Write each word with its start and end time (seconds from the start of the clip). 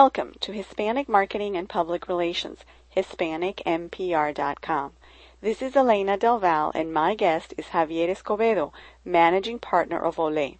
Welcome 0.00 0.34
to 0.40 0.50
Hispanic 0.50 1.08
Marketing 1.08 1.56
and 1.56 1.68
Public 1.68 2.08
Relations, 2.08 2.64
HispanicMPR.com. 2.96 4.92
This 5.40 5.62
is 5.62 5.76
Elena 5.76 6.16
Del 6.16 6.40
Val, 6.40 6.72
and 6.74 6.92
my 6.92 7.14
guest 7.14 7.54
is 7.56 7.66
Javier 7.66 8.08
Escobedo, 8.08 8.72
Managing 9.04 9.60
Partner 9.60 10.00
of 10.00 10.16
Olé. 10.16 10.58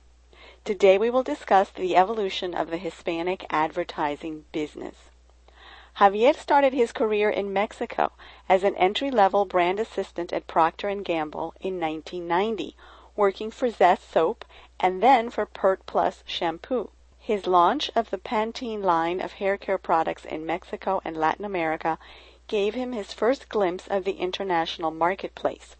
Today 0.64 0.98
we 0.98 1.10
will 1.10 1.24
discuss 1.24 1.70
the 1.70 1.96
evolution 1.96 2.54
of 2.54 2.70
the 2.70 2.76
Hispanic 2.76 3.44
advertising 3.50 4.44
business. 4.52 4.94
Javier 5.98 6.36
started 6.36 6.72
his 6.72 6.92
career 6.92 7.28
in 7.28 7.52
Mexico 7.52 8.12
as 8.48 8.62
an 8.62 8.76
entry-level 8.76 9.46
brand 9.46 9.80
assistant 9.80 10.32
at 10.32 10.46
Procter 10.46 10.94
& 10.94 11.02
Gamble 11.02 11.54
in 11.60 11.80
1990, 11.80 12.76
working 13.16 13.50
for 13.50 13.68
Zest 13.68 14.08
soap 14.12 14.44
and 14.78 15.02
then 15.02 15.28
for 15.28 15.44
Pert 15.44 15.84
Plus 15.86 16.22
shampoo. 16.24 16.90
His 17.26 17.46
launch 17.46 17.90
of 17.96 18.10
the 18.10 18.18
Pantene 18.18 18.82
line 18.82 19.18
of 19.18 19.32
hair 19.40 19.56
care 19.56 19.78
products 19.78 20.26
in 20.26 20.44
Mexico 20.44 21.00
and 21.06 21.16
Latin 21.16 21.46
America 21.46 21.98
gave 22.48 22.74
him 22.74 22.92
his 22.92 23.14
first 23.14 23.48
glimpse 23.48 23.88
of 23.88 24.04
the 24.04 24.18
international 24.18 24.90
marketplace. 24.90 25.74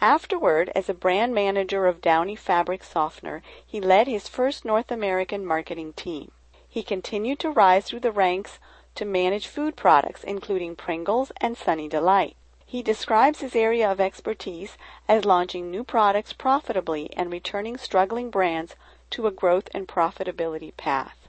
Afterward, 0.00 0.72
as 0.74 0.88
a 0.88 0.94
brand 0.94 1.32
manager 1.32 1.86
of 1.86 2.00
Downy 2.00 2.34
Fabric 2.34 2.82
Softener, 2.82 3.44
he 3.64 3.80
led 3.80 4.08
his 4.08 4.26
first 4.26 4.64
North 4.64 4.90
American 4.90 5.46
marketing 5.46 5.92
team. 5.92 6.32
He 6.68 6.82
continued 6.82 7.38
to 7.38 7.50
rise 7.52 7.84
through 7.84 8.00
the 8.00 8.10
ranks 8.10 8.58
to 8.96 9.04
manage 9.04 9.46
food 9.46 9.76
products, 9.76 10.24
including 10.24 10.74
Pringles 10.74 11.30
and 11.40 11.56
Sunny 11.56 11.86
Delight. 11.86 12.34
He 12.66 12.82
describes 12.82 13.38
his 13.38 13.54
area 13.54 13.88
of 13.88 14.00
expertise 14.00 14.76
as 15.06 15.24
launching 15.24 15.70
new 15.70 15.84
products 15.84 16.32
profitably 16.32 17.08
and 17.16 17.30
returning 17.30 17.76
struggling 17.76 18.30
brands 18.30 18.74
to 19.10 19.26
a 19.26 19.30
growth 19.30 19.68
and 19.72 19.88
profitability 19.88 20.76
path. 20.76 21.28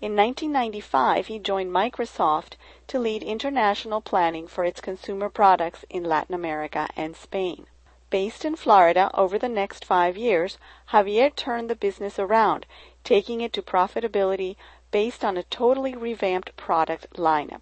In 0.00 0.14
1995, 0.14 1.26
he 1.26 1.38
joined 1.40 1.72
Microsoft 1.72 2.52
to 2.86 3.00
lead 3.00 3.22
international 3.22 4.00
planning 4.00 4.46
for 4.46 4.64
its 4.64 4.80
consumer 4.80 5.28
products 5.28 5.84
in 5.90 6.04
Latin 6.04 6.36
America 6.36 6.88
and 6.96 7.16
Spain. 7.16 7.66
Based 8.10 8.44
in 8.44 8.56
Florida 8.56 9.10
over 9.12 9.38
the 9.38 9.48
next 9.48 9.84
five 9.84 10.16
years, 10.16 10.56
Javier 10.92 11.34
turned 11.34 11.68
the 11.68 11.74
business 11.74 12.18
around, 12.18 12.64
taking 13.02 13.40
it 13.40 13.52
to 13.52 13.60
profitability 13.60 14.56
based 14.90 15.24
on 15.24 15.36
a 15.36 15.42
totally 15.42 15.94
revamped 15.94 16.56
product 16.56 17.10
lineup. 17.14 17.60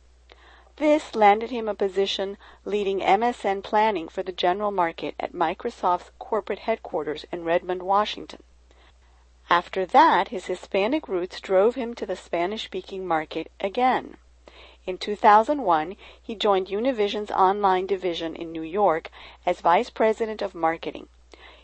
This 0.77 1.15
landed 1.15 1.51
him 1.51 1.69
a 1.69 1.75
position 1.75 2.37
leading 2.67 3.01
MSN 3.01 3.65
planning 3.65 4.09
for 4.09 4.23
the 4.23 4.31
general 4.31 4.71
market 4.71 5.15
at 5.19 5.33
Microsoft's 5.33 6.11
corporate 6.19 6.61
headquarters 6.61 7.25
in 7.33 7.45
Redmond, 7.45 7.83
Washington. 7.83 8.43
After 9.49 9.87
that, 9.87 10.29
his 10.29 10.47
Hispanic 10.47 11.07
roots 11.07 11.41
drove 11.41 11.77
him 11.77 11.95
to 11.95 12.05
the 12.05 12.17
Spanish 12.17 12.65
speaking 12.65 13.07
market 13.07 13.51
again. 13.61 14.17
In 14.87 14.99
2001, 14.99 15.97
he 16.21 16.35
joined 16.35 16.67
Univision's 16.67 17.31
online 17.31 17.87
division 17.87 18.35
in 18.35 18.51
New 18.51 18.63
York 18.63 19.09
as 19.45 19.61
Vice 19.61 19.89
President 19.89 20.43
of 20.43 20.55
Marketing. 20.55 21.09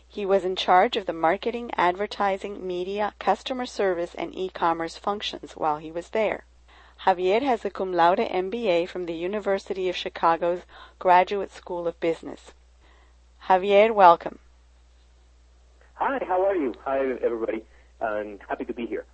He 0.07 0.25
was 0.25 0.45
in 0.45 0.55
charge 0.55 0.95
of 0.95 1.07
the 1.07 1.13
marketing, 1.13 1.71
advertising, 1.75 2.65
media, 2.65 3.13
customer 3.19 3.65
service, 3.65 4.15
and 4.15 4.33
e-commerce 4.33 4.97
functions 4.97 5.57
while 5.57 5.77
he 5.77 5.91
was 5.91 6.09
there. 6.09 6.45
Javier 7.01 7.41
has 7.41 7.65
a 7.65 7.69
cum 7.69 7.91
laude 7.91 8.19
MBA 8.19 8.87
from 8.87 9.07
the 9.07 9.15
University 9.15 9.89
of 9.89 9.95
Chicago's 9.97 10.61
Graduate 10.99 11.51
School 11.51 11.85
of 11.87 11.99
Business. 11.99 12.53
Javier, 13.49 13.93
welcome. 13.93 14.39
Hi, 15.95 16.23
how 16.25 16.45
are 16.45 16.55
you? 16.55 16.73
Hi, 16.85 16.99
everybody. 17.21 17.65
I'm 18.03 18.39
happy 18.47 18.65
to 18.65 18.73
be 18.73 18.85
here. 18.85 19.05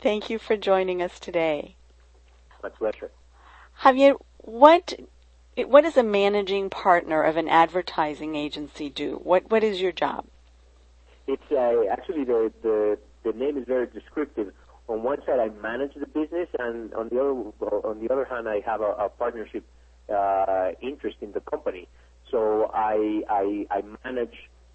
Thank 0.00 0.30
you 0.30 0.38
for 0.38 0.56
joining 0.56 1.02
us 1.02 1.20
today. 1.20 1.76
My 2.62 2.70
pleasure. 2.70 3.10
Javier, 3.82 4.16
what 4.38 4.94
what 5.56 5.82
does 5.82 5.96
a 5.96 6.02
managing 6.02 6.70
partner 6.70 7.22
of 7.22 7.36
an 7.36 7.48
advertising 7.48 8.34
agency 8.34 8.88
do? 8.88 9.20
What 9.22 9.50
what 9.50 9.62
is 9.62 9.80
your 9.80 9.92
job? 9.92 10.26
It's 11.26 11.52
uh, 11.52 11.84
actually 11.90 12.24
the, 12.24 12.52
the 12.62 12.98
the 13.24 13.32
name 13.32 13.56
is 13.56 13.64
very 13.66 13.86
descriptive. 13.86 14.52
On 14.88 15.02
one 15.02 15.18
side, 15.24 15.38
I 15.38 15.48
manage 15.62 15.94
the 15.94 16.06
business, 16.06 16.48
and 16.58 16.92
on 16.94 17.08
the 17.08 17.20
other 17.20 17.76
on 17.86 18.00
the 18.00 18.12
other 18.12 18.24
hand, 18.24 18.48
I 18.48 18.60
have 18.60 18.80
a, 18.80 18.92
a 18.92 19.08
partnership 19.08 19.64
uh, 20.12 20.70
interest 20.80 21.18
in 21.20 21.32
the 21.32 21.40
company. 21.40 21.88
So 22.30 22.70
I 22.74 23.22
I, 23.28 23.66
I 23.70 23.82
manage 24.04 24.34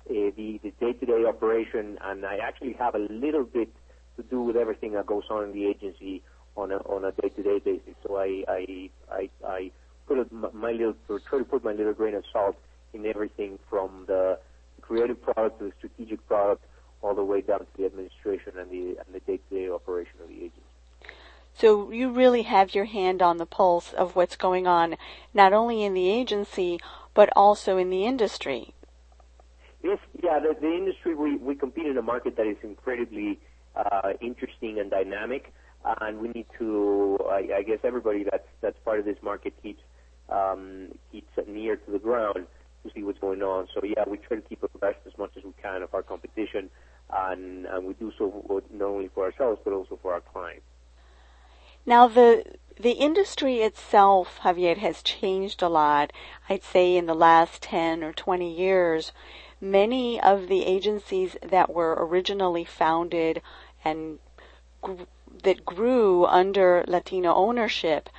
Uh, 0.10 0.32
the 0.38 0.58
the 0.64 0.72
day-to-day 0.80 1.26
operation, 1.26 1.98
and 2.02 2.26
I 2.26 2.38
actually 2.38 2.74
have 2.74 2.96
a 2.96 3.00
little 3.10 3.44
bit 3.44 3.68
to 4.16 4.24
do 4.24 4.42
with 4.42 4.56
everything 4.56 4.94
that 4.94 5.06
goes 5.06 5.26
on 5.30 5.44
in 5.44 5.52
the 5.52 5.66
agency 5.68 6.24
on 6.56 6.72
a 6.72 6.78
on 6.78 7.04
a 7.04 7.12
day-to-day 7.12 7.60
basis. 7.60 7.96
So 8.04 8.16
I 8.16 8.46
I 8.48 8.90
I, 9.12 9.30
I 9.46 9.72
put 10.08 10.32
my 10.54 10.72
little 10.72 10.96
try 11.28 11.40
to 11.40 11.44
put 11.44 11.66
my 11.66 11.74
little 11.74 11.92
grain 11.94 12.16
of 12.16 12.24
salt 12.32 12.56
in 12.94 13.06
everything 13.06 13.60
from 13.70 14.06
the 14.08 14.40
creative 14.82 15.22
product 15.22 15.60
to 15.60 15.66
the 15.66 15.74
strategic 15.78 16.26
product, 16.26 16.64
all 17.02 17.14
the 17.14 17.26
way 17.26 17.42
down 17.42 17.60
to 17.60 17.66
the 17.76 17.86
administration 17.86 18.54
and 18.58 18.72
the 18.72 18.98
and 19.02 19.10
the 19.14 19.20
day-to-day 19.20 19.70
operation 19.70 20.16
of 20.24 20.30
the 20.30 20.36
agency. 20.36 20.62
So 21.54 21.92
you 21.92 22.12
really 22.12 22.44
have 22.44 22.74
your 22.74 22.86
hand 22.86 23.22
on 23.22 23.38
the 23.40 23.46
pulse 23.46 23.92
of 23.92 24.16
what's 24.16 24.38
going 24.38 24.68
on, 24.68 24.96
not 25.34 25.52
only 25.52 25.84
in 25.84 25.94
the 25.94 26.10
agency 26.10 26.80
but 27.14 27.30
also 27.36 27.76
in 27.78 27.90
the 27.90 28.06
industry. 28.06 28.74
Yes, 29.84 30.00
yeah, 30.24 30.40
the, 30.40 30.56
the 30.60 30.74
industry 30.74 31.16
we 31.16 31.38
we 31.38 31.56
compete 31.56 31.86
in 31.86 31.98
a 31.98 32.02
market 32.02 32.36
that 32.38 32.48
is 32.48 32.58
incredibly 32.64 33.40
uh, 33.76 34.14
interesting 34.22 34.80
and 34.80 34.90
dynamic 34.90 35.54
and 36.02 36.20
we 36.20 36.30
need 36.30 36.46
to. 36.58 37.18
I, 37.30 37.58
I 37.58 37.64
guess 37.64 37.80
everybody 37.84 38.24
that's 38.24 38.48
that's 38.62 38.78
part 38.84 39.00
of 39.00 39.06
this 39.06 39.18
market 39.22 39.54
keeps 39.62 39.82
um, 40.30 40.90
keeps 41.12 41.32
near 41.48 41.76
to 41.76 41.92
the 41.92 42.00
ground 42.00 42.48
to 42.84 42.92
see 42.94 43.04
what's 43.04 43.20
going 43.20 43.42
on. 43.42 43.68
So 43.74 43.82
yeah, 43.84 44.04
we 44.08 44.18
try 44.18 44.38
to 44.38 44.44
keep 44.44 44.64
abreast 44.64 45.00
as 45.06 45.18
much 45.18 45.32
as 45.38 45.44
we 45.44 45.54
can 45.62 45.82
of 45.82 45.94
our 45.94 46.04
competition, 46.04 46.70
and, 47.12 47.66
and 47.66 47.86
we 47.86 47.94
do 47.94 48.12
so 48.18 48.62
not 48.72 48.86
only 48.86 49.10
for 49.14 49.26
ourselves 49.26 49.62
but 49.64 49.74
also 49.74 49.98
for 50.02 50.14
our 50.14 50.22
clients. 50.22 50.66
Now 51.86 52.08
the 52.08 52.44
the 52.80 52.92
industry 52.92 53.62
itself, 53.62 54.40
Javier, 54.44 54.78
has 54.78 55.02
changed 55.02 55.62
a 55.64 55.70
lot. 55.70 56.14
I'd 56.48 56.64
say 56.64 56.96
in 56.96 57.08
the 57.08 57.16
last 57.16 57.64
10 57.64 58.04
or 58.04 58.14
20 58.14 58.54
years, 58.54 59.12
many 59.60 60.20
of 60.20 60.48
the 60.48 60.66
agencies 60.66 61.36
that 61.42 61.74
were 61.74 61.96
originally 62.00 62.66
founded 62.66 63.42
and 63.84 64.20
that 65.44 65.66
grew 65.66 66.26
under 66.26 66.84
Latino 66.88 67.34
ownership 67.34 68.10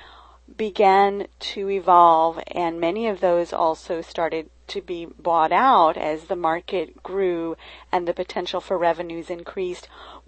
began 0.57 1.27
to 1.39 1.69
evolve, 1.69 2.39
and 2.47 2.79
many 2.79 3.07
of 3.07 3.19
those 3.19 3.53
also 3.53 4.01
started 4.01 4.49
to 4.67 4.81
be 4.81 5.05
bought 5.05 5.51
out 5.51 5.97
as 5.97 6.25
the 6.25 6.35
market 6.35 7.01
grew 7.03 7.55
and 7.91 8.07
the 8.07 8.13
potential 8.13 8.61
for 8.61 8.77
revenues 8.77 9.29
increased. 9.29 9.87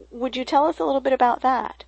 Would 0.10 0.36
you 0.36 0.46
tell 0.46 0.66
us 0.66 0.80
a 0.80 0.86
little 0.86 1.02
bit 1.02 1.14
about 1.14 1.42
that? 1.42 1.84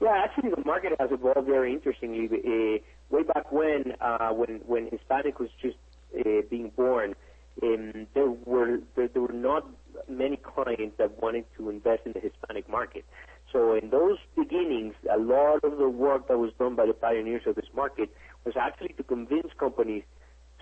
Yeah, 0.00 0.22
actually, 0.24 0.50
the 0.50 0.64
market 0.64 0.92
has 0.98 1.12
evolved 1.12 1.46
very 1.46 1.72
interestingly. 1.72 2.26
Uh, 2.26 2.78
way 3.14 3.22
back 3.22 3.52
when, 3.52 3.94
uh, 4.00 4.30
when 4.30 4.60
when 4.66 4.88
Hispanic 4.88 5.38
was 5.38 5.50
just 5.60 5.76
uh, 6.18 6.42
being 6.50 6.70
born, 6.70 7.14
um, 7.62 8.06
there 8.14 8.30
were 8.30 8.78
there, 8.96 9.08
there 9.08 9.22
were 9.22 9.32
not 9.32 9.66
many 10.08 10.36
clients 10.36 10.96
that 10.98 11.22
wanted 11.22 11.44
to 11.56 11.70
invest 11.70 12.02
in 12.06 12.12
the 12.12 12.20
Hispanic 12.20 12.68
market. 12.68 13.04
So 13.52 13.74
in 13.74 13.90
those 13.90 14.18
beginnings, 14.36 14.94
a 15.12 15.18
lot 15.18 15.62
of 15.62 15.78
the 15.78 15.88
work 15.88 16.28
that 16.28 16.38
was 16.38 16.52
done 16.58 16.74
by 16.74 16.86
the 16.86 16.94
pioneers 16.94 17.42
of 17.46 17.54
this 17.54 17.66
market 17.74 18.10
was 18.44 18.54
actually 18.58 18.94
to 18.94 19.02
convince 19.02 19.48
companies 19.58 20.02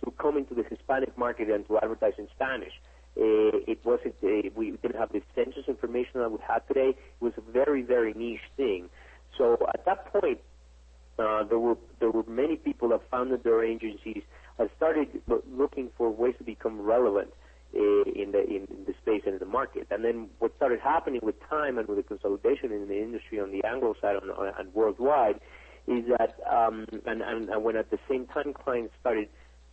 to 0.05 0.11
come 0.13 0.37
into 0.37 0.55
the 0.55 0.65
Hispanic 0.69 1.17
market 1.17 1.49
and 1.51 1.67
to 1.69 1.79
advertise 1.79 2.15
in 2.19 2.29
Spanish. 2.35 2.73
Uh, 3.17 3.59
it 3.67 3.79
wasn't 3.85 4.15
uh, 4.23 4.49
we 4.55 4.73
didn't 4.83 4.97
have 4.97 5.13
the 5.13 5.23
census 5.35 5.65
information 5.69 6.21
that 6.21 6.31
we 6.31 6.39
have 6.47 6.67
today. 6.69 6.91
It 6.91 7.25
was 7.25 7.33
a 7.37 7.53
very 7.53 7.83
very 7.83 8.13
niche 8.15 8.41
thing. 8.57 8.89
So 9.37 9.57
at 9.73 9.85
that 9.85 10.13
point, 10.13 10.41
uh, 11.19 11.45
there 11.45 11.59
were 11.59 11.77
there 11.99 12.11
were 12.11 12.25
many 12.25 12.57
people 12.57 12.89
that 12.91 13.01
founded 13.11 13.43
their 13.45 13.65
agencies 13.65 14.23
and 14.61 14.69
started 14.77 15.09
looking 15.51 15.89
for 15.97 16.11
ways 16.11 16.35
to 16.37 16.45
become 16.45 16.81
relevant 16.81 17.33
in 17.73 18.31
the 18.33 18.45
in, 18.47 18.69
the 18.87 18.93
space 19.01 19.23
and 19.25 19.35
in 19.35 19.41
the 19.41 19.47
market. 19.47 19.87
And 19.91 20.05
then 20.05 20.29
what 20.39 20.55
started 20.57 20.81
happening 20.81 21.21
with 21.23 21.37
time 21.49 21.79
and 21.79 21.89
with 21.89 21.97
the 21.97 22.03
consolidation 22.03 22.71
in 22.71 22.87
the 22.87 23.01
industry 23.01 23.41
on 23.41 23.51
the 23.53 23.65
Anglo 23.65 23.95
side 24.01 24.17
and, 24.59 24.75
worldwide 24.75 25.41
is 25.87 26.05
that 26.19 26.37
um, 26.47 26.87
and, 27.07 27.23
and, 27.23 27.49
and 27.49 27.65
when 27.65 27.77
at 27.77 27.91
the 27.91 27.99
same 28.09 28.27
time 28.27 28.53
clients 28.53 28.93
started 29.01 29.29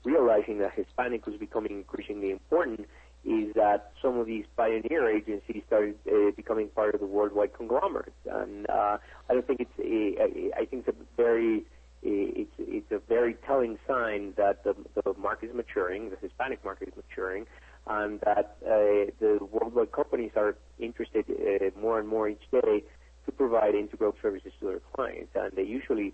realizing 0.06 0.60
that 0.60 0.72
Hispanic 0.74 1.26
was 1.26 1.36
becoming 1.36 1.72
increasingly 1.72 2.32
important 2.32 2.88
is 3.26 3.54
that 3.56 3.92
some 4.02 4.18
of 4.18 4.26
these 4.26 4.46
pioneer 4.56 5.10
agencies 5.10 5.64
started 5.68 5.96
uh, 6.08 6.32
becoming 6.38 6.70
part 6.70 6.96
of 6.96 7.02
the 7.02 7.06
worldwide 7.06 7.54
conglomerates. 7.54 8.16
And 8.32 8.70
uh, 8.70 8.98
I 9.30 9.34
don't 9.34 9.46
think 9.46 9.60
it's 9.60 9.80
a, 9.80 10.54
I 10.58 10.64
think 10.64 10.88
it's 10.88 10.98
a 10.98 11.22
very 11.22 11.66
it's 12.08 12.52
it's 12.58 12.92
a 12.92 13.00
very 13.08 13.36
telling 13.46 13.78
sign 13.88 14.34
that 14.38 14.64
the 14.64 14.76
the 14.96 15.14
market 15.20 15.50
is 15.50 15.56
maturing, 15.56 16.10
the 16.10 16.18
Hispanic 16.18 16.64
market 16.64 16.90
is 16.90 16.94
maturing, 16.96 17.46
and 17.88 18.20
that 18.22 18.58
uh, 18.66 19.12
the 19.20 19.40
worldwide 19.52 19.92
companies 19.92 20.32
are 20.36 20.56
interested 20.80 21.26
uh, 21.30 21.80
more 21.80 22.00
and 22.00 22.08
more 22.08 22.30
each 22.30 22.50
day 22.52 22.84
to 23.26 23.32
provide 23.32 23.76
integral 23.76 24.14
services 24.22 24.52
to 24.60 24.68
their 24.68 24.80
clients, 24.94 25.32
and 25.36 25.52
they 25.56 25.64
usually 25.64 26.14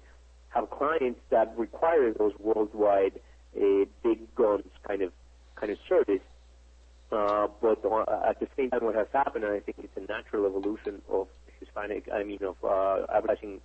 have 0.49 0.69
clients 0.69 1.19
that 1.29 1.53
require 1.57 2.13
those 2.13 2.33
worldwide 2.39 3.19
uh, 3.55 3.85
big 4.03 4.33
guns 4.35 4.65
kind 4.87 5.01
of 5.01 5.11
kind 5.55 5.71
of 5.71 5.77
service. 5.87 6.21
Uh, 7.11 7.47
but 7.61 7.85
uh, 7.85 8.27
at 8.27 8.39
the 8.39 8.47
same 8.57 8.71
time, 8.71 8.83
what 8.83 8.95
has 8.95 9.05
happened, 9.13 9.43
and 9.43 9.53
I 9.53 9.59
think 9.59 9.77
it's 9.83 9.95
a 9.95 10.11
natural 10.11 10.47
evolution 10.47 11.03
of 11.11 11.27
Hispanic, 11.59 12.09
I 12.11 12.23
mean, 12.23 12.39
of 12.41 12.55
uh, 12.63 13.05
advertising 13.15 13.61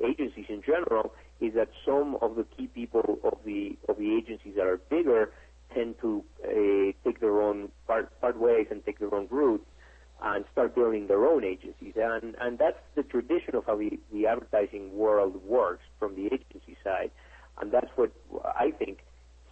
agencies 0.00 0.46
in 0.48 0.62
general, 0.62 1.12
is 1.40 1.54
that 1.54 1.68
some 1.84 2.16
of 2.22 2.36
the 2.36 2.44
key 2.56 2.66
people 2.68 3.18
of 3.24 3.38
the 3.44 3.76
of 3.88 3.98
the 3.98 4.16
agencies 4.16 4.54
that 4.56 4.66
are 4.66 4.76
bigger 4.76 5.32
tend 5.74 5.96
to 6.00 6.24
uh, 6.44 6.92
take 7.04 7.20
their 7.20 7.42
own 7.42 7.68
part, 7.86 8.20
part 8.20 8.38
ways 8.38 8.66
and 8.70 8.84
take 8.84 8.98
their 8.98 9.12
own 9.14 9.26
route 9.30 9.66
and 10.22 10.44
start 10.52 10.74
building 10.74 11.08
their 11.08 11.26
own 11.26 11.44
agencies. 11.44 11.94
And 11.96 12.36
and 12.40 12.58
that's 12.58 12.78
the 12.94 13.02
tradition 13.02 13.54
of 13.54 13.66
how 13.66 13.76
the, 13.76 13.98
the 14.12 14.26
advertising 14.26 14.96
world 14.96 15.42
works 15.44 15.84
from 15.98 16.14
the 16.14 16.26
agency 16.26 16.76
side, 16.82 17.10
and 17.60 17.72
that's 17.72 17.90
what 17.96 18.12
I 18.44 18.70
think 18.70 18.98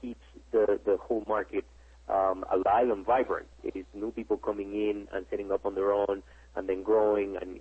keeps 0.00 0.24
the 0.52 0.78
the 0.84 0.96
whole 0.96 1.24
market 1.26 1.64
um, 2.08 2.44
alive 2.50 2.88
and 2.90 3.04
vibrant. 3.04 3.48
It 3.64 3.76
is 3.76 3.84
new 3.94 4.10
people 4.10 4.36
coming 4.36 4.72
in 4.72 5.08
and 5.12 5.26
setting 5.30 5.50
up 5.50 5.64
on 5.66 5.74
their 5.74 5.92
own, 5.92 6.22
and 6.56 6.68
then 6.68 6.82
growing 6.82 7.36
and 7.40 7.58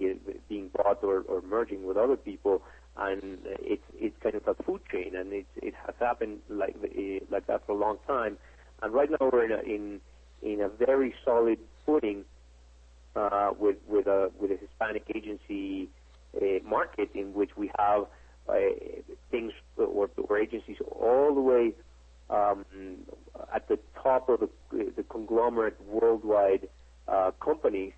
being 0.50 0.70
bought 0.70 1.04
or, 1.04 1.22
or 1.22 1.42
merging 1.42 1.86
with 1.86 1.98
other 1.98 2.18
people. 2.18 2.62
And 3.01 3.39
it's 3.45 3.83
it's 4.00 4.15
kind 4.21 4.36
of 4.36 4.48
a 4.48 4.53
food 4.63 4.81
chain, 4.92 5.15
and 5.15 5.33
it 5.33 5.48
it 5.56 5.74
has 5.86 5.95
happened 6.00 6.39
like 6.50 6.75
like 7.30 7.48
that 7.48 7.65
for 7.65 7.71
a 7.71 7.75
long 7.75 7.98
time. 8.07 8.38
And 8.81 8.94
right 8.94 9.09
now 9.09 9.30
we're 9.31 9.45
in 9.45 9.51
a, 9.51 9.62
in 9.62 10.01
in 10.42 10.62
a 10.62 10.69
very 10.69 11.13
solid 11.25 11.59
footing 11.86 12.25
uh, 13.15 13.51
with 13.57 13.77
with 13.88 14.07
a 14.07 14.31
with 14.39 14.51
a 14.51 14.57
Hispanic 14.57 15.03
agency 15.15 15.89
uh, 16.36 16.68
market 16.68 17.09
in 17.13 17.33
which 17.33 17.51
we 17.57 17.71
have 17.77 18.06
uh, 18.48 18.53
things 19.30 19.53
or, 19.77 20.09
or 20.18 20.38
agencies 20.38 20.77
all 20.92 21.33
the 21.33 21.42
way 21.42 21.74
um, 22.30 22.65
at 23.53 23.68
the 23.68 23.77
top 24.01 24.30
of 24.30 24.39
the, 24.39 24.92
the 24.95 25.03
conglomerate 25.03 25.77
worldwide 25.88 26.68
uh, 27.07 27.31
companies, 27.39 27.94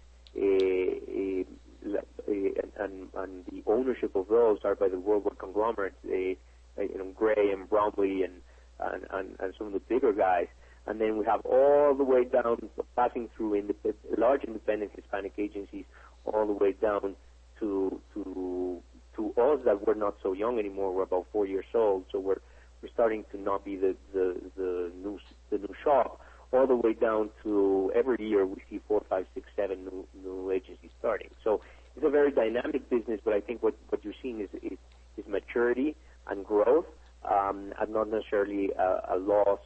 and, 1.86 3.10
and, 3.16 3.46
the 3.52 3.64
ownership 3.68 4.16
of 4.16 4.28
those 4.28 4.60
are 4.64 4.76
by 4.76 4.88
the 4.88 5.00
worldwide 5.00 5.38
conglomerates, 5.38 5.96
eh, 6.06 6.36
eh, 6.78 6.82
you 6.82 6.98
know, 6.98 7.12
Grey 7.16 7.52
and 7.52 7.70
Bromley 7.70 8.24
and, 8.24 8.34
and, 8.80 9.06
and, 9.12 9.36
and 9.40 9.54
some 9.58 9.68
of 9.68 9.74
the 9.74 9.80
bigger 9.80 10.14
guys. 10.14 10.48
And 10.86 11.00
then 11.00 11.18
we 11.18 11.26
have 11.26 11.42
all 11.46 11.96
the 11.96 12.04
way 12.04 12.26
down, 12.26 12.70
passing 12.96 13.30
through 13.36 13.62
indep- 13.62 13.96
large 14.18 14.44
independent 14.44 14.92
Hispanic 14.96 15.34
agencies, 15.38 15.86
all 16.26 16.46
the 16.46 16.54
way 16.54 16.74
down 16.74 17.16
to 17.60 18.02
to 18.14 18.82
to 19.16 19.30
us 19.42 19.60
that 19.66 19.86
we're 19.88 19.94
not 19.94 20.16
so 20.22 20.34
young 20.34 20.60
anymore. 20.60 20.94
We're 20.94 21.04
about 21.04 21.28
four 21.32 21.46
years 21.46 21.66
old, 21.74 22.06
so 22.12 22.20
we're 22.20 22.42
we're 22.82 22.90
starting 22.94 23.24
to 23.32 23.40
not 23.40 23.64
be 23.64 23.78
the, 23.78 23.96
the, 24.14 24.36
the 24.58 24.92
new 25.02 25.20
the 25.50 25.58
new 25.60 25.74
shop, 25.84 26.20
all 26.52 26.68
the 26.68 26.76
way 26.76 26.94
down 26.94 27.30
to 27.44 27.92
every 27.96 28.18
year 28.20 28.46
we 28.46 28.62
see 28.70 28.80
four, 28.88 29.04
five, 29.10 29.26
six, 29.34 29.48
seven 29.56 29.86
new 29.86 30.06
new 30.24 30.52
agencies 30.52 30.92
starting. 31.00 31.30
So 31.44 31.62
it's 31.96 32.06
a 32.06 32.10
very 32.10 32.32
dynamic 32.32 32.90
business, 32.90 33.20
but 33.24 33.34
I 33.34 33.42
think 33.42 33.62
what, 33.62 33.76
what 33.90 34.04
you're 34.04 34.14
seeing 34.22 34.42
is, 34.42 34.50
is, 34.62 34.78
is 35.18 35.26
maturity 35.28 35.96
and 36.28 36.46
growth, 36.46 36.86
um, 37.30 37.74
and 37.80 37.94
not 37.94 38.10
necessarily 38.10 38.72
a, 38.72 39.16
a 39.16 39.18
loss 39.18 39.60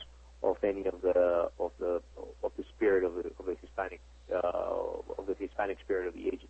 of 0.43 0.57
any 0.63 0.85
of 0.85 1.01
the 1.01 1.49
of 1.59 1.71
the 1.79 2.01
of 2.43 2.51
the 2.57 2.63
spirit 2.75 3.03
of 3.03 3.15
the 3.15 3.31
of 3.39 3.45
the 3.45 3.55
Hispanic 3.61 4.01
uh, 4.33 4.37
of 5.17 5.25
the 5.27 5.35
Hispanic 5.39 5.79
spirit 5.79 6.07
of 6.07 6.13
the 6.13 6.27
agency. 6.27 6.47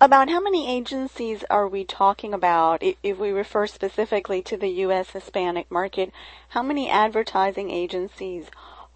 About 0.00 0.30
how 0.30 0.40
many 0.40 0.68
agencies 0.68 1.44
are 1.48 1.68
we 1.68 1.84
talking 1.84 2.34
about? 2.34 2.82
If 3.02 3.18
we 3.18 3.30
refer 3.30 3.66
specifically 3.68 4.42
to 4.42 4.56
the 4.56 4.68
U.S. 4.68 5.10
Hispanic 5.10 5.70
market, 5.70 6.10
how 6.48 6.62
many 6.62 6.90
advertising 6.90 7.70
agencies 7.70 8.46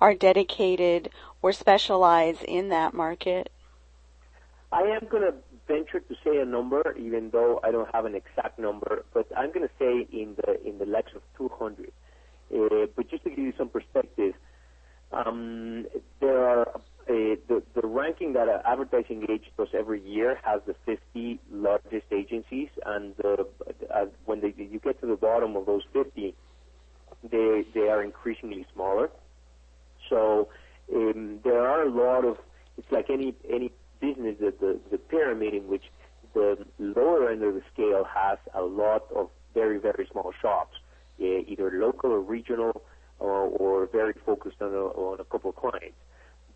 are 0.01 0.15
dedicated 0.15 1.11
or 1.43 1.53
specialize 1.53 2.39
in 2.43 2.71
that 2.71 2.93
market? 2.93 3.53
I 4.73 4.81
am 4.81 5.07
going 5.09 5.23
to 5.23 5.35
venture 5.67 6.01
to 6.01 6.15
say 6.25 6.39
a 6.39 6.45
number, 6.45 6.95
even 6.99 7.31
though 7.31 7.61
I 7.63 7.71
don't 7.71 7.93
have 7.95 8.05
an 8.05 8.15
exact 8.15 8.59
number, 8.59 9.05
but 9.13 9.27
I'm 9.37 9.53
going 9.53 9.67
to 9.67 9.75
say 9.79 10.07
in 10.13 10.37
the 10.37 10.67
in 10.67 10.79
the 10.79 10.87
likes 10.87 11.13
of 11.15 11.23
200. 11.37 11.93
Uh, 12.55 12.87
but 12.95 13.11
just 13.11 13.25
to 13.25 13.31
give 13.31 13.39
you 13.39 13.53
some 13.59 13.69
perspective, 13.69 14.35
um, 15.13 15.87
there 16.21 16.47
are 16.47 16.69
uh, 17.09 17.37
the, 17.49 17.63
the 17.75 17.87
ranking 17.87 18.33
that 18.35 18.49
uh, 18.49 18.63
Advertising 18.65 19.27
Age 19.31 19.45
does 19.57 19.69
every 19.73 20.01
year 20.01 20.39
has 20.45 20.61
the 20.67 20.75
50 20.85 21.41
largest 21.53 22.07
agencies, 22.13 22.69
and 22.85 23.15
uh, 23.25 23.45
when 24.25 24.41
they, 24.41 24.55
you 24.57 24.81
get 24.83 25.01
to 25.01 25.07
the 25.07 25.17
bottom 25.17 25.57
of 25.57 25.67
those 25.67 25.83
50, 25.93 26.35
they 27.31 27.65
they 27.75 27.89
are 27.89 28.03
increasingly 28.03 28.67
smaller. 28.75 29.11
So 30.09 30.49
um, 30.95 31.41
there 31.45 31.67
are 31.67 31.83
a 31.83 31.91
lot 31.91 32.25
of 32.25 32.39
it's 32.77 32.91
like 32.91 33.07
any 33.11 33.35
any 33.51 33.73
business 34.01 34.37
that 34.41 34.61
the 34.61 34.79
the 34.91 34.99
pyramid 34.99 35.55
in 35.55 35.69
which 35.69 35.85
the 36.35 36.59
lower 36.79 37.31
end 37.31 37.43
of 37.43 37.55
the 37.55 37.63
scale 37.73 38.05
has 38.05 38.39
a 38.55 38.63
lot 38.63 39.05
of 39.15 39.31
very 39.55 39.79
very 39.79 40.07
small 40.11 40.33
shops, 40.41 40.77
uh, 41.21 41.25
either 41.25 41.71
local 41.81 42.13
or 42.13 42.21
regional, 42.21 42.83
or, 43.19 43.43
or 43.43 43.87
very 43.87 44.15
focused 44.25 44.61
on 44.61 44.73
a, 44.75 44.77
on 44.77 45.21
a 45.21 45.25
couple 45.25 45.51
of 45.51 45.57
clients 45.57 45.97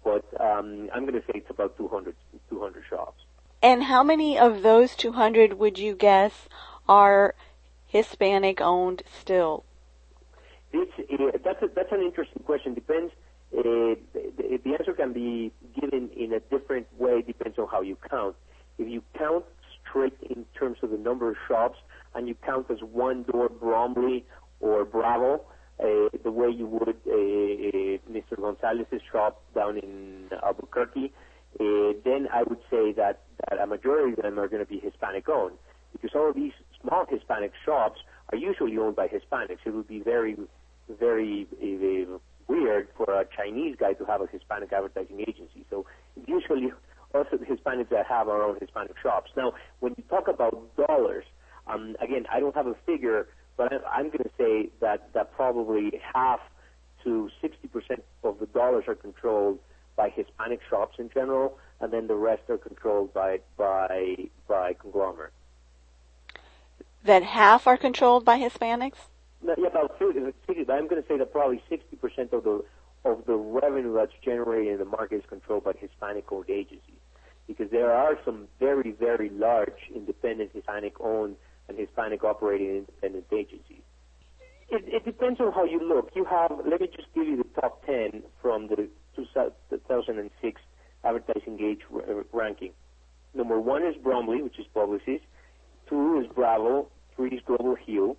but 0.04 0.24
um, 0.40 0.88
I'm 0.94 1.02
going 1.06 1.20
to 1.20 1.26
say 1.26 1.34
it's 1.34 1.50
about 1.50 1.76
200, 1.76 2.14
200 2.48 2.84
shops. 2.88 3.22
And 3.62 3.84
how 3.84 4.02
many 4.02 4.38
of 4.38 4.62
those 4.62 4.96
200 4.96 5.54
would 5.54 5.78
you 5.78 5.94
guess 5.94 6.48
are 6.88 7.34
Hispanic 7.86 8.60
owned 8.60 9.02
still? 9.20 9.64
It's, 10.72 10.92
uh, 10.98 11.38
that's, 11.44 11.62
a, 11.62 11.68
that's 11.74 11.92
an 11.92 12.02
interesting 12.02 12.42
question. 12.44 12.74
Depends. 12.74 13.12
Uh, 13.56 13.94
the, 14.14 14.60
the 14.64 14.74
answer 14.78 14.92
can 14.92 15.12
be 15.12 15.52
given 15.80 16.10
in 16.16 16.32
a 16.32 16.40
different 16.40 16.86
way, 16.98 17.22
depends 17.22 17.58
on 17.58 17.66
how 17.68 17.80
you 17.80 17.96
count. 18.08 18.36
If 18.78 18.88
you 18.88 19.02
count 19.18 19.44
straight 19.88 20.14
in 20.28 20.44
terms 20.58 20.78
of 20.82 20.90
the 20.90 20.98
number 20.98 21.30
of 21.30 21.36
shops, 21.48 21.78
and 22.14 22.28
you 22.28 22.34
count 22.44 22.66
as 22.70 22.78
one 22.80 23.24
door 23.24 23.48
Bromley 23.48 24.24
or 24.60 24.84
Bravo, 24.84 25.42
uh, 25.80 26.08
the 26.22 26.30
way 26.30 26.48
you 26.50 26.66
would 26.66 26.88
uh, 26.88 27.12
uh, 27.12 27.98
Mr. 28.10 28.36
Gonzalez's 28.36 29.00
shop 29.10 29.42
down 29.54 29.78
in 29.78 30.28
Albuquerque, 30.44 31.12
uh, 31.58 31.92
then 32.04 32.28
I 32.32 32.42
would 32.42 32.60
say 32.70 32.92
that, 32.92 33.22
that 33.48 33.58
a 33.58 33.66
majority 33.66 34.12
of 34.12 34.22
them 34.22 34.38
are 34.38 34.48
going 34.48 34.64
to 34.64 34.70
be 34.70 34.78
Hispanic 34.78 35.28
owned 35.28 35.56
because 35.92 36.10
all 36.14 36.30
of 36.30 36.36
these 36.36 36.52
small 36.80 37.06
Hispanic 37.08 37.52
shops 37.64 38.00
are 38.32 38.38
usually 38.38 38.76
owned 38.78 38.96
by 38.96 39.08
Hispanics. 39.08 39.58
It 39.64 39.74
would 39.74 39.88
be 39.88 40.00
very, 40.00 40.36
very 40.88 41.46
a 43.20 43.24
Chinese 43.36 43.76
guy 43.78 43.92
to 43.94 44.04
have 44.04 44.20
a 44.20 44.26
Hispanic 44.26 44.72
advertising 44.72 45.20
agency. 45.20 45.64
So 45.70 45.86
usually 46.26 46.72
also 47.14 47.36
the 47.36 47.46
Hispanics 47.46 47.90
that 47.90 48.06
have 48.06 48.28
our 48.28 48.42
own 48.42 48.58
Hispanic 48.60 48.94
shops. 49.02 49.30
Now, 49.36 49.52
when 49.80 49.94
you 49.96 50.04
talk 50.08 50.28
about 50.28 50.76
dollars, 50.76 51.24
um, 51.66 51.96
again, 52.00 52.26
I 52.32 52.40
don't 52.40 52.54
have 52.54 52.66
a 52.66 52.74
figure 52.86 53.26
but 53.60 53.84
I'm 53.92 54.06
going 54.06 54.24
to 54.24 54.30
say 54.38 54.70
that, 54.80 55.12
that 55.12 55.34
probably 55.34 56.00
half 56.14 56.40
to 57.04 57.28
60% 57.42 58.00
of 58.24 58.38
the 58.38 58.46
dollars 58.46 58.84
are 58.88 58.94
controlled 58.94 59.58
by 59.96 60.08
Hispanic 60.08 60.60
shops 60.70 60.96
in 60.98 61.10
general, 61.10 61.58
and 61.78 61.92
then 61.92 62.06
the 62.06 62.14
rest 62.14 62.48
are 62.48 62.56
controlled 62.56 63.12
by 63.12 63.40
by 63.58 64.16
by 64.48 64.72
conglomerate. 64.72 65.34
That 67.04 67.22
half 67.22 67.66
are 67.66 67.76
controlled 67.76 68.24
by 68.24 68.38
Hispanics. 68.38 69.10
No, 69.42 69.54
yeah, 69.58 69.66
about 69.66 69.98
50, 69.98 70.20
I'm 70.72 70.88
going 70.88 71.02
to 71.02 71.06
say 71.06 71.18
that 71.18 71.30
probably 71.30 71.62
60% 71.70 72.32
of 72.32 72.44
the 72.44 72.64
of 73.04 73.24
the 73.26 73.34
revenue 73.34 73.94
that's 73.94 74.12
generated 74.24 74.74
in 74.74 74.78
the 74.78 74.84
market 74.84 75.16
is 75.16 75.24
controlled 75.28 75.64
by 75.64 75.72
Hispanic-owned 75.78 76.50
agencies, 76.50 77.00
because 77.46 77.70
there 77.70 77.92
are 77.92 78.18
some 78.24 78.48
very 78.58 78.92
very 78.92 79.30
large 79.30 79.90
independent 79.94 80.50
Hispanic-owned 80.52 81.36
and 81.68 81.78
Hispanic 81.78 82.24
operating 82.24 82.76
independent 82.76 83.26
agencies. 83.32 83.82
It, 84.70 84.84
it 84.86 85.04
depends 85.04 85.40
on 85.40 85.52
how 85.52 85.64
you 85.64 85.80
look. 85.82 86.10
You 86.14 86.24
have, 86.24 86.52
let 86.68 86.80
me 86.80 86.88
just 86.94 87.08
give 87.14 87.26
you 87.26 87.36
the 87.36 87.60
top 87.60 87.84
10 87.86 88.22
from 88.40 88.68
the 88.68 88.88
2006 89.16 90.60
Advertising 91.02 91.58
Age 91.60 91.80
ranking. 92.32 92.72
Number 93.34 93.60
one 93.60 93.84
is 93.84 93.96
Bromley, 94.02 94.42
which 94.42 94.58
is 94.58 94.66
Publicis. 94.74 95.20
Two 95.88 96.20
is 96.20 96.26
Bravo. 96.32 96.88
Three 97.16 97.30
is 97.30 97.40
GlobalHue. 97.48 98.16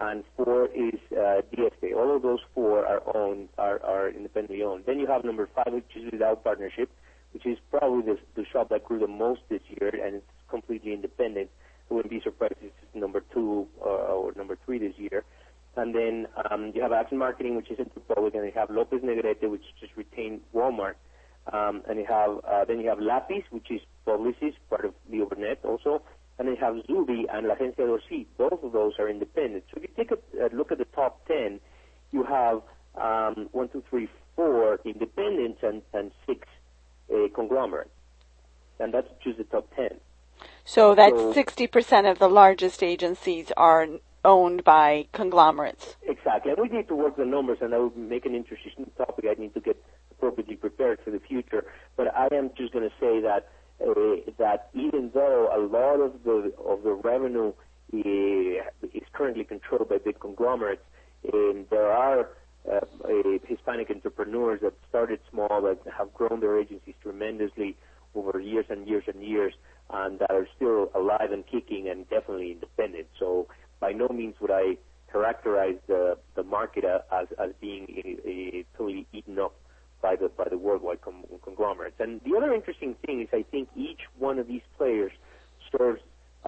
And 0.00 0.24
four 0.36 0.66
is 0.66 0.98
uh, 1.12 1.42
DFA. 1.52 1.94
All 1.94 2.16
of 2.16 2.22
those 2.22 2.38
four 2.54 2.86
are 2.86 3.02
owned, 3.14 3.50
are, 3.58 3.84
are 3.84 4.08
independently 4.08 4.62
owned. 4.62 4.84
Then 4.86 4.98
you 4.98 5.06
have 5.06 5.24
number 5.24 5.48
five, 5.54 5.72
which 5.72 5.94
is 5.94 6.10
without 6.10 6.42
partnership, 6.42 6.90
which 7.32 7.44
is 7.44 7.58
probably 7.70 8.14
the, 8.14 8.18
the 8.34 8.46
shop 8.50 8.70
that 8.70 8.84
grew 8.84 8.98
the 8.98 9.06
most 9.06 9.40
this 9.50 9.60
year, 9.68 9.90
and 9.90 10.16
it's 10.16 10.26
completely 10.48 10.94
independent. 10.94 11.50
I 11.90 11.94
wouldn't 11.94 12.10
be 12.10 12.20
surprised 12.22 12.54
if 12.62 12.72
it's 12.82 12.94
number 12.94 13.22
two 13.32 13.68
uh, 13.84 14.14
or 14.14 14.32
number 14.36 14.56
three 14.64 14.78
this 14.78 14.94
year. 14.96 15.22
And 15.76 15.94
then 15.94 16.26
um, 16.50 16.72
you 16.74 16.82
have 16.82 16.92
Accent 16.92 17.18
Marketing, 17.18 17.56
which 17.56 17.70
is 17.70 17.78
Interpublic, 17.78 18.34
and 18.34 18.46
you 18.46 18.52
have 18.54 18.70
Lopez 18.70 19.02
Negrete, 19.02 19.48
which 19.48 19.62
just 19.80 19.92
retained 19.96 20.40
Walmart. 20.54 20.94
Um, 21.52 21.82
and 21.88 21.98
you 21.98 22.06
have 22.08 22.38
uh, 22.44 22.64
then 22.64 22.80
you 22.80 22.88
have 22.88 22.98
Lapiz, 22.98 23.44
which 23.50 23.70
is 23.70 23.80
Publicis, 24.06 24.54
part 24.68 24.84
of 24.84 24.94
the 25.08 25.16
Leo 25.16 25.26
Burnett 25.26 25.64
also, 25.64 26.02
and 26.40 26.48
then 26.48 26.56
you 26.56 26.64
have 26.64 26.74
Zubi 26.86 27.24
and 27.30 27.46
La 27.46 27.54
Agencia 27.54 27.76
de 27.76 27.98
Orci. 27.98 28.26
Both 28.38 28.64
of 28.64 28.72
those 28.72 28.94
are 28.98 29.10
independent. 29.10 29.64
So 29.70 29.76
if 29.76 29.82
you 29.82 29.88
take 29.94 30.10
a, 30.10 30.46
a 30.46 30.48
look 30.56 30.72
at 30.72 30.78
the 30.78 30.86
top 30.86 31.28
10, 31.28 31.60
you 32.12 32.24
have 32.24 32.62
um, 32.94 33.50
one, 33.52 33.68
two, 33.68 33.84
three, 33.90 34.08
four 34.36 34.80
independents 34.86 35.60
and, 35.62 35.82
and 35.92 36.10
six 36.26 36.48
uh, 37.12 37.28
conglomerates. 37.34 37.90
And 38.78 38.94
that's 38.94 39.08
just 39.22 39.36
the 39.36 39.44
top 39.44 39.68
10. 39.76 39.90
So 40.64 40.94
that's 40.94 41.14
so, 41.14 41.34
60% 41.34 42.10
of 42.10 42.18
the 42.18 42.28
largest 42.28 42.82
agencies 42.82 43.52
are 43.58 43.86
owned 44.24 44.64
by 44.64 45.08
conglomerates. 45.12 45.96
Exactly. 46.04 46.52
And 46.52 46.60
we 46.62 46.74
need 46.74 46.88
to 46.88 46.96
work 46.96 47.18
the 47.18 47.26
numbers, 47.26 47.58
and 47.60 47.74
that 47.74 47.80
would 47.82 47.98
make 47.98 48.24
an 48.24 48.34
interesting 48.34 48.90
topic. 48.96 49.26
I 49.28 49.38
need 49.38 49.52
to 49.52 49.60
get 49.60 49.76
appropriately 50.10 50.56
prepared 50.56 51.00
for 51.04 51.10
the 51.10 51.20
future. 51.20 51.66
But 51.98 52.16
I 52.16 52.28
am 52.32 52.50
just 52.56 52.72
going 52.72 52.88
to 52.88 52.94
say 52.98 53.20
that 53.20 53.50
uh, 53.92 54.30
that 54.38 54.70
even 54.74 55.10
though 55.12 55.48
a 55.52 55.60
lot 55.60 56.00
of 56.00 56.22
the 56.24 56.52
of 56.64 56.82
the 56.82 56.92
revenue 56.92 57.52
uh, 57.92 58.88
is 58.94 59.02
currently 59.12 59.44
controlled 59.44 59.88
by 59.88 59.98
big 59.98 60.18
conglomerates, 60.20 60.82
um, 61.32 61.66
there 61.70 61.90
are 61.90 62.28
uh, 62.70 62.80
Hispanic 63.44 63.90
entrepreneurs 63.90 64.60
that 64.62 64.74
started 64.88 65.20
small 65.30 65.62
that 65.62 65.78
have 65.96 66.12
grown 66.14 66.40
their 66.40 66.58
agencies 66.58 66.94
tremendously 67.02 67.76
over 68.14 68.40
years 68.40 68.66
and 68.68 68.86
years 68.86 69.04
and 69.06 69.22
years, 69.22 69.54
and 69.90 70.18
that 70.18 70.30
are 70.30 70.46
still 70.56 70.90
alive 70.94 71.32
and 71.32 71.46
kicking 71.46 71.88
and 71.88 72.08
definitely 72.10 72.52
independent. 72.52 73.06
So 73.18 73.48
by 73.80 73.92
no 73.92 74.08
means 74.08 74.34
would 74.40 74.50
I 74.50 74.76
characterize 75.10 75.76
the 75.86 76.18
the 76.34 76.42
market 76.42 76.84
as 76.84 77.26
as 77.38 77.50
being 77.60 77.86
a, 78.04 78.28
a 78.28 78.64
totally 78.76 79.06
eaten 79.12 79.38
up 79.38 79.54
by 80.02 80.16
the 80.16 80.28
by 80.28 80.48
the 80.48 80.58
worldwide 80.58 81.00
com- 81.02 81.24
conglomerates. 81.44 81.96
And 81.98 82.20
the 82.22 82.36
other 82.36 82.52
interesting 82.54 82.94
thing 83.04 83.20
is 83.22 83.28
I 83.32 83.44
think 83.50 83.68
each 83.76 84.00
one 84.18 84.38
of 84.38 84.46
these 84.46 84.62
players 84.76 85.12
serves 85.76 86.00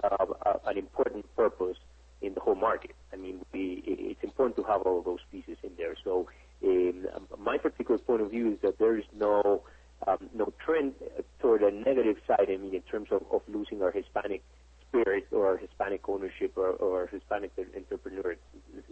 uh, 0.03 0.25
uh, 0.45 0.53
an 0.65 0.77
important 0.77 1.25
purpose 1.35 1.77
in 2.21 2.33
the 2.33 2.39
whole 2.39 2.55
market. 2.55 2.95
I 3.11 3.17
mean, 3.17 3.45
we, 3.51 3.83
it's 3.85 4.23
important 4.23 4.55
to 4.57 4.63
have 4.63 4.81
all 4.83 4.99
of 4.99 5.05
those 5.05 5.19
pieces 5.31 5.57
in 5.61 5.71
there. 5.77 5.95
So 6.03 6.27
um, 6.63 7.27
my 7.37 7.57
particular 7.57 7.99
point 7.99 8.21
of 8.21 8.31
view 8.31 8.53
is 8.53 8.59
that 8.61 8.79
there 8.79 8.97
is 8.97 9.03
no 9.15 9.63
um, 10.07 10.29
no 10.33 10.51
trend 10.63 10.93
toward 11.39 11.61
a 11.61 11.71
negative 11.71 12.17
side. 12.27 12.47
I 12.49 12.57
mean, 12.57 12.73
in 12.73 12.81
terms 12.81 13.09
of, 13.11 13.23
of 13.31 13.41
losing 13.47 13.81
our 13.81 13.91
Hispanic 13.91 14.41
spirit 14.87 15.27
or 15.31 15.47
our 15.47 15.57
Hispanic 15.57 16.07
ownership 16.07 16.53
or, 16.55 16.69
or 16.71 17.07
Hispanic 17.07 17.51
entrepreneur 17.75 18.35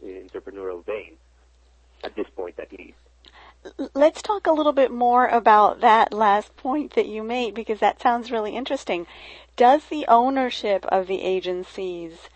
entrepreneurial 0.04 0.86
vein 0.86 1.18
at 2.04 2.16
this 2.16 2.28
point, 2.36 2.60
at 2.60 2.72
least. 2.72 2.98
Let's 3.94 4.24
talk 4.24 4.48
a 4.48 4.52
little 4.52 4.74
bit 4.74 4.92
more 4.92 5.28
about 5.28 5.82
that 5.82 6.12
last 6.12 6.56
point 6.58 6.94
that 6.96 7.06
you 7.06 7.22
made 7.22 7.54
because 7.54 7.80
that 7.80 8.02
sounds 8.02 8.32
really 8.32 8.56
interesting. 8.56 9.06
Does 9.56 9.86
the 9.86 10.06
ownership 10.08 10.84
of 10.88 11.06
the 11.06 11.22
agencies 11.22 12.30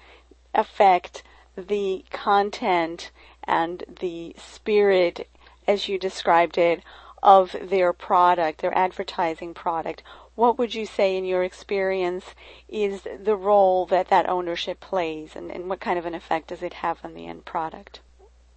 affect 0.53 1.23
the 1.57 2.05
content 2.11 3.09
and 3.43 3.83
the 3.99 4.35
spirit, 4.37 5.27
as 5.67 5.87
you 5.89 5.97
described 5.97 6.59
it, 6.59 6.83
of 7.23 7.55
their 7.59 7.91
product, 7.91 8.61
their 8.61 8.77
advertising 8.77 9.55
product? 9.55 10.03
What 10.35 10.59
would 10.59 10.75
you 10.75 10.85
say, 10.85 11.17
in 11.17 11.25
your 11.25 11.43
experience, 11.43 12.35
is 12.69 13.01
the 13.01 13.35
role 13.35 13.87
that 13.87 14.09
that 14.09 14.29
ownership 14.29 14.79
plays, 14.79 15.35
and, 15.35 15.49
and 15.49 15.69
what 15.69 15.79
kind 15.79 15.97
of 15.97 16.05
an 16.05 16.13
effect 16.13 16.49
does 16.49 16.61
it 16.61 16.73
have 16.73 16.99
on 17.03 17.15
the 17.15 17.25
end 17.25 17.45
product? 17.45 18.01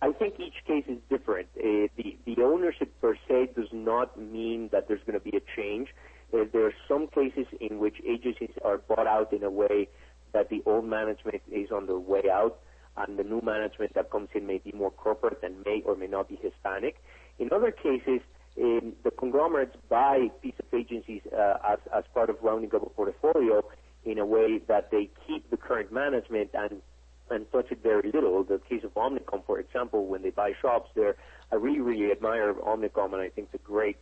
I 0.00 0.12
think 0.12 0.38
each 0.38 0.64
case 0.66 0.84
is 0.88 0.98
different. 1.10 1.48
Uh, 1.56 1.88
the, 1.96 2.16
the 2.24 2.42
ownership 2.42 2.92
per 3.00 3.16
se 3.26 3.50
does 3.56 3.68
not 3.72 4.18
mean 4.18 4.68
that 4.70 4.86
there's 4.86 5.00
going 5.06 5.18
to 5.18 5.24
be 5.30 5.36
a 5.36 5.40
change. 5.56 5.88
Uh, 6.32 6.44
there 6.52 6.66
are 6.66 6.74
some 6.86 7.08
cases 7.08 7.46
in 7.60 7.78
which 7.78 7.96
agencies 8.06 8.50
are 8.64 8.78
bought 8.78 9.06
out 9.06 9.32
in 9.32 9.42
a 9.42 9.50
way 9.50 9.88
that 10.32 10.50
the 10.50 10.62
old 10.66 10.84
management 10.84 11.42
is 11.50 11.70
on 11.72 11.86
the 11.86 11.98
way 11.98 12.22
out, 12.32 12.60
and 12.96 13.18
the 13.18 13.24
new 13.24 13.40
management 13.40 13.94
that 13.94 14.10
comes 14.10 14.28
in 14.34 14.46
may 14.46 14.58
be 14.58 14.70
more 14.72 14.90
corporate 14.90 15.40
and 15.42 15.64
may 15.64 15.82
or 15.84 15.96
may 15.96 16.06
not 16.06 16.28
be 16.28 16.36
Hispanic. 16.36 17.02
In 17.38 17.52
other 17.52 17.72
cases, 17.72 18.20
um, 18.60 18.92
the 19.04 19.10
conglomerates 19.10 19.76
buy 19.88 20.28
piece 20.42 20.54
of 20.58 20.66
agencies 20.78 21.22
uh, 21.36 21.54
as, 21.68 21.78
as 21.96 22.04
part 22.12 22.28
of 22.30 22.36
rounding 22.42 22.74
up 22.74 22.82
a 22.82 22.90
portfolio 22.90 23.64
in 24.04 24.18
a 24.18 24.26
way 24.26 24.60
that 24.68 24.90
they 24.90 25.10
keep 25.26 25.48
the 25.50 25.56
current 25.56 25.92
management 25.92 26.50
and 26.54 26.82
and 27.30 27.50
touch 27.52 27.70
it 27.70 27.82
very 27.82 28.10
little. 28.12 28.42
The 28.44 28.60
case 28.68 28.84
of 28.84 28.94
Omnicom, 28.94 29.44
for 29.46 29.58
example, 29.58 30.06
when 30.06 30.22
they 30.22 30.30
buy 30.30 30.52
shops 30.60 30.90
there, 30.94 31.16
I 31.52 31.56
really, 31.56 31.80
really 31.80 32.10
admire 32.12 32.54
Omnicom, 32.54 33.12
and 33.12 33.22
I 33.22 33.28
think 33.28 33.48
it's 33.52 33.62
a 33.62 33.66
great, 33.66 33.96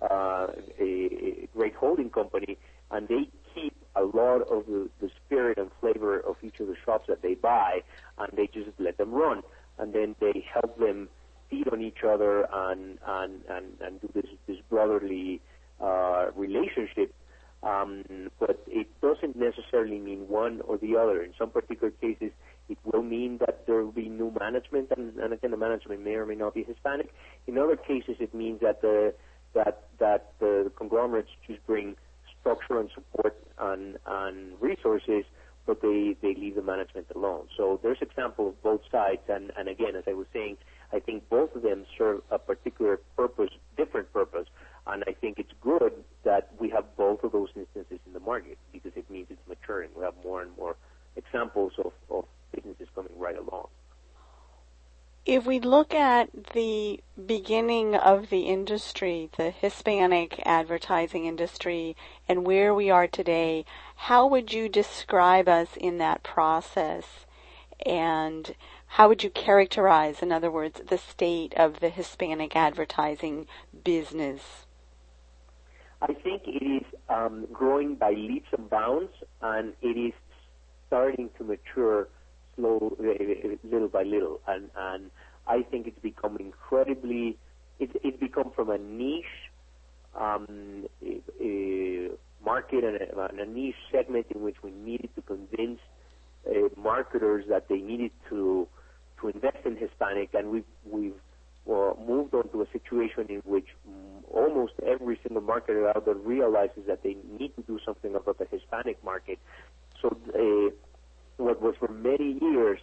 uh, 0.00 0.48
a, 0.78 0.82
a 0.82 1.48
great 1.54 1.74
holding 1.74 2.10
company, 2.10 2.58
and 2.90 3.08
they 3.08 3.28
keep 3.54 3.74
a 3.94 4.02
lot 4.02 4.42
of 4.42 4.66
the, 4.66 4.88
the 5.00 5.10
spirit 5.24 5.58
and 5.58 5.70
flavor 5.80 6.18
of 6.20 6.36
each 6.42 6.60
of 6.60 6.66
the 6.66 6.76
shops 6.84 7.06
that 7.08 7.22
they 7.22 7.34
buy, 7.34 7.82
and 8.18 8.30
they 8.36 8.46
just 8.46 8.70
let 8.78 8.96
them 8.98 9.12
run, 9.12 9.42
and 9.78 9.92
then 9.92 10.14
they 10.20 10.44
help 10.52 10.78
them 10.78 11.08
feed 11.50 11.68
on 11.68 11.82
each 11.82 12.02
other 12.02 12.46
and 12.52 12.98
and 13.06 13.42
and, 13.48 13.66
and 13.80 14.00
do 14.00 14.08
this 14.14 14.26
this 14.46 14.56
brotherly 14.70 15.40
uh, 15.80 16.26
relationship. 16.34 17.14
Um, 17.62 18.02
but 18.40 18.64
it 18.66 18.88
doesn't 19.00 19.36
necessarily 19.36 20.00
mean 20.00 20.26
one 20.26 20.62
or 20.62 20.78
the 20.78 20.96
other. 20.96 21.22
In 21.22 21.32
some 21.38 21.50
particular 21.50 21.92
cases, 21.92 22.32
it 22.72 22.78
will 22.84 23.02
mean 23.02 23.38
that 23.38 23.66
there 23.66 23.82
will 23.84 23.92
be 24.04 24.08
new 24.08 24.30
management, 24.38 24.88
and, 24.96 25.16
and 25.18 25.32
again, 25.32 25.50
the 25.50 25.56
management 25.56 26.02
may 26.02 26.14
or 26.14 26.26
may 26.26 26.34
not 26.34 26.54
be 26.54 26.62
Hispanic. 26.62 27.08
In 27.46 27.58
other 27.58 27.76
cases, 27.76 28.16
it 28.20 28.32
means 28.34 28.60
that 28.60 28.80
the 28.80 29.14
that 29.54 29.88
that 29.98 30.32
the 30.40 30.72
conglomerates 30.76 31.28
just 31.46 31.64
bring 31.66 31.96
structure 32.40 32.80
and 32.80 32.90
support 32.94 33.36
and, 33.58 33.98
and 34.06 34.60
resources, 34.60 35.24
but 35.66 35.80
they, 35.80 36.16
they 36.22 36.34
leave 36.34 36.56
the 36.56 36.62
management 36.62 37.06
alone. 37.14 37.46
So 37.56 37.78
there's 37.82 37.98
example 38.00 38.48
of 38.48 38.62
both 38.62 38.80
sides, 38.90 39.22
and, 39.28 39.52
and 39.56 39.68
again, 39.68 39.94
as 39.96 40.04
I 40.08 40.14
was 40.14 40.26
saying, 40.32 40.56
I 40.92 40.98
think 40.98 41.28
both 41.30 41.54
of 41.54 41.62
them 41.62 41.86
serve 41.96 42.22
a 42.30 42.38
particular 42.38 42.98
purpose, 43.16 43.50
different 43.76 44.12
purpose, 44.12 44.48
and 44.86 45.04
I 45.06 45.12
think 45.12 45.38
it's 45.38 45.52
good 45.60 45.92
that 46.24 46.50
we 46.58 46.68
have 46.70 46.84
both 46.96 47.22
of 47.22 47.32
those 47.32 47.50
instances 47.54 48.00
in 48.06 48.12
the 48.12 48.20
market 48.20 48.58
because 48.72 48.92
it 48.96 49.08
means 49.08 49.28
it's 49.30 49.46
maturing. 49.48 49.90
We 49.96 50.02
have 50.04 50.14
more 50.24 50.42
and 50.42 50.50
more 50.56 50.76
examples 51.16 51.72
of, 51.78 51.92
of 52.10 52.24
businesses 52.52 52.88
coming 52.94 53.12
right 53.16 53.36
along. 53.36 53.68
If 55.24 55.46
we 55.46 55.60
look 55.60 55.94
at 55.94 56.30
the 56.52 57.00
beginning 57.26 57.94
of 57.94 58.28
the 58.28 58.40
industry, 58.40 59.30
the 59.36 59.50
Hispanic 59.50 60.42
advertising 60.44 61.26
industry, 61.26 61.96
and 62.28 62.44
where 62.44 62.74
we 62.74 62.90
are 62.90 63.06
today, 63.06 63.64
how 63.94 64.26
would 64.26 64.52
you 64.52 64.68
describe 64.68 65.48
us 65.48 65.76
in 65.76 65.98
that 65.98 66.24
process? 66.24 67.04
And 67.86 68.56
how 68.86 69.08
would 69.08 69.22
you 69.22 69.30
characterize, 69.30 70.22
in 70.22 70.32
other 70.32 70.50
words, 70.50 70.80
the 70.88 70.98
state 70.98 71.54
of 71.54 71.78
the 71.78 71.88
Hispanic 71.88 72.56
advertising 72.56 73.46
business? 73.84 74.66
I 76.00 76.14
think 76.14 76.42
it 76.46 76.64
is 76.64 76.82
um, 77.08 77.46
growing 77.52 77.94
by 77.94 78.10
leaps 78.10 78.48
and 78.58 78.68
bounds, 78.68 79.12
and 79.40 79.72
it 79.82 79.96
is 79.96 80.12
starting 80.88 81.30
to 81.38 81.44
mature 81.44 82.08
slow, 82.56 82.96
little 82.98 83.88
by 83.88 84.02
little, 84.02 84.40
and 84.46 84.70
and 84.76 85.10
I 85.46 85.62
think 85.62 85.86
it's 85.86 85.98
become 85.98 86.36
incredibly. 86.38 87.38
It's 87.78 87.92
it's 88.02 88.18
become 88.18 88.52
from 88.54 88.70
a 88.70 88.78
niche 88.78 89.50
um, 90.18 90.86
a, 91.04 91.20
a 91.40 92.10
market 92.44 92.84
and 92.84 92.96
a, 92.96 93.28
and 93.28 93.40
a, 93.40 93.46
niche 93.46 93.74
segment 93.90 94.26
in 94.34 94.42
which 94.42 94.56
we 94.62 94.70
needed 94.70 95.10
to 95.14 95.22
convince 95.22 95.80
uh, 96.48 96.68
marketers 96.76 97.44
that 97.48 97.68
they 97.68 97.78
needed 97.78 98.10
to 98.28 98.66
to 99.20 99.28
invest 99.28 99.58
in 99.64 99.76
Hispanic, 99.76 100.30
and 100.34 100.50
we've 100.50 100.64
we've 100.84 101.20
uh, 101.70 101.92
moved 102.06 102.34
on 102.34 102.48
to 102.50 102.62
a 102.62 102.66
situation 102.72 103.26
in 103.28 103.42
which 103.44 103.68
almost 104.30 104.72
every 104.86 105.18
single 105.22 105.42
marketer 105.42 105.88
out 105.94 106.04
there 106.04 106.14
realizes 106.14 106.84
that 106.86 107.02
they 107.02 107.16
need 107.38 107.54
to 107.54 107.62
do 107.62 107.78
something 107.84 108.14
about 108.14 108.38
the 108.38 108.46
Hispanic 108.50 109.02
market. 109.04 109.38
So 110.00 110.16
uh, 110.34 110.74
what 111.36 111.60
was 111.60 111.74
for 111.78 111.88
many 111.88 112.38
years 112.40 112.78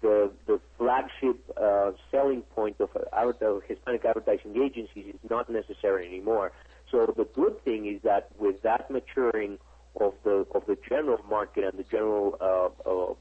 the 0.00 0.30
the 0.46 0.60
flagship 0.78 1.38
uh, 1.60 1.92
selling 2.10 2.42
point 2.54 2.76
of 2.80 2.90
uh, 2.96 3.60
Hispanic 3.66 4.04
advertising 4.04 4.56
agencies 4.62 5.14
is 5.14 5.30
not 5.30 5.50
necessary 5.50 6.06
anymore. 6.06 6.52
So 6.90 7.12
the 7.16 7.24
good 7.24 7.62
thing 7.64 7.86
is 7.86 8.02
that 8.02 8.30
with 8.38 8.62
that 8.62 8.90
maturing 8.90 9.58
of 10.00 10.14
the 10.24 10.46
of 10.54 10.64
the 10.66 10.76
general 10.88 11.18
market 11.28 11.64
and 11.64 11.78
the 11.78 11.84
general 11.84 12.36
uh, 12.40 12.88
uh, 12.88 13.12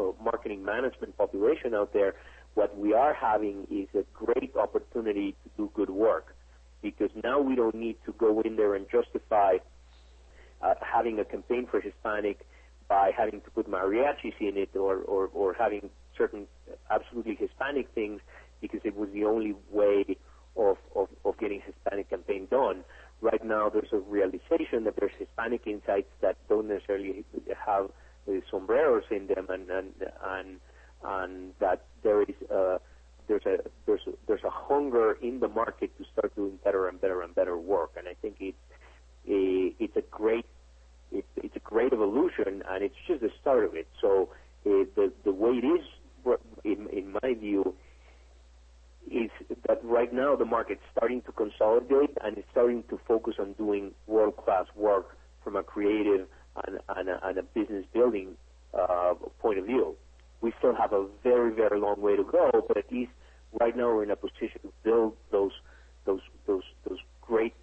uh, 0.00 0.12
marketing 0.22 0.64
management 0.64 1.16
population 1.16 1.74
out 1.74 1.92
there, 1.92 2.14
what 2.54 2.76
we 2.76 2.92
are 2.92 3.14
having 3.14 3.66
is 3.70 3.88
a 3.94 4.04
great 4.12 4.54
opportunity 4.56 5.34
to 5.42 5.50
do 5.56 5.70
good 5.74 5.90
work 5.90 6.34
because 6.82 7.10
now 7.22 7.40
we 7.40 7.54
don't 7.54 7.74
need 7.74 7.96
to 8.06 8.12
go 8.12 8.40
in 8.40 8.56
there 8.56 8.74
and 8.74 8.86
justify 8.90 9.56
uh, 10.62 10.74
having 10.80 11.18
a 11.18 11.24
campaign 11.24 11.66
for 11.70 11.80
Hispanic 11.80 12.46
by 12.90 13.12
having 13.16 13.40
to 13.40 13.50
put 13.52 13.70
mariachis 13.70 14.34
in 14.40 14.56
it 14.56 14.74
or, 14.74 14.96
or, 14.96 15.30
or 15.32 15.54
having 15.54 15.88
certain 16.18 16.48
absolutely 16.90 17.36
Hispanic 17.36 17.88
things 17.94 18.20
because 18.60 18.80
it 18.84 18.96
was 18.96 19.08
the 19.14 19.24
only 19.24 19.54
way 19.70 20.04
of, 20.56 20.76
of, 20.96 21.08
of 21.24 21.38
getting 21.38 21.62
Hispanic 21.64 22.10
campaign 22.10 22.48
done. 22.50 22.82
Right 23.20 23.44
now, 23.44 23.68
there's 23.68 23.92
a 23.92 23.98
realization 23.98 24.84
that 24.84 24.96
there's 24.98 25.12
Hispanic 25.18 25.68
insights 25.68 26.10
that 26.20 26.36
don't 26.48 26.66
necessarily 26.68 27.24
have 27.64 27.90
uh, 28.28 28.32
sombreros 28.50 29.04
in 29.10 29.28
them, 29.28 29.46
and 29.50 29.70
and 29.70 29.92
and, 30.24 30.56
and 31.04 31.52
that 31.60 31.84
there 32.02 32.22
is 32.22 32.34
uh, 32.50 32.78
there's 33.28 33.46
a 33.46 33.58
there's 33.86 34.00
a, 34.06 34.12
there's 34.26 34.44
a 34.44 34.50
hunger 34.50 35.18
in 35.22 35.38
the 35.38 35.48
market 35.48 35.96
to 35.98 36.04
start 36.12 36.34
doing 36.34 36.58
better 36.64 36.88
and 36.88 37.00
better 37.00 37.22
and 37.22 37.34
better 37.34 37.56
work, 37.56 37.92
and 37.96 38.08
I 38.08 38.14
think 38.22 38.36
it's 38.40 38.56
a, 39.28 39.74
it's 39.78 39.96
a 39.96 40.02
great 40.10 40.46
it, 41.12 41.24
it's 41.36 41.56
a 41.56 41.60
great 41.60 41.92
evolution, 41.92 42.62
and 42.68 42.84
it's 42.84 42.94
just 43.06 43.20
the 43.20 43.30
start 43.40 43.64
of 43.64 43.74
it. 43.74 43.88
So 44.00 44.28
uh, 44.66 44.84
the 44.96 45.12
the 45.24 45.32
way 45.32 45.50
it 45.50 45.64
is, 45.66 45.84
in, 46.64 46.88
in 46.90 47.12
my 47.22 47.34
view, 47.34 47.74
is 49.10 49.30
that 49.66 49.80
right 49.82 50.12
now 50.12 50.36
the 50.36 50.44
market's 50.44 50.82
starting 50.96 51.22
to 51.22 51.32
consolidate 51.32 52.16
and 52.22 52.38
it's 52.38 52.46
starting 52.50 52.84
to 52.90 53.00
focus 53.08 53.34
on 53.38 53.52
doing 53.54 53.92
world-class 54.06 54.66
work 54.76 55.16
from 55.42 55.56
a 55.56 55.62
creative 55.62 56.26
and, 56.66 56.78
and, 56.96 57.08
a, 57.08 57.26
and 57.26 57.38
a 57.38 57.42
business 57.42 57.84
building 57.92 58.36
uh, 58.78 59.14
point 59.40 59.58
of 59.58 59.64
view. 59.66 59.96
We 60.42 60.52
still 60.58 60.74
have 60.74 60.92
a 60.92 61.06
very, 61.22 61.52
very 61.52 61.80
long 61.80 62.00
way 62.00 62.16
to 62.16 62.24
go, 62.24 62.64
but 62.66 62.76
at 62.76 62.90
least 62.92 63.12
right 63.60 63.76
now 63.76 63.86
we're 63.86 64.04
in 64.04 64.10
a 64.10 64.16
position 64.16 64.60
to 64.62 64.72
build 64.84 65.14
those 65.32 65.52
those 66.06 66.20
those 66.46 66.62
those 66.88 66.98
great 67.20 67.54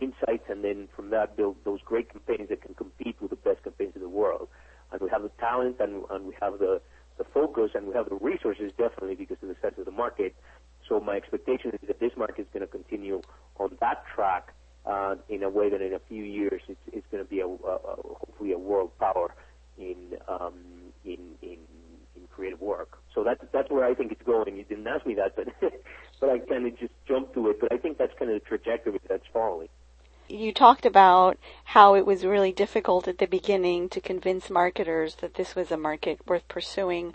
insights 0.00 0.44
and 0.48 0.64
then 0.64 0.88
from 0.94 1.10
that 1.10 1.36
build 1.36 1.56
those 1.64 1.80
great 1.84 2.10
campaigns 2.12 2.48
that 2.48 2.62
can 2.62 2.74
compete 2.74 3.16
with 3.20 3.30
the 3.30 3.36
best 3.36 3.62
campaigns 3.64 3.92
in 3.94 4.02
the 4.02 4.08
world. 4.08 4.48
And 4.92 5.00
we 5.00 5.08
have 5.10 5.22
the 5.22 5.30
talent 5.40 5.76
and, 5.80 6.04
and 6.10 6.26
we 6.26 6.34
have 6.40 6.58
the, 6.58 6.80
the 7.18 7.24
focus 7.24 7.72
and 7.74 7.86
we 7.86 7.94
have 7.94 8.08
the 8.08 8.16
resources 8.16 8.72
definitely 8.78 9.16
because 9.16 9.36
of 9.42 9.48
the 9.48 9.56
size 9.60 9.78
of 9.78 9.84
the 9.84 9.90
market. 9.90 10.34
So 10.88 11.00
my 11.00 11.16
expectation 11.16 11.72
is 11.72 11.88
that 11.88 12.00
this 12.00 12.12
market 12.16 12.42
is 12.42 12.46
going 12.52 12.66
to 12.66 12.70
continue 12.70 13.20
on 13.58 13.76
that 13.80 14.04
track 14.14 14.54
uh, 14.86 15.16
in 15.28 15.42
a 15.42 15.50
way 15.50 15.68
that 15.68 15.82
in 15.82 15.92
a 15.92 16.00
few 16.08 16.24
years 16.24 16.62
it's, 16.68 16.80
it's 16.92 17.06
going 17.10 17.22
to 17.22 17.28
be 17.28 17.40
a, 17.40 17.46
a, 17.46 17.48
a, 17.48 17.96
hopefully 18.02 18.52
a 18.52 18.58
world 18.58 18.90
power 18.98 19.34
in 19.76 20.16
um, 20.28 20.54
in 21.04 21.18
in 21.42 21.58
in 22.16 22.22
creative 22.34 22.60
work. 22.60 22.98
So 23.14 23.22
that's 23.22 23.42
that's 23.52 23.70
where 23.70 23.84
I 23.84 23.94
think 23.94 24.12
it's 24.12 24.22
going. 24.22 24.56
You 24.56 24.64
didn't 24.64 24.86
ask 24.86 25.04
me 25.06 25.14
that, 25.14 25.36
but 25.36 25.48
but 26.20 26.30
I 26.30 26.38
kind 26.38 26.66
of 26.66 26.78
just 26.78 26.92
jumped 27.06 27.34
to 27.34 27.50
it. 27.50 27.60
But 27.60 27.72
I 27.72 27.78
think 27.78 27.98
that's 27.98 28.16
kind 28.18 28.30
of 28.30 28.42
the 28.42 28.46
trajectory 28.46 29.00
that's 29.08 29.26
following. 29.32 29.68
You 30.28 30.52
talked 30.52 30.84
about 30.84 31.38
how 31.64 31.94
it 31.94 32.04
was 32.04 32.26
really 32.26 32.52
difficult 32.52 33.08
at 33.08 33.18
the 33.18 33.26
beginning 33.26 33.88
to 33.90 34.00
convince 34.00 34.50
marketers 34.50 35.16
that 35.16 35.34
this 35.34 35.54
was 35.54 35.70
a 35.70 35.78
market 35.78 36.20
worth 36.26 36.46
pursuing. 36.48 37.14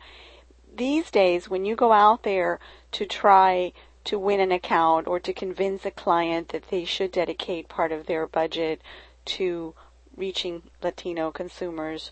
These 0.75 1.11
days, 1.11 1.49
when 1.49 1.65
you 1.65 1.75
go 1.75 1.91
out 1.91 2.23
there 2.23 2.59
to 2.93 3.05
try 3.05 3.73
to 4.05 4.17
win 4.17 4.39
an 4.39 4.51
account 4.51 5.07
or 5.07 5.19
to 5.19 5.31
convince 5.31 5.85
a 5.85 5.91
client 5.91 6.49
that 6.49 6.69
they 6.69 6.85
should 6.85 7.11
dedicate 7.11 7.69
part 7.69 7.91
of 7.91 8.07
their 8.07 8.25
budget 8.25 8.81
to 9.25 9.75
reaching 10.17 10.63
Latino 10.81 11.31
consumers, 11.31 12.11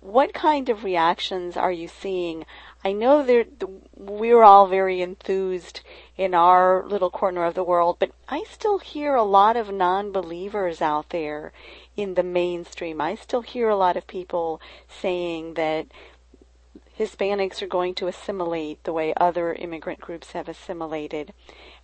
what 0.00 0.32
kind 0.32 0.68
of 0.68 0.82
reactions 0.82 1.56
are 1.56 1.72
you 1.72 1.86
seeing? 1.86 2.46
I 2.84 2.92
know 2.92 3.22
that 3.22 3.68
we're 3.94 4.42
all 4.42 4.66
very 4.66 5.02
enthused 5.02 5.82
in 6.20 6.34
our 6.34 6.86
little 6.86 7.08
corner 7.08 7.44
of 7.44 7.54
the 7.54 7.64
world, 7.64 7.96
but 7.98 8.10
I 8.28 8.44
still 8.46 8.78
hear 8.78 9.14
a 9.14 9.22
lot 9.22 9.56
of 9.56 9.72
non-believers 9.72 10.82
out 10.82 11.08
there 11.08 11.50
in 11.96 12.12
the 12.12 12.22
mainstream. 12.22 13.00
I 13.00 13.14
still 13.14 13.40
hear 13.40 13.70
a 13.70 13.76
lot 13.84 13.96
of 13.96 14.06
people 14.06 14.60
saying 14.86 15.54
that 15.54 15.86
Hispanics 16.98 17.62
are 17.62 17.66
going 17.66 17.94
to 17.94 18.06
assimilate 18.06 18.84
the 18.84 18.92
way 18.92 19.14
other 19.16 19.54
immigrant 19.54 20.02
groups 20.02 20.32
have 20.32 20.46
assimilated. 20.46 21.32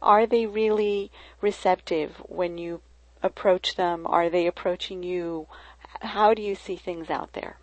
Are 0.02 0.26
they 0.26 0.44
really 0.44 1.10
receptive 1.40 2.16
when 2.28 2.58
you 2.58 2.82
approach 3.22 3.76
them? 3.76 4.06
Are 4.06 4.28
they 4.28 4.46
approaching 4.46 5.02
you? 5.02 5.46
How 6.02 6.34
do 6.34 6.42
you 6.42 6.54
see 6.54 6.76
things 6.76 7.08
out 7.08 7.32
there? 7.32 7.56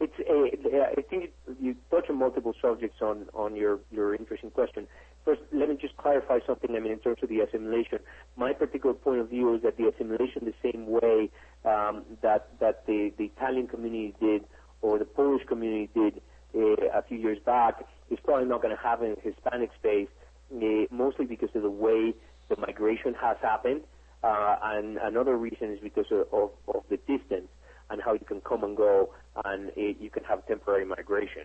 it's 0.00 0.64
a, 0.64 0.98
I 0.98 1.02
think 1.02 1.30
you 1.60 1.76
touch 1.90 2.08
on 2.08 2.18
multiple 2.18 2.54
subjects 2.60 3.00
on, 3.02 3.26
on 3.34 3.56
your, 3.56 3.80
your 3.90 4.14
interesting 4.14 4.50
question. 4.50 4.86
First, 5.28 5.42
let 5.52 5.68
me 5.68 5.76
just 5.78 5.94
clarify 5.98 6.38
something. 6.46 6.74
I 6.74 6.80
mean, 6.80 6.90
in 6.90 7.00
terms 7.00 7.18
of 7.22 7.28
the 7.28 7.40
assimilation, 7.40 7.98
my 8.38 8.54
particular 8.54 8.94
point 8.94 9.20
of 9.20 9.28
view 9.28 9.54
is 9.54 9.60
that 9.60 9.76
the 9.76 9.88
assimilation, 9.88 10.46
the 10.46 10.54
same 10.62 10.86
way 10.86 11.28
um, 11.66 12.04
that 12.22 12.48
that 12.60 12.86
the, 12.86 13.12
the 13.18 13.24
Italian 13.24 13.66
community 13.66 14.14
did 14.18 14.44
or 14.80 14.98
the 14.98 15.04
Polish 15.04 15.42
community 15.46 15.90
did 15.92 16.22
uh, 16.54 16.98
a 16.98 17.02
few 17.02 17.18
years 17.18 17.36
back, 17.44 17.84
is 18.08 18.18
probably 18.24 18.48
not 18.48 18.62
going 18.62 18.74
to 18.74 18.82
happen 18.82 19.08
in 19.08 19.16
the 19.16 19.20
Hispanic 19.20 19.68
space, 19.78 20.08
uh, 20.50 20.86
mostly 20.90 21.26
because 21.26 21.50
of 21.54 21.60
the 21.60 21.68
way 21.68 22.14
the 22.48 22.56
migration 22.56 23.12
has 23.12 23.36
happened, 23.42 23.82
uh, 24.22 24.56
and 24.62 24.96
another 24.96 25.36
reason 25.36 25.70
is 25.74 25.78
because 25.82 26.06
of, 26.10 26.20
of, 26.32 26.50
of 26.74 26.84
the 26.88 26.96
distance 27.06 27.48
and 27.90 28.00
how 28.02 28.14
you 28.14 28.24
can 28.24 28.40
come 28.40 28.64
and 28.64 28.78
go 28.78 29.10
and 29.44 29.72
it, 29.76 29.98
you 30.00 30.08
can 30.08 30.24
have 30.24 30.46
temporary 30.46 30.86
migration. 30.86 31.42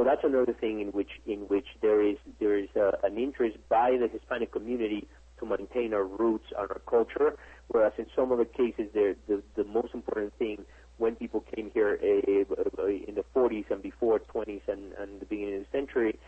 So 0.00 0.04
that's 0.04 0.24
another 0.24 0.54
thing 0.54 0.80
in 0.80 0.88
which 0.92 1.10
in 1.26 1.40
which 1.40 1.66
there 1.82 2.00
is 2.00 2.16
there 2.38 2.56
is 2.56 2.70
an 2.74 3.18
interest 3.18 3.58
by 3.68 3.98
the 4.00 4.08
Hispanic 4.08 4.50
community 4.50 5.06
to 5.38 5.44
maintain 5.44 5.92
our 5.92 6.04
roots 6.04 6.46
and 6.56 6.70
our 6.70 6.80
culture, 6.88 7.36
whereas 7.68 7.92
in 7.98 8.06
some 8.16 8.32
other 8.32 8.46
cases, 8.46 8.86
the 8.94 9.14
the 9.56 9.64
most 9.64 9.92
important 9.92 10.32
thing 10.38 10.64
when 10.96 11.16
people 11.16 11.44
came 11.54 11.70
here 11.74 11.98
uh, 12.02 12.86
in 12.86 13.14
the 13.14 13.24
40s 13.36 13.70
and 13.70 13.82
before 13.82 14.20
20s 14.20 14.62
and, 14.68 14.94
and 14.94 15.20
the 15.20 15.26
beginning 15.26 15.56
of 15.56 15.66
the 15.70 15.78
century, 15.78 16.18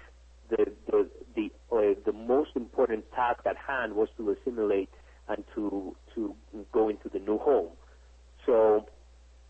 the 0.51 0.71
the 0.91 1.09
the, 1.35 1.51
uh, 1.75 1.95
the 2.05 2.13
most 2.13 2.51
important 2.57 3.11
task 3.13 3.41
at 3.47 3.57
hand 3.57 3.95
was 3.95 4.11
to 4.19 4.33
assimilate 4.33 4.91
and 5.29 5.45
to 5.55 5.97
to 6.15 6.37
go 6.73 6.91
into 6.91 7.09
the 7.09 7.21
new 7.21 7.39
home. 7.39 7.71
So 8.45 8.85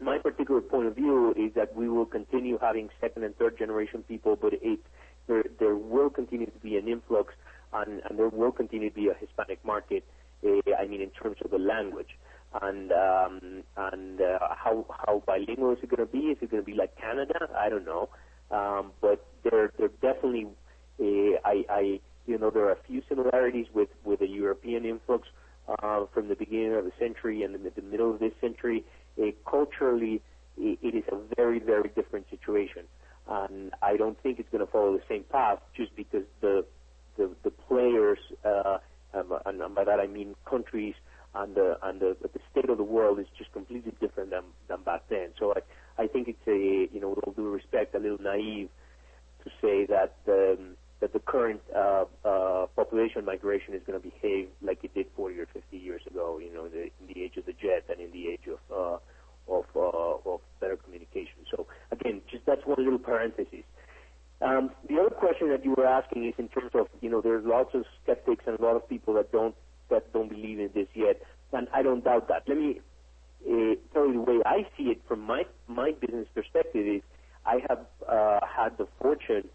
my 0.03 0.19
particular 0.19 0.61
point 0.61 0.87
of 0.87 0.97
view 0.97 1.33
is 1.37 1.55
that 1.55 1.75
we 1.75 1.88
will 1.88 2.07
continue 2.07 2.59
having 2.61 2.88
second 3.01 3.25
and 3.25 3.37
third 3.37 3.59
generation 3.59 4.03
people, 4.03 4.37
but 4.37 4.53
it, 4.55 4.81
there, 5.27 5.45
there 5.59 5.77
will 5.77 6.11
continue 6.11 6.47
to 6.47 6.59
be 6.59 6.77
an 6.77 6.88
influx 6.88 7.35
and, 7.73 8.03
and 8.09 8.19
there 8.19 8.29
will 8.29 8.53
continue 8.53 8.91
to 8.91 8.95
be 8.95 9.09
a 9.09 9.15
Hispanic 9.15 9.65
market, 9.65 10.05
uh, 10.45 10.61
I 10.79 10.87
mean, 10.87 11.01
in 11.01 11.11
terms 11.11 11.37
of 11.45 11.51
the 11.51 11.59
language. 11.59 12.19
And 12.61 12.93
um, 12.93 13.62
and 13.79 14.21
uh, 14.21 14.38
how 14.55 14.85
how 15.07 15.23
bilingual 15.27 15.73
is 15.73 15.79
it 15.83 15.88
going 15.88 16.07
to 16.07 16.12
be? 16.12 16.19
Is 16.19 16.37
it 16.43 16.51
going 16.51 16.62
to 16.62 16.67
be 16.67 16.77
like 16.77 16.95
Canada? 17.01 17.49
I 17.57 17.71
don't 17.71 17.87
know. 17.87 18.11
Um, 18.51 18.93
but 19.01 19.25
there 19.43 19.73
there 19.79 19.88
definitely 20.03 20.49
uh, 21.01 21.41
I 21.47 21.65
I 21.71 22.01
you 22.27 22.37
know 22.37 22.51
there 22.51 22.67
are 22.67 22.73
a 22.73 22.83
few 22.87 23.01
similarities 23.09 23.69
with 23.73 23.88
with 24.05 24.19
the 24.19 24.29
European 24.29 24.85
influx 24.85 25.29
uh, 25.67 26.05
from 26.12 26.29
the 26.29 26.35
beginning 26.35 26.75
of 26.75 26.85
the 26.85 26.93
century 26.99 27.43
and 27.43 27.55
in 27.55 27.62
the 27.75 27.83
middle 27.83 28.12
of 28.12 28.21
this 28.21 28.33
century 28.41 28.85
culturally, 29.44 30.22
it 30.57 30.94
is 30.94 31.05
a 31.11 31.16
very, 31.37 31.59
very 31.59 31.90
different 31.94 32.29
situation. 32.31 32.85
And 33.29 33.72
I 33.83 33.96
don't 33.96 34.20
think 34.22 34.38
it's 34.38 34.48
going 34.51 34.64
to 34.64 34.70
follow 34.70 34.92
the 34.92 35.03
same 35.09 35.25
path 35.25 35.59
just 35.77 35.94
because 35.96 36.25
the 36.40 36.64
the, 37.18 37.31
the 37.42 37.51
players, 37.51 38.18
uh, 38.42 38.79
um, 39.12 39.38
and 39.44 39.75
by 39.75 39.85
that 39.85 40.01
I 40.01 40.07
mean 40.07 40.35
countries 40.46 40.94
and 41.35 41.55
the 41.55 41.79
and 41.83 42.01
the, 42.01 42.16
the 42.22 42.40
state 42.51 42.68
of 42.68 42.79
the 42.79 42.85
world 42.85 43.18
is 43.18 43.27
just 43.37 43.53
completely 43.53 43.92
different 44.01 44.31
than 44.31 44.44
than 44.68 44.83
back 44.83 45.03
then. 45.09 45.31
So 45.38 45.55
I 45.55 46.03
I 46.03 46.07
think 46.07 46.29
it's 46.29 46.46
a 46.46 46.92
you 46.92 47.01
know 47.01 47.11
with 47.11 47.20
all 47.25 47.33
due 47.33 47.51
respect 47.51 47.94
a 47.94 47.98
little 47.98 48.20
naive 48.20 48.68
to 49.44 49.51
say 49.61 49.87
that 49.87 50.16
um, 50.29 50.77
that 51.03 51.12
the 51.12 51.19
current 51.19 51.61
uh, 51.75 52.05
uh, 52.25 52.67
population 52.77 53.25
migration 53.25 53.75
is 53.75 53.83
going 53.85 54.01
to 54.01 54.09
behave 54.09 54.49
like 54.62 54.79
it 54.85 54.95
did 54.95 55.07
40 55.17 55.41
or 55.41 55.47
50 55.53 55.77
years 55.77 56.01
ago, 56.07 56.38
you 56.38 56.55
know, 56.55 56.69
the, 56.69 56.85
in 56.85 57.12
the 57.12 57.21
age 57.21 57.37
of 57.37 57.45
the 57.45 57.53
jet 57.53 57.85
and 57.91 58.01
in 58.01 58.12
the 58.12 58.29
age 58.29 58.47
of 58.47 58.61
uh, 58.73 58.99
of, 59.49 59.65
uh, 59.75 60.31
of 60.31 60.41
better 60.61 60.77
communication. 60.77 61.43
So 61.51 61.67
again, 61.91 62.23
just 62.31 62.47
that's 62.47 62.65
one 62.65 62.79
little 62.79 63.01
parenthesis. 63.01 63.65
Um, 64.41 64.71
the 64.88 65.01
other 65.01 65.11
question 65.11 65.51
that 65.51 65.65
you 65.65 65.75
were 65.77 65.87
asking 65.87 66.25
is 66.27 66.35
in 66.38 66.47
terms 66.49 66.71
of, 66.75 66.87
you 67.01 67.11
know, 67.11 67.21
there's 67.21 67.45
lots 67.45 67.75
of 67.75 67.85
skeptics 68.03 68.45
and 68.47 68.57
a 68.59 68.62
lot 68.62 68.77
of 68.77 68.88
people 68.88 69.15
that 69.15 69.33
don't 69.33 69.57
that 69.91 70.12
don't 70.12 70.29
believe 70.29 70.61
in 70.61 70.71
this 70.73 70.87
yet, 70.95 71.21
and 71.53 71.67
I 71.75 71.83
don't 71.83 72.05
doubt 72.05 72.29
that. 72.29 72.45
Let 72.47 72.59
me 72.59 72.81
uh, 73.45 73.75
tell 73.93 74.07
you 74.07 74.25
the 74.25 74.33
way 74.33 74.38
I 74.47 74.69
see 74.77 74.85
it 74.85 75.01
from 75.09 75.21
my 75.21 75.43
my 75.67 75.91
business 76.01 76.29
perspective 76.33 76.87
is 76.87 77.03
I 77.45 77.59
have 77.69 77.87
uh, 78.09 78.38
had 78.47 78.79
the 78.79 78.87
fortune 79.01 79.49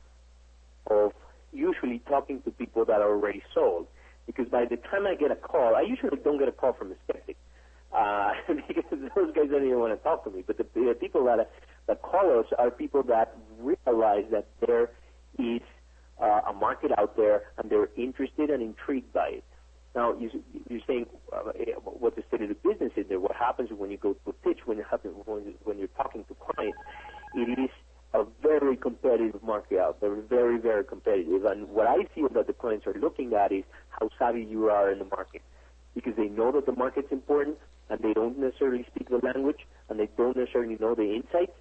of 0.89 1.13
usually 1.51 1.99
talking 2.07 2.41
to 2.43 2.51
people 2.51 2.85
that 2.85 3.01
are 3.01 3.09
already 3.09 3.43
sold. 3.53 3.87
Because 4.25 4.47
by 4.49 4.65
the 4.65 4.77
time 4.77 5.07
I 5.07 5.15
get 5.15 5.31
a 5.31 5.35
call, 5.35 5.75
I 5.75 5.81
usually 5.81 6.17
don't 6.23 6.37
get 6.37 6.47
a 6.47 6.51
call 6.51 6.73
from 6.73 6.91
a 6.91 6.95
skeptic. 7.03 7.37
Uh, 7.95 8.31
because 8.67 8.99
those 9.15 9.33
guys 9.33 9.49
don't 9.49 9.65
even 9.65 9.79
want 9.79 9.97
to 9.97 10.03
talk 10.03 10.23
to 10.25 10.29
me. 10.29 10.43
But 10.45 10.57
the, 10.57 10.65
the 10.73 10.95
people 10.99 11.23
that, 11.25 11.49
that 11.87 12.01
call 12.01 12.39
us 12.39 12.45
are 12.57 12.69
people 12.69 13.03
that 13.03 13.35
realize 13.59 14.25
that 14.31 14.47
there 14.65 14.91
is 15.39 15.61
uh, 16.21 16.41
a 16.49 16.53
market 16.53 16.91
out 16.97 17.15
there 17.15 17.43
and 17.57 17.69
they're 17.69 17.89
interested 17.95 18.49
and 18.49 18.61
intrigued 18.61 19.13
by 19.13 19.29
it. 19.39 19.43
Now, 19.95 20.15
you, 20.17 20.29
you're 20.69 20.81
saying 20.85 21.07
uh, 21.33 21.39
what 21.83 22.15
the 22.15 22.23
state 22.27 22.41
of 22.41 22.49
the 22.49 22.55
business 22.55 22.91
is 22.97 23.07
there. 23.09 23.19
What 23.19 23.35
happens 23.35 23.69
when 23.75 23.89
you 23.89 23.97
go 23.97 24.13
to 24.13 24.33
pitch, 24.43 24.59
when, 24.65 24.77
it 24.77 24.85
happens, 24.89 25.15
when, 25.25 25.55
when 25.63 25.79
you're 25.79 25.87
talking 25.87 26.23
to 26.25 26.35
clients? 26.35 26.77
It 27.33 27.59
is 27.59 27.69
a 28.13 28.23
very 28.41 28.77
competitive 28.77 29.41
market 29.43 29.79
out 29.79 29.99
there, 30.01 30.15
very, 30.21 30.59
very 30.59 30.83
competitive. 30.83 31.45
And 31.45 31.69
what 31.69 31.87
I 31.87 32.05
feel 32.15 32.29
that 32.29 32.47
the 32.47 32.53
clients 32.53 32.87
are 32.87 32.93
looking 32.93 33.33
at 33.33 33.51
is 33.51 33.63
how 33.89 34.09
savvy 34.17 34.43
you 34.43 34.69
are 34.69 34.91
in 34.91 34.99
the 34.99 35.05
market. 35.05 35.41
Because 35.93 36.13
they 36.15 36.27
know 36.27 36.51
that 36.51 36.65
the 36.65 36.75
market's 36.75 37.11
important 37.11 37.57
and 37.89 37.99
they 38.01 38.13
don't 38.13 38.37
necessarily 38.37 38.85
speak 38.93 39.09
the 39.09 39.19
language 39.23 39.67
and 39.89 39.99
they 39.99 40.09
don't 40.17 40.37
necessarily 40.37 40.77
know 40.79 40.95
the 40.95 41.15
insights. 41.15 41.53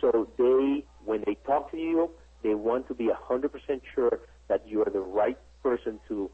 So 0.00 0.28
they, 0.36 0.84
when 1.04 1.22
they 1.26 1.36
talk 1.46 1.70
to 1.70 1.76
you, 1.76 2.10
they 2.42 2.54
want 2.54 2.88
to 2.88 2.94
be 2.94 3.08
100% 3.08 3.50
sure 3.94 4.20
that 4.48 4.66
you 4.66 4.82
are 4.82 4.90
the 4.90 5.00
right 5.00 5.38
person 5.62 5.98
to 6.08 6.30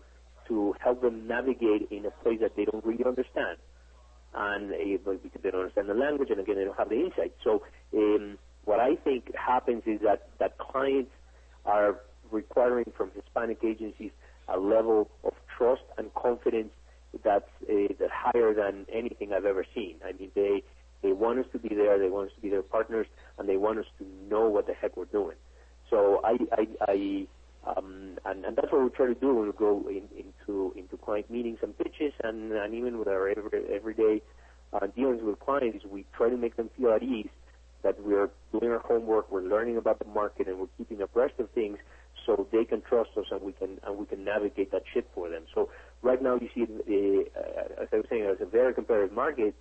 to 0.48 0.74
help 0.80 1.00
them 1.00 1.28
navigate 1.28 1.86
in 1.92 2.04
a 2.04 2.10
place 2.10 2.40
that 2.40 2.56
they 2.56 2.64
don't 2.64 2.84
really 2.84 3.04
understand, 3.04 3.56
and 4.34 4.72
uh, 4.72 5.12
because 5.22 5.40
they 5.44 5.50
don't 5.50 5.60
understand 5.60 5.88
the 5.88 5.94
language, 5.94 6.28
and 6.30 6.40
again 6.40 6.56
they 6.56 6.64
don't 6.64 6.76
have 6.76 6.88
the 6.88 6.98
insight. 6.98 7.32
So 7.44 7.62
um, 7.94 8.36
what 8.70 8.78
I 8.78 8.94
think 8.94 9.34
happens 9.34 9.82
is 9.84 9.98
that 10.02 10.28
that 10.38 10.56
clients 10.58 11.10
are 11.66 12.02
requiring 12.30 12.92
from 12.96 13.10
Hispanic 13.16 13.58
agencies 13.64 14.12
a 14.46 14.58
level 14.60 15.10
of 15.24 15.32
trust 15.58 15.82
and 15.98 16.14
confidence 16.14 16.70
that's 17.24 17.52
uh, 17.68 17.92
that 17.98 18.10
higher 18.12 18.54
than 18.54 18.86
anything 18.92 19.32
I've 19.32 19.44
ever 19.44 19.64
seen. 19.74 19.96
I 20.08 20.12
mean, 20.12 20.30
they 20.36 20.62
they 21.02 21.12
want 21.12 21.40
us 21.40 21.46
to 21.50 21.58
be 21.58 21.74
there, 21.74 21.98
they 21.98 22.10
want 22.10 22.28
us 22.28 22.34
to 22.36 22.40
be 22.40 22.48
their 22.48 22.62
partners, 22.62 23.08
and 23.38 23.48
they 23.48 23.56
want 23.56 23.80
us 23.80 23.90
to 23.98 24.04
know 24.30 24.48
what 24.48 24.68
the 24.68 24.74
heck 24.74 24.96
we're 24.96 25.06
doing. 25.06 25.38
So 25.90 26.20
I, 26.22 26.36
I, 26.60 26.64
I 26.86 27.26
um, 27.66 28.18
and, 28.24 28.44
and 28.44 28.56
that's 28.56 28.70
what 28.70 28.84
we 28.84 28.90
try 28.90 29.06
to 29.06 29.14
do 29.26 29.34
when 29.34 29.46
we 29.46 29.52
go 29.52 29.84
in, 29.88 30.04
into 30.16 30.72
into 30.76 30.96
client 30.96 31.28
meetings 31.28 31.58
and 31.62 31.76
pitches, 31.76 32.12
and, 32.22 32.52
and 32.52 32.72
even 32.72 33.00
with 33.00 33.08
our 33.08 33.28
every, 33.30 33.50
everyday 33.74 34.22
uh, 34.72 34.86
dealings 34.94 35.22
with 35.24 35.40
clients, 35.40 35.84
we 35.84 36.06
try 36.16 36.28
to 36.30 36.36
make 36.36 36.56
them 36.56 36.70
feel 36.76 36.92
at 36.92 37.02
ease 37.02 37.34
that 37.82 38.02
we're 38.02 38.30
doing 38.52 38.70
our 38.70 38.80
homework, 38.80 39.30
we're 39.30 39.42
learning 39.42 39.76
about 39.76 39.98
the 39.98 40.06
market, 40.06 40.48
and 40.48 40.58
we're 40.58 40.68
keeping 40.78 41.00
abreast 41.00 41.34
of 41.38 41.50
things, 41.50 41.78
so 42.26 42.46
they 42.52 42.64
can 42.64 42.82
trust 42.82 43.10
us 43.16 43.26
and 43.30 43.40
we 43.42 43.52
can 43.52 43.78
and 43.84 43.96
we 43.96 44.06
can 44.06 44.24
navigate 44.24 44.70
that 44.72 44.82
ship 44.92 45.08
for 45.14 45.28
them. 45.28 45.44
So 45.54 45.70
right 46.02 46.22
now 46.22 46.38
you 46.40 46.48
see, 46.54 46.62
uh, 46.64 47.82
as 47.82 47.88
I 47.92 47.96
was 47.96 48.06
saying, 48.10 48.24
it's 48.24 48.42
a 48.42 48.46
very 48.46 48.74
competitive 48.74 49.12
market 49.12 49.54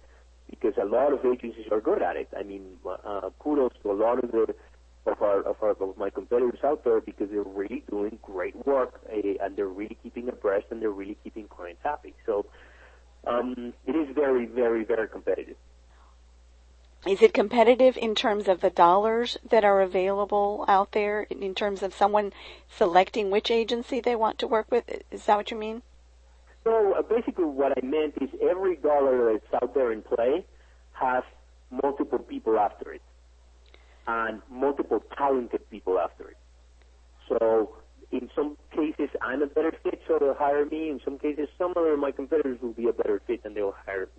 because 0.49 0.73
a 0.82 0.86
lot 0.86 1.13
of 1.13 1.19
agencies 1.25 1.67
are 1.71 1.82
good 1.82 2.01
at 2.01 2.15
it. 2.15 2.29
I 2.38 2.43
mean, 2.43 2.77
uh, 2.86 3.29
kudos 3.39 3.71
to 3.84 3.91
a 3.91 3.93
lot 3.93 4.23
of 4.23 4.32
the 4.32 4.53
of 5.05 5.21
our 5.21 5.41
of 5.41 5.55
our 5.62 5.71
of 5.71 5.97
my 5.97 6.10
competitors 6.10 6.60
out 6.63 6.84
there 6.84 7.01
because 7.01 7.29
they're 7.29 7.43
really 7.43 7.84
doing 7.89 8.19
great 8.21 8.55
work 8.65 8.99
uh, 9.12 9.43
and 9.43 9.55
they're 9.55 9.67
really 9.67 9.97
keeping 10.03 10.27
abreast 10.27 10.65
and 10.71 10.82
they're 10.82 10.91
really 10.91 11.17
keeping 11.23 11.47
clients 11.47 11.82
happy. 11.84 12.13
So 12.25 12.45
um, 13.25 13.73
it 13.86 13.95
is 13.95 14.13
very 14.13 14.45
very 14.45 14.84
very 14.84 15.08
competitive. 15.08 15.55
Is 17.07 17.21
it 17.21 17.33
competitive 17.33 17.97
in 17.97 18.13
terms 18.13 18.47
of 18.49 18.59
the 18.59 18.69
dollars 18.69 19.38
that 19.49 19.63
are 19.63 19.81
available 19.81 20.65
out 20.67 20.91
there? 20.91 21.23
In 21.29 21.55
terms 21.55 21.81
of 21.81 21.93
someone 21.93 22.33
selecting 22.69 23.31
which 23.31 23.49
agency 23.49 24.01
they 24.01 24.15
want 24.15 24.38
to 24.39 24.47
work 24.47 24.69
with? 24.69 24.83
Is 25.09 25.25
that 25.25 25.38
what 25.38 25.49
you 25.49 25.57
mean? 25.57 25.81
So 26.65 26.93
uh, 26.93 27.01
basically, 27.01 27.45
what 27.45 27.71
I 27.77 27.85
meant 27.85 28.15
is 28.19 28.29
every 28.41 28.75
dollar 28.75 29.31
that's 29.31 29.63
out 29.63 29.73
there 29.73 29.93
in 29.93 30.01
play 30.01 30.45
has 30.91 31.23
multiple 31.71 32.19
people 32.19 32.59
after 32.59 32.93
it 32.93 33.01
and 34.07 34.41
multiple 34.49 35.01
talented 35.17 35.69
people 35.69 35.99
after 35.99 36.29
it. 36.29 36.38
So 37.29 37.75
in 38.12 38.29
some 38.35 38.57
cases, 38.75 39.09
I'm 39.21 39.41
a 39.41 39.47
better 39.47 39.71
fit, 39.83 40.01
so 40.05 40.17
they'll 40.19 40.33
hire 40.33 40.65
me. 40.65 40.89
In 40.89 40.99
some 41.05 41.17
cases, 41.17 41.47
some 41.57 41.73
of 41.77 41.99
my 41.99 42.12
competitors 42.12 42.59
will 42.62 42.73
be 42.73 42.88
a 42.88 42.93
better 42.93 43.21
fit, 43.25 43.41
and 43.45 43.55
they'll 43.55 43.75
hire. 43.85 44.09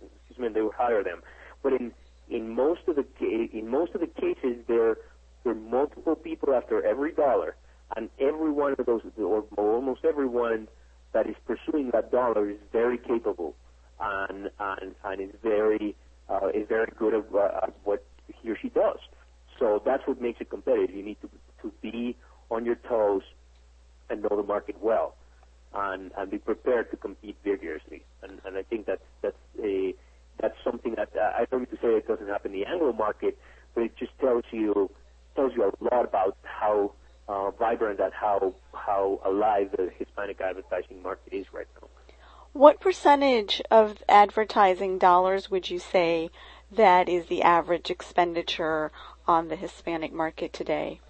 Excuse 0.00 0.38
me, 0.38 0.48
they 0.48 0.62
will 0.62 0.72
hire 0.72 1.02
them. 1.02 1.22
But 1.62 1.74
in 1.74 1.92
in 2.32 2.48
most 2.48 2.80
of 2.88 2.96
the 2.96 3.04
in 3.20 3.68
most 3.68 3.94
of 3.94 4.00
the 4.00 4.06
cases, 4.06 4.56
there 4.66 4.96
there 5.44 5.52
are 5.52 5.56
multiple 5.56 6.16
people 6.16 6.54
after 6.54 6.84
every 6.84 7.12
dollar, 7.12 7.56
and 7.96 8.08
every 8.18 8.50
one 8.50 8.74
of 8.78 8.86
those, 8.86 9.02
or 9.18 9.44
almost 9.56 10.04
everyone 10.04 10.68
that 11.12 11.26
is 11.26 11.36
pursuing 11.46 11.90
that 11.92 12.10
dollar, 12.10 12.48
is 12.48 12.56
very 12.72 12.98
capable, 12.98 13.54
and 14.00 14.50
and 14.58 14.94
and 15.04 15.20
is 15.20 15.34
very 15.42 15.94
uh, 16.30 16.48
is 16.54 16.66
very 16.68 16.92
good 16.98 17.14
at, 17.14 17.24
uh, 17.34 17.60
at 17.64 17.74
what 17.84 18.04
he 18.40 18.50
or 18.50 18.56
she 18.56 18.70
does. 18.70 18.98
So 19.58 19.82
that's 19.84 20.06
what 20.06 20.20
makes 20.20 20.40
it 20.40 20.48
competitive. 20.48 20.96
You 20.96 21.04
need 21.04 21.20
to 21.20 21.28
to 21.62 21.72
be 21.82 22.16
on 22.50 22.64
your 22.64 22.76
toes 22.76 23.22
and 24.08 24.22
know 24.22 24.36
the 24.36 24.42
market 24.42 24.76
well, 24.80 25.16
and 25.74 26.12
and 26.16 26.30
be 26.30 26.38
prepared 26.38 26.90
to 26.92 26.96
compete 26.96 27.36
vigorously. 27.44 28.04
And 28.22 28.40
and 28.46 28.56
I 28.56 28.62
think 28.62 28.86
that's 28.86 29.04
that's 29.20 29.36
a 29.62 29.94
that's 30.40 30.56
something 30.64 30.94
that 30.96 31.10
uh, 31.16 31.32
I 31.38 31.46
don't 31.50 31.60
need 31.60 31.70
to 31.70 31.76
say 31.76 31.88
it 31.88 32.08
doesn't 32.08 32.28
happen 32.28 32.52
in 32.52 32.60
the 32.60 32.66
Anglo 32.66 32.92
market, 32.92 33.38
but 33.74 33.84
it 33.84 33.96
just 33.96 34.12
tells 34.20 34.44
you 34.50 34.90
tells 35.34 35.54
you 35.54 35.64
a 35.64 35.94
lot 35.94 36.04
about 36.04 36.36
how 36.42 36.92
uh, 37.28 37.50
vibrant 37.52 38.00
and 38.00 38.12
how 38.12 38.54
how 38.74 39.20
alive 39.24 39.70
the 39.76 39.90
Hispanic 39.96 40.40
advertising 40.40 41.02
market 41.02 41.32
is 41.32 41.46
right 41.52 41.66
now. 41.80 41.88
What 42.52 42.80
percentage 42.80 43.62
of 43.70 44.02
advertising 44.08 44.98
dollars 44.98 45.50
would 45.50 45.70
you 45.70 45.78
say 45.78 46.30
that 46.70 47.08
is 47.08 47.26
the 47.26 47.42
average 47.42 47.90
expenditure 47.90 48.92
on 49.26 49.48
the 49.48 49.56
Hispanic 49.56 50.12
market 50.12 50.52
today? 50.52 51.00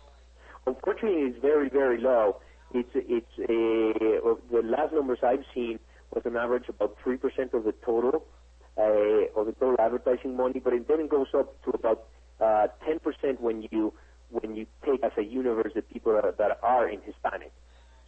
Unfortunately, 0.67 1.23
it's 1.23 1.41
very, 1.41 1.69
very 1.69 1.99
low. 1.99 2.37
It's 2.73 2.91
it's 2.95 3.39
a 3.39 4.37
the 4.51 4.63
last 4.63 4.93
numbers 4.93 5.19
I've 5.23 5.45
seen 5.55 5.79
was 6.15 6.25
an 6.27 6.37
average 6.37 6.69
about 6.69 6.97
three 7.03 7.17
percent 7.17 7.55
of 7.55 7.65
the 7.65 7.73
total 7.85 8.25
of 8.77 9.47
the 9.47 9.53
total 9.59 9.77
advertising 9.79 10.37
money, 10.37 10.61
but 10.61 10.73
it 10.73 10.89
then 10.89 11.07
goes 11.09 11.29
up 11.35 11.63
to 11.65 11.71
about 11.71 12.05
uh, 12.41 12.69
ten 12.85 12.97
uh, 12.97 12.99
percent 12.99 13.41
when 13.41 13.67
you 13.71 13.93
when 14.31 14.57
you 14.57 14.67
take 14.85 15.03
as 15.05 15.13
a 15.19 15.23
universe 15.23 15.73
the 15.75 15.83
people 15.83 16.15
that, 16.15 16.25
are, 16.25 16.33
that 16.33 16.59
are 16.63 16.89
in 16.89 17.01
Hispanic. 17.03 17.53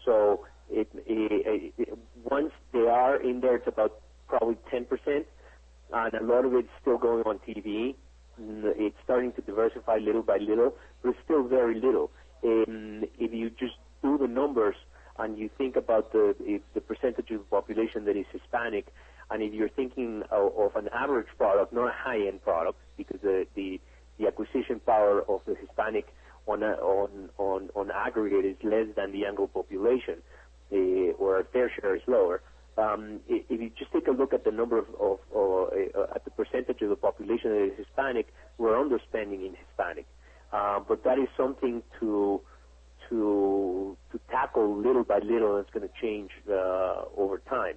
So 0.04 0.46
it, 0.70 0.88
it, 1.06 1.74
it, 1.76 1.98
once 2.24 2.52
they 2.72 2.86
are 2.88 3.16
in 3.16 3.40
there, 3.40 3.56
it's 3.56 3.68
about 3.68 4.00
probably 4.26 4.56
ten 4.70 4.84
percent, 4.86 5.26
and 5.92 6.14
a 6.14 6.22
lot 6.22 6.44
of 6.44 6.54
it's 6.54 6.68
still 6.80 6.98
going 6.98 7.24
on 7.24 7.38
TV 7.46 7.94
it's 8.38 8.96
starting 9.04 9.32
to 9.32 9.40
diversify 9.42 9.96
little 9.96 10.22
by 10.22 10.38
little, 10.38 10.74
but 11.02 11.10
it's 11.10 11.18
still 11.24 11.44
very 11.44 11.74
little. 11.74 12.10
Um, 12.44 13.04
if 13.18 13.32
you 13.32 13.50
just 13.50 13.74
do 14.02 14.18
the 14.18 14.26
numbers 14.26 14.76
and 15.18 15.38
you 15.38 15.48
think 15.56 15.76
about 15.76 16.12
the 16.12 16.34
the 16.74 16.80
percentage 16.80 17.30
of 17.30 17.38
the 17.38 17.44
population 17.44 18.04
that 18.06 18.16
is 18.16 18.26
Hispanic, 18.32 18.92
and 19.30 19.42
if 19.42 19.52
you're 19.52 19.68
thinking 19.68 20.22
of, 20.30 20.52
of 20.56 20.76
an 20.76 20.88
average 20.92 21.28
product, 21.36 21.72
not 21.72 21.88
a 21.88 21.94
high-end 21.96 22.42
product, 22.42 22.78
because 22.96 23.20
the, 23.22 23.46
the 23.54 23.80
the 24.18 24.28
acquisition 24.28 24.80
power 24.86 25.22
of 25.28 25.40
the 25.44 25.56
Hispanic 25.56 26.06
on 26.46 26.62
a, 26.62 26.72
on 26.72 27.30
on 27.38 27.70
on 27.74 27.90
aggregate 27.90 28.44
is 28.44 28.56
less 28.62 28.86
than 28.96 29.12
the 29.12 29.26
Anglo 29.26 29.46
population, 29.46 30.16
uh, 30.72 30.76
or 31.18 31.40
a 31.40 31.44
fair 31.44 31.70
share 31.70 31.96
is 31.96 32.02
lower 32.06 32.42
um, 32.76 33.20
if 33.28 33.60
you 33.60 33.70
just 33.78 33.92
take 33.92 34.08
a 34.08 34.10
look 34.10 34.32
at 34.32 34.44
the 34.44 34.50
number 34.50 34.78
of, 34.78 34.86
of 35.00 35.18
uh, 35.34 36.02
at 36.14 36.24
the 36.24 36.30
percentage 36.30 36.82
of 36.82 36.88
the 36.88 36.96
population 36.96 37.50
that 37.50 37.64
is 37.64 37.72
Hispanic, 37.78 38.32
we're 38.58 38.74
underspending 38.74 39.46
in 39.46 39.54
Hispanic. 39.66 40.06
Uh, 40.52 40.80
but 40.80 41.04
that 41.04 41.18
is 41.18 41.28
something 41.36 41.82
to 42.00 42.40
to 43.08 43.96
to 44.10 44.20
tackle 44.30 44.76
little 44.76 45.04
by 45.04 45.18
little, 45.18 45.58
it's 45.58 45.70
going 45.70 45.86
to 45.86 45.94
change 46.00 46.30
uh, 46.50 47.02
over 47.16 47.38
time. 47.48 47.74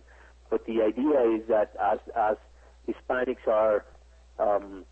But 0.50 0.66
the 0.66 0.82
idea 0.82 1.22
is 1.36 1.48
that 1.50 1.76
as 1.82 2.00
as 2.16 2.38
Hispanics 2.88 3.48
are 3.48 3.86
um, 4.40 4.86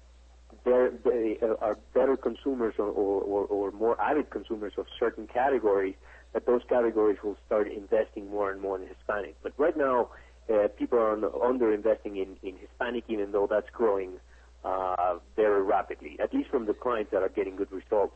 they 0.63 1.37
are 1.61 1.77
better 1.93 2.17
consumers 2.17 2.75
or, 2.77 2.87
or, 2.87 3.45
or 3.45 3.71
more 3.71 3.99
avid 4.01 4.29
consumers 4.29 4.73
of 4.77 4.85
certain 4.99 5.27
categories, 5.27 5.95
that 6.33 6.45
those 6.45 6.61
categories 6.67 7.17
will 7.23 7.37
start 7.45 7.71
investing 7.71 8.29
more 8.29 8.51
and 8.51 8.61
more 8.61 8.79
in 8.79 8.87
Hispanic. 8.87 9.35
But 9.43 9.53
right 9.57 9.77
now, 9.77 10.09
uh, 10.53 10.67
people 10.69 10.99
are 10.99 11.43
under 11.43 11.73
investing 11.73 12.17
in, 12.17 12.37
in 12.41 12.57
Hispanic, 12.57 13.03
even 13.07 13.31
though 13.31 13.47
that's 13.49 13.69
growing 13.71 14.13
uh, 14.63 15.15
very 15.35 15.61
rapidly, 15.61 16.17
at 16.21 16.33
least 16.33 16.49
from 16.49 16.65
the 16.65 16.73
clients 16.73 17.11
that 17.11 17.21
are 17.21 17.29
getting 17.29 17.55
good 17.55 17.71
results 17.71 18.15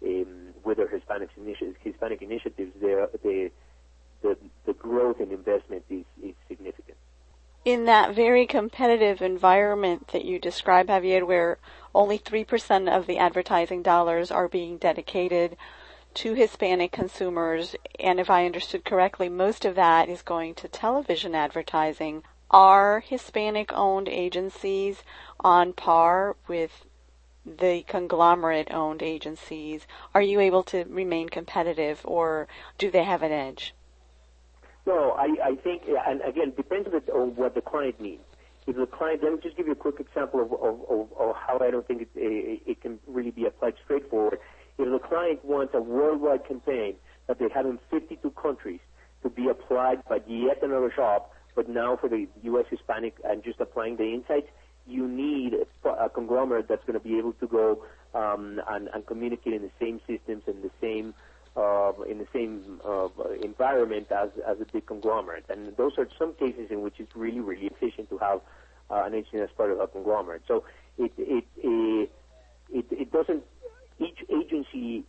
with 0.00 0.76
their 0.76 0.88
Hispanic, 0.88 1.30
initi- 1.40 1.74
Hispanic 1.82 2.20
initiatives. 2.22 2.72
The, 2.80 3.50
the, 4.34 4.36
the 4.66 4.72
growth 4.74 5.20
in 5.20 5.30
investment 5.30 5.84
is, 5.90 6.04
is 6.22 6.34
significant. 6.48 6.96
In 7.64 7.84
that 7.86 8.14
very 8.14 8.46
competitive 8.46 9.20
environment 9.20 10.08
that 10.08 10.24
you 10.24 10.38
describe, 10.38 10.86
Javier, 10.86 11.26
where 11.26 11.58
only 11.94 12.18
3% 12.18 12.88
of 12.88 13.06
the 13.06 13.18
advertising 13.18 13.82
dollars 13.82 14.30
are 14.30 14.48
being 14.48 14.78
dedicated 14.78 15.56
to 16.14 16.34
Hispanic 16.34 16.92
consumers, 16.92 17.74
and 17.98 18.18
if 18.18 18.30
I 18.30 18.46
understood 18.46 18.84
correctly, 18.84 19.28
most 19.28 19.64
of 19.64 19.74
that 19.74 20.08
is 20.08 20.22
going 20.22 20.54
to 20.54 20.68
television 20.68 21.34
advertising. 21.34 22.22
Are 22.50 23.00
Hispanic 23.00 23.72
owned 23.72 24.08
agencies 24.08 25.02
on 25.40 25.72
par 25.72 26.36
with 26.46 26.86
the 27.44 27.84
conglomerate 27.86 28.70
owned 28.70 29.02
agencies? 29.02 29.86
Are 30.14 30.22
you 30.22 30.40
able 30.40 30.62
to 30.64 30.84
remain 30.84 31.28
competitive 31.28 32.00
or 32.04 32.48
do 32.78 32.90
they 32.90 33.04
have 33.04 33.22
an 33.22 33.32
edge? 33.32 33.74
No, 34.86 35.12
I, 35.18 35.28
I 35.44 35.56
think, 35.62 35.82
and 35.88 36.22
again, 36.22 36.54
depends 36.56 36.88
on 37.12 37.36
what 37.36 37.54
the 37.54 37.60
client 37.62 38.00
needs. 38.00 38.24
If 38.66 38.76
the 38.76 38.86
client, 38.86 39.20
let 39.22 39.32
me 39.34 39.38
just 39.42 39.56
give 39.56 39.66
you 39.66 39.72
a 39.72 39.76
quick 39.76 39.96
example 40.00 40.40
of, 40.40 40.52
of, 40.52 40.80
of, 40.90 41.12
of 41.18 41.36
how 41.36 41.58
I 41.60 41.70
don't 41.70 41.86
think 41.86 42.02
it, 42.02 42.10
it, 42.14 42.62
it 42.66 42.82
can 42.82 43.00
really 43.06 43.30
be 43.32 43.46
applied 43.46 43.74
straightforward. 43.84 44.38
If 44.78 44.86
the 44.88 45.08
client 45.08 45.44
wants 45.44 45.74
a 45.76 45.82
worldwide 45.82 46.46
campaign 46.48 46.96
that 47.28 47.38
they 47.38 47.46
have 47.54 47.66
in 47.66 47.78
52 47.90 48.30
countries 48.40 48.80
to 49.24 49.30
be 49.30 49.48
applied 49.50 50.04
by 50.08 50.18
yet 50.28 50.62
another 50.62 50.92
shop, 50.94 51.30
but 51.56 51.68
now 51.68 51.98
for 52.00 52.08
the 52.08 52.26
U.S. 52.44 52.66
Hispanic 52.70 53.14
and 53.24 53.42
just 53.44 53.60
applying 53.60 53.96
the 53.96 54.04
insights, 54.14 54.48
you 54.86 55.08
need 55.08 55.52
a, 55.54 56.10
conglomerate 56.10 56.66
that's 56.68 56.84
going 56.86 56.98
to 56.98 57.04
be 57.04 57.18
able 57.18 57.32
to 57.34 57.46
go 57.48 57.84
um, 58.14 58.60
and, 58.70 58.88
and 58.94 59.06
communicate 59.06 59.54
in 59.54 59.62
the 59.62 59.72
same 59.80 60.00
systems 60.08 60.44
and 60.46 60.62
the 60.62 60.70
same 60.80 61.14
uh, 61.56 61.92
in 62.08 62.18
the 62.18 62.26
same 62.32 62.80
uh, 62.84 63.08
environment 63.42 64.10
as, 64.12 64.30
as 64.46 64.60
a 64.60 64.66
big 64.72 64.86
conglomerate. 64.86 65.44
And 65.48 65.76
those 65.76 65.92
are 65.98 66.08
some 66.18 66.34
cases 66.34 66.70
in 66.70 66.82
which 66.82 66.94
it's 66.98 67.14
really, 67.16 67.40
really 67.40 67.66
efficient 67.66 68.10
to 68.10 68.18
have 68.18 68.40
uh, 68.90 69.02
an 69.04 69.14
agency 69.14 69.38
as 69.38 69.48
part 69.56 69.70
of 69.70 69.80
a 69.80 69.86
conglomerate. 69.86 70.42
So 70.46 70.64
it, 70.98 71.12
it, 71.16 71.44
it, 71.56 72.10
it, 72.72 72.86
it 72.90 73.12
doesn't, 73.12 73.42
each 73.98 74.18
agency 74.28 75.04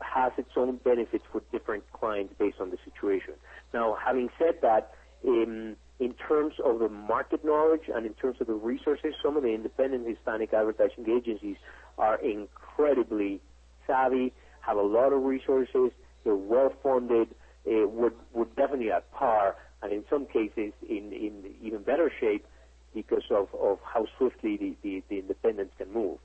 has 0.00 0.32
its 0.38 0.50
own 0.56 0.76
benefits 0.76 1.24
for 1.30 1.42
different 1.52 1.84
clients 1.92 2.34
based 2.38 2.60
on 2.60 2.70
the 2.70 2.78
situation. 2.84 3.34
Now, 3.74 3.96
having 4.02 4.30
said 4.38 4.54
that, 4.62 4.94
in, 5.22 5.76
in 5.98 6.14
terms 6.14 6.54
of 6.64 6.78
the 6.78 6.88
market 6.88 7.44
knowledge 7.44 7.90
and 7.94 8.06
in 8.06 8.14
terms 8.14 8.38
of 8.40 8.46
the 8.46 8.54
resources, 8.54 9.14
some 9.22 9.36
of 9.36 9.42
the 9.42 9.50
independent 9.50 10.08
Hispanic 10.08 10.54
advertising 10.54 11.10
agencies 11.10 11.56
are 11.98 12.18
incredibly 12.18 13.40
savvy 13.86 14.32
have 14.60 14.76
a 14.76 14.82
lot 14.82 15.12
of 15.12 15.22
resources, 15.22 15.90
they're 16.24 16.34
well 16.34 16.72
funded, 16.82 17.28
uh, 17.66 17.86
we're, 17.86 18.12
we're 18.32 18.44
definitely 18.56 18.90
at 18.90 19.10
par, 19.12 19.56
and 19.82 19.92
in 19.92 20.04
some 20.10 20.26
cases 20.26 20.72
in, 20.88 21.12
in 21.12 21.54
even 21.62 21.82
better 21.82 22.10
shape 22.20 22.46
because 22.94 23.22
of, 23.30 23.48
of 23.54 23.78
how 23.84 24.06
swiftly 24.18 24.56
the, 24.56 24.76
the, 24.82 25.02
the 25.08 25.18
independents 25.18 25.72
can 25.78 25.92
move. 25.92 26.18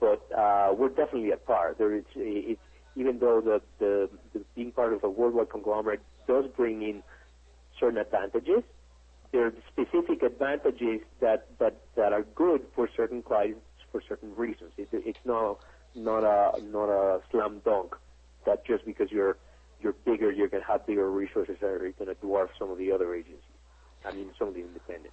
But 0.00 0.26
uh, 0.36 0.74
we're 0.76 0.88
definitely 0.88 1.32
at 1.32 1.46
par. 1.46 1.74
There 1.78 1.94
is, 1.94 2.04
it's, 2.16 2.60
even 2.96 3.18
though 3.20 3.40
the, 3.40 3.62
the, 3.78 4.10
the 4.34 4.44
being 4.54 4.72
part 4.72 4.92
of 4.92 5.04
a 5.04 5.08
worldwide 5.08 5.50
conglomerate 5.50 6.00
does 6.26 6.44
bring 6.56 6.82
in 6.82 7.02
certain 7.78 7.98
advantages, 7.98 8.62
there 9.30 9.46
are 9.46 9.52
specific 9.70 10.22
advantages 10.22 11.00
that, 11.20 11.46
that, 11.58 11.76
that 11.96 12.12
are 12.12 12.22
good 12.34 12.62
for 12.74 12.88
certain 12.94 13.22
clients 13.22 13.60
for 13.90 14.02
certain 14.06 14.34
reasons. 14.36 14.72
It, 14.76 14.88
it's 14.92 15.18
not 15.24 15.58
not 15.94 16.24
a 16.24 16.62
not 16.62 16.88
a 16.88 17.20
slam 17.30 17.60
dunk 17.64 17.96
that 18.44 18.64
just 18.64 18.84
because 18.84 19.10
you're 19.10 19.36
you're 19.82 19.92
bigger, 19.92 20.30
you're 20.30 20.48
going 20.48 20.62
to 20.62 20.68
have 20.68 20.86
bigger 20.86 21.10
resources 21.10 21.56
that 21.60 21.66
are 21.66 21.78
going 21.78 22.08
to 22.08 22.14
dwarf 22.14 22.48
some 22.58 22.70
of 22.70 22.78
the 22.78 22.92
other 22.92 23.14
agencies. 23.14 23.40
I 24.04 24.12
mean, 24.12 24.30
some 24.38 24.48
of 24.48 24.54
the 24.54 24.60
independent. 24.60 25.12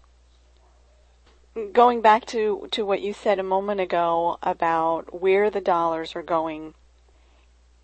Going 1.73 2.01
back 2.01 2.25
to, 2.27 2.67
to 2.71 2.85
what 2.85 3.01
you 3.01 3.13
said 3.13 3.39
a 3.39 3.43
moment 3.43 3.81
ago 3.81 4.37
about 4.43 5.19
where 5.19 5.49
the 5.49 5.61
dollars 5.61 6.15
are 6.15 6.23
going, 6.23 6.75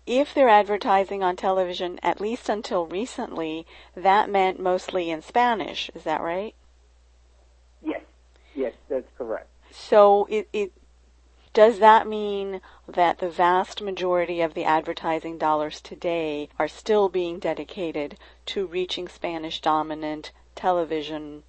if 0.06 0.32
they're 0.32 0.48
advertising 0.48 1.22
on 1.22 1.36
television, 1.36 1.98
at 2.02 2.20
least 2.20 2.48
until 2.48 2.86
recently, 2.86 3.66
that 3.96 4.30
meant 4.30 4.60
mostly 4.60 5.10
in 5.10 5.20
Spanish. 5.20 5.90
Is 5.94 6.04
that 6.04 6.20
right? 6.20 6.54
Yes, 7.82 8.02
yes, 8.54 8.72
that's 8.88 9.08
correct. 9.18 9.48
So 9.72 10.26
it, 10.30 10.48
it 10.52 10.72
does 11.56 11.78
that 11.78 12.06
mean 12.06 12.60
that 12.86 13.16
the 13.16 13.30
vast 13.30 13.80
majority 13.80 14.42
of 14.42 14.52
the 14.52 14.64
advertising 14.64 15.38
dollars 15.38 15.80
today 15.80 16.50
are 16.58 16.68
still 16.68 17.08
being 17.08 17.38
dedicated 17.38 18.18
to 18.44 18.66
reaching 18.66 19.08
Spanish 19.08 19.62
dominant 19.62 20.32
television 20.54 21.44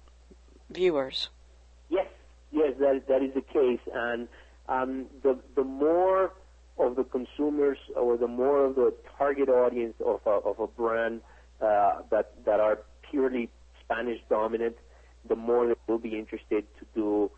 viewers? 0.70 1.28
Yes, 1.90 2.06
yes, 2.52 2.72
that, 2.80 3.06
that 3.06 3.22
is 3.22 3.34
the 3.34 3.42
case. 3.42 3.80
And 3.92 4.28
um, 4.66 5.08
the, 5.22 5.38
the 5.54 5.64
more 5.64 6.32
of 6.78 6.96
the 6.96 7.04
consumers 7.04 7.76
or 7.94 8.16
the 8.16 8.26
more 8.26 8.64
of 8.64 8.76
the 8.76 8.94
target 9.18 9.50
audience 9.50 9.96
of 10.02 10.20
a, 10.24 10.30
of 10.30 10.58
a 10.58 10.68
brand 10.68 11.20
uh, 11.60 11.98
that, 12.10 12.32
that 12.46 12.60
are 12.60 12.78
purely 13.10 13.50
Spanish 13.84 14.22
dominant, 14.30 14.76
the 15.28 15.36
more 15.36 15.66
they 15.66 15.74
will 15.86 15.98
be 15.98 16.18
interested 16.18 16.64
to 16.78 16.86
do 16.94 17.30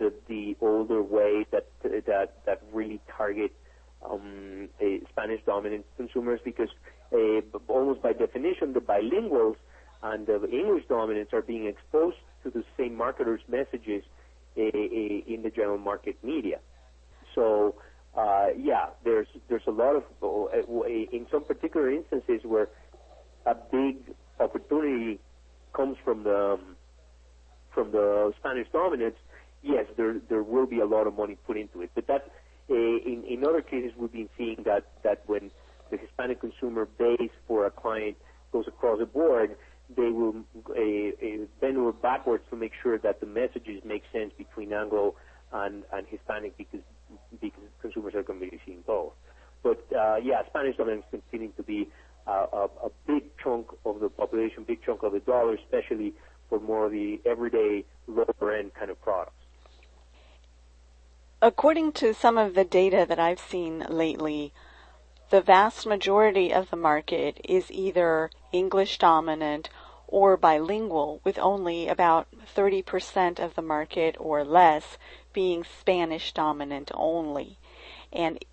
the, 0.00 0.12
the 0.26 0.56
older 0.60 1.02
way 1.02 1.46
that 1.52 1.66
that 1.82 2.34
that 2.46 2.62
really 2.72 3.00
target 3.16 3.52
um, 4.08 4.68
Spanish 5.10 5.40
dominant 5.46 5.84
consumers 5.96 6.40
because 6.44 6.70
uh, 7.12 7.40
almost 7.68 8.02
by 8.02 8.12
definition 8.12 8.72
the 8.72 8.80
bilinguals 8.80 9.56
and 10.02 10.26
the 10.26 10.50
English 10.50 10.84
dominants 10.88 11.32
are 11.32 11.42
being 11.42 11.66
exposed 11.66 12.16
to 12.42 12.50
the 12.50 12.64
same 12.78 12.96
marketers' 12.96 13.42
messages 13.48 14.02
uh, 14.56 14.62
in 14.62 15.40
the 15.44 15.50
general 15.50 15.78
market 15.78 16.16
media. 16.24 16.58
So 17.34 17.74
uh, 18.16 18.48
yeah, 18.56 18.86
there's 19.04 19.28
there's 19.48 19.66
a 19.66 19.70
lot 19.70 19.96
of 19.96 20.04
uh, 20.22 20.86
in 20.86 21.26
some 21.30 21.44
particular 21.44 21.90
instances 21.90 22.40
where 22.44 22.68
a 23.46 23.54
big 23.54 23.96
opportunity 24.40 25.20
comes 25.74 25.96
from 26.04 26.24
the 26.24 26.58
from 27.72 27.92
the 27.92 28.32
Spanish 28.38 28.66
dominants 28.72 29.18
yes, 29.62 29.86
there 29.96 30.16
there 30.28 30.42
will 30.42 30.66
be 30.66 30.80
a 30.80 30.86
lot 30.86 31.06
of 31.06 31.16
money 31.16 31.36
put 31.46 31.56
into 31.56 31.82
it. 31.82 31.90
But 31.94 32.06
that 32.06 32.30
uh, 32.70 32.74
in 32.74 33.24
in 33.28 33.44
other 33.44 33.62
cases 33.62 33.92
we've 33.96 34.12
been 34.12 34.28
seeing 34.36 34.62
that 34.64 34.84
that 35.02 35.22
when 35.26 35.50
the 35.90 35.96
Hispanic 35.96 36.40
consumer 36.40 36.86
base 36.98 37.32
for 37.46 37.66
a 37.66 37.70
client 37.70 38.16
goes 38.52 38.66
across 38.68 38.98
the 38.98 39.06
board, 39.06 39.56
they 39.96 40.10
will 40.10 40.36
uh, 40.68 40.72
uh, 40.72 41.46
bend 41.60 41.76
over 41.78 41.92
backwards 41.92 42.44
to 42.50 42.56
make 42.56 42.72
sure 42.82 42.98
that 42.98 43.20
the 43.20 43.26
messages 43.26 43.82
make 43.84 44.02
sense 44.12 44.32
between 44.38 44.72
Anglo 44.72 45.14
and, 45.52 45.82
and 45.92 46.06
Hispanic 46.06 46.56
because 46.56 46.80
because 47.40 47.62
consumers 47.82 48.14
are 48.14 48.22
going 48.22 48.40
to 48.40 48.50
be 48.50 48.60
seeing 48.64 48.82
both. 48.86 49.12
But 49.62 49.84
uh, 49.96 50.16
yeah, 50.22 50.42
Spanish 50.48 50.76
dominance 50.76 51.04
continuing 51.10 51.52
to 51.56 51.62
be 51.62 51.88
a, 52.26 52.68
a 52.84 52.90
big 53.06 53.24
chunk 53.42 53.66
of 53.84 54.00
the 54.00 54.08
population, 54.08 54.64
big 54.66 54.82
chunk 54.84 55.02
of 55.02 55.12
the 55.12 55.20
dollar, 55.20 55.54
especially 55.54 56.14
for 56.48 56.60
more 56.60 56.86
of 56.86 56.92
the 56.92 57.20
everyday 57.26 57.84
lower 58.06 58.52
end 58.52 58.72
kind 58.74 58.90
of 58.90 59.00
products. 59.00 59.39
According 61.42 61.92
to 61.92 62.12
some 62.12 62.36
of 62.36 62.54
the 62.54 62.64
data 62.64 63.06
that 63.08 63.18
I've 63.18 63.40
seen 63.40 63.86
lately, 63.88 64.52
the 65.30 65.40
vast 65.40 65.86
majority 65.86 66.52
of 66.52 66.68
the 66.68 66.76
market 66.76 67.40
is 67.42 67.70
either 67.70 68.30
English 68.52 68.98
dominant 68.98 69.70
or 70.06 70.36
bilingual, 70.36 71.20
with 71.24 71.38
only 71.38 71.88
about 71.88 72.26
30% 72.54 73.38
of 73.38 73.54
the 73.54 73.62
market 73.62 74.16
or 74.18 74.44
less 74.44 74.98
being 75.32 75.64
Spanish 75.64 76.32
dominant 76.32 76.90
only. 76.92 77.56
And 78.12 78.44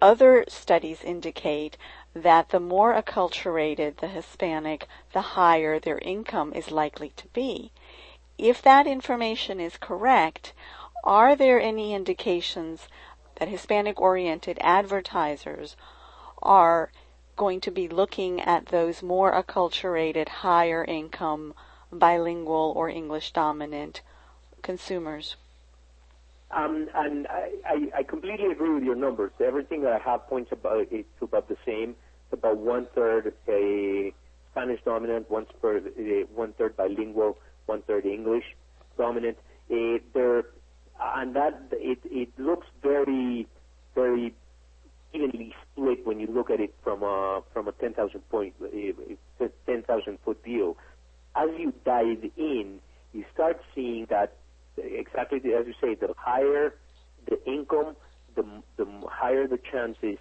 other 0.00 0.46
studies 0.48 1.04
indicate 1.04 1.76
that 2.14 2.48
the 2.48 2.60
more 2.60 2.94
acculturated 2.94 3.98
the 3.98 4.08
Hispanic, 4.08 4.88
the 5.12 5.36
higher 5.36 5.78
their 5.78 5.98
income 5.98 6.54
is 6.54 6.70
likely 6.70 7.10
to 7.16 7.26
be. 7.28 7.70
If 8.38 8.62
that 8.62 8.86
information 8.86 9.60
is 9.60 9.76
correct, 9.76 10.54
are 11.04 11.36
there 11.36 11.60
any 11.60 11.94
indications 11.94 12.88
that 13.38 13.48
Hispanic 13.48 14.00
oriented 14.00 14.58
advertisers 14.60 15.76
are 16.42 16.90
going 17.36 17.60
to 17.60 17.70
be 17.70 17.88
looking 17.88 18.40
at 18.40 18.66
those 18.66 19.02
more 19.02 19.32
acculturated, 19.32 20.28
higher 20.28 20.84
income, 20.84 21.54
bilingual 21.90 22.72
or 22.76 22.88
English 22.88 23.32
dominant 23.32 24.02
consumers? 24.62 25.36
Um, 26.50 26.88
and 26.94 27.26
I, 27.28 27.50
I, 27.64 27.90
I, 27.98 28.02
completely 28.02 28.50
agree 28.50 28.74
with 28.74 28.82
your 28.82 28.96
numbers. 28.96 29.30
Everything 29.40 29.82
that 29.82 29.92
I 29.92 29.98
have 29.98 30.26
points 30.26 30.50
about 30.50 30.88
is 30.90 31.04
about 31.22 31.48
the 31.48 31.56
same. 31.64 31.94
It's 32.24 32.32
about 32.32 32.56
one 32.56 32.88
third 32.92 33.32
Spanish 34.50 34.80
dominant, 34.84 35.30
one 35.30 35.46
third, 35.62 35.92
third 36.58 36.76
bilingual, 36.76 37.38
one 37.66 37.82
third 37.82 38.04
English 38.04 38.44
dominant. 38.98 39.38
Uh, 39.70 39.98
there 40.12 40.44
and 41.00 41.34
that 41.34 41.60
it 41.72 41.98
it 42.04 42.28
looks 42.38 42.66
very 42.82 43.46
very 43.94 44.34
evenly 45.12 45.54
split 45.72 46.06
when 46.06 46.20
you 46.20 46.26
look 46.28 46.50
at 46.50 46.60
it 46.60 46.74
from 46.82 47.02
a 47.02 47.42
from 47.52 47.68
a 47.68 47.72
10,000 47.72 48.20
point 48.30 48.54
uh, 48.62 49.46
10,000 49.66 50.18
foot 50.24 50.42
view. 50.44 50.76
As 51.34 51.48
you 51.58 51.72
dive 51.84 52.24
in, 52.36 52.80
you 53.12 53.24
start 53.32 53.60
seeing 53.74 54.06
that 54.10 54.36
exactly 54.76 55.38
as 55.38 55.66
you 55.66 55.74
say, 55.80 55.94
the 55.94 56.12
higher 56.16 56.74
the 57.28 57.42
income, 57.44 57.96
the 58.34 58.44
the 58.76 58.86
higher 59.08 59.46
the 59.46 59.58
chances 59.58 60.18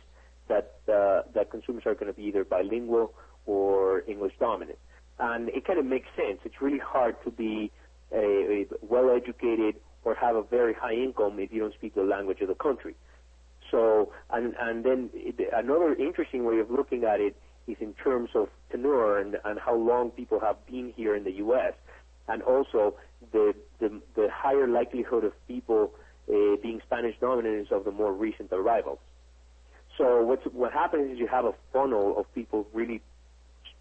that 0.47 0.79
uh, 0.91 1.21
that 1.33 1.51
consumers 1.51 1.83
are 1.85 1.93
going 1.93 2.07
to 2.07 2.13
be 2.13 2.23
either 2.23 2.43
bilingual 2.43 3.13
or 3.45 4.03
English 4.07 4.33
dominant. 4.39 4.79
And 5.19 5.49
it 5.49 5.65
kind 5.65 5.79
of 5.79 5.85
makes 5.85 6.07
sense. 6.15 6.39
It's 6.45 6.61
really 6.61 6.79
hard 6.79 7.15
to 7.25 7.31
be 7.31 7.71
a, 8.11 8.17
a 8.17 8.65
well-educated 8.81 9.75
or 10.03 10.15
have 10.15 10.35
a 10.35 10.43
very 10.43 10.73
high 10.73 10.93
income 10.93 11.39
if 11.39 11.51
you 11.51 11.59
don't 11.61 11.73
speak 11.73 11.95
the 11.95 12.03
language 12.03 12.41
of 12.41 12.47
the 12.47 12.55
country. 12.55 12.95
So, 13.69 14.11
and, 14.31 14.55
and 14.59 14.83
then 14.83 15.09
it, 15.13 15.35
another 15.53 15.93
interesting 15.93 16.45
way 16.45 16.59
of 16.59 16.71
looking 16.71 17.03
at 17.03 17.19
it 17.19 17.35
is 17.67 17.77
in 17.79 17.93
terms 17.93 18.29
of 18.33 18.49
tenure 18.71 19.19
and, 19.19 19.37
and 19.45 19.59
how 19.59 19.75
long 19.75 20.11
people 20.11 20.39
have 20.39 20.65
been 20.65 20.93
here 20.95 21.15
in 21.15 21.23
the 21.23 21.33
U.S. 21.33 21.73
and 22.27 22.41
also 22.41 22.95
the, 23.31 23.53
the, 23.79 24.01
the 24.15 24.29
higher 24.31 24.67
likelihood 24.67 25.23
of 25.23 25.33
people 25.47 25.91
uh, 26.29 26.55
being 26.61 26.81
Spanish 26.85 27.15
dominant 27.19 27.67
is 27.67 27.67
of 27.71 27.85
the 27.85 27.91
more 27.91 28.13
recent 28.13 28.51
arrivals. 28.51 28.99
So 29.97 30.23
what's, 30.23 30.43
what 30.45 30.71
happens 30.71 31.11
is 31.11 31.19
you 31.19 31.27
have 31.27 31.45
a 31.45 31.53
funnel 31.73 32.17
of 32.17 32.33
people 32.33 32.67
really 32.73 33.01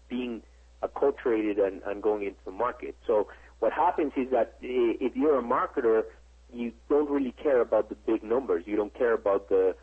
being 0.09 0.41
acculturated 0.83 1.65
and, 1.65 1.81
and 1.83 2.01
going 2.03 2.23
into 2.23 2.39
the 2.45 2.51
market. 2.51 2.95
So 3.07 3.27
what 3.59 3.73
happens 3.73 4.13
is 4.15 4.31
that 4.31 4.55
eh, 4.63 4.95
if 4.99 5.15
you're 5.15 5.39
a 5.39 5.43
marketer, 5.43 6.03
you 6.51 6.71
don't 6.89 7.09
really 7.09 7.33
care 7.43 7.61
about 7.61 7.89
the 7.89 7.95
big 7.95 8.23
numbers. 8.23 8.63
You 8.65 8.75
don't 8.75 8.93
care 8.93 9.13
about 9.13 9.49
the 9.49 9.75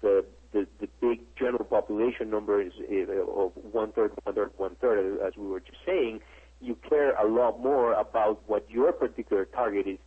the 0.00 0.24
the, 0.52 0.66
the 0.80 0.88
big 1.00 1.20
general 1.36 1.64
population 1.64 2.30
numbers 2.30 2.72
eh, 2.88 3.04
of 3.10 3.52
one 3.72 3.92
third, 3.92 4.12
one 4.22 4.34
third, 4.34 4.50
one 4.56 4.76
third, 4.80 5.20
as 5.26 5.36
we 5.36 5.46
were 5.46 5.60
just 5.60 5.78
saying, 5.84 6.20
you 6.60 6.76
care 6.88 7.14
a 7.16 7.28
lot 7.28 7.60
more 7.60 7.92
about 7.94 8.42
what 8.46 8.64
your 8.70 8.92
particular 8.92 9.44
target 9.44 9.86
is 9.86 9.98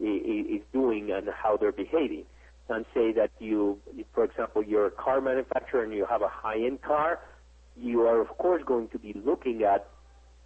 is 0.00 0.62
doing 0.72 1.12
and 1.12 1.28
how 1.28 1.56
they're 1.56 1.70
behaving. 1.70 2.24
And 2.68 2.86
say 2.94 3.12
that 3.12 3.30
you, 3.38 3.78
for 4.14 4.24
example, 4.24 4.64
you're 4.64 4.86
a 4.86 4.90
car 4.90 5.20
manufacturer 5.20 5.84
and 5.84 5.92
you 5.92 6.06
have 6.06 6.22
a 6.22 6.28
high-end 6.28 6.80
car, 6.80 7.20
you 7.76 8.02
are 8.02 8.20
of 8.20 8.28
course 8.38 8.62
going 8.64 8.88
to 8.88 8.98
be 8.98 9.14
looking 9.24 9.62
at 9.62 9.88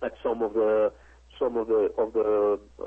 at 0.03 0.13
some 0.23 0.43
of 0.43 0.55
the 0.55 0.93
some 1.39 1.57
of 1.57 1.69
the 1.69 1.91
of 1.99 2.13
the, 2.13 2.59
uh, 2.79 2.87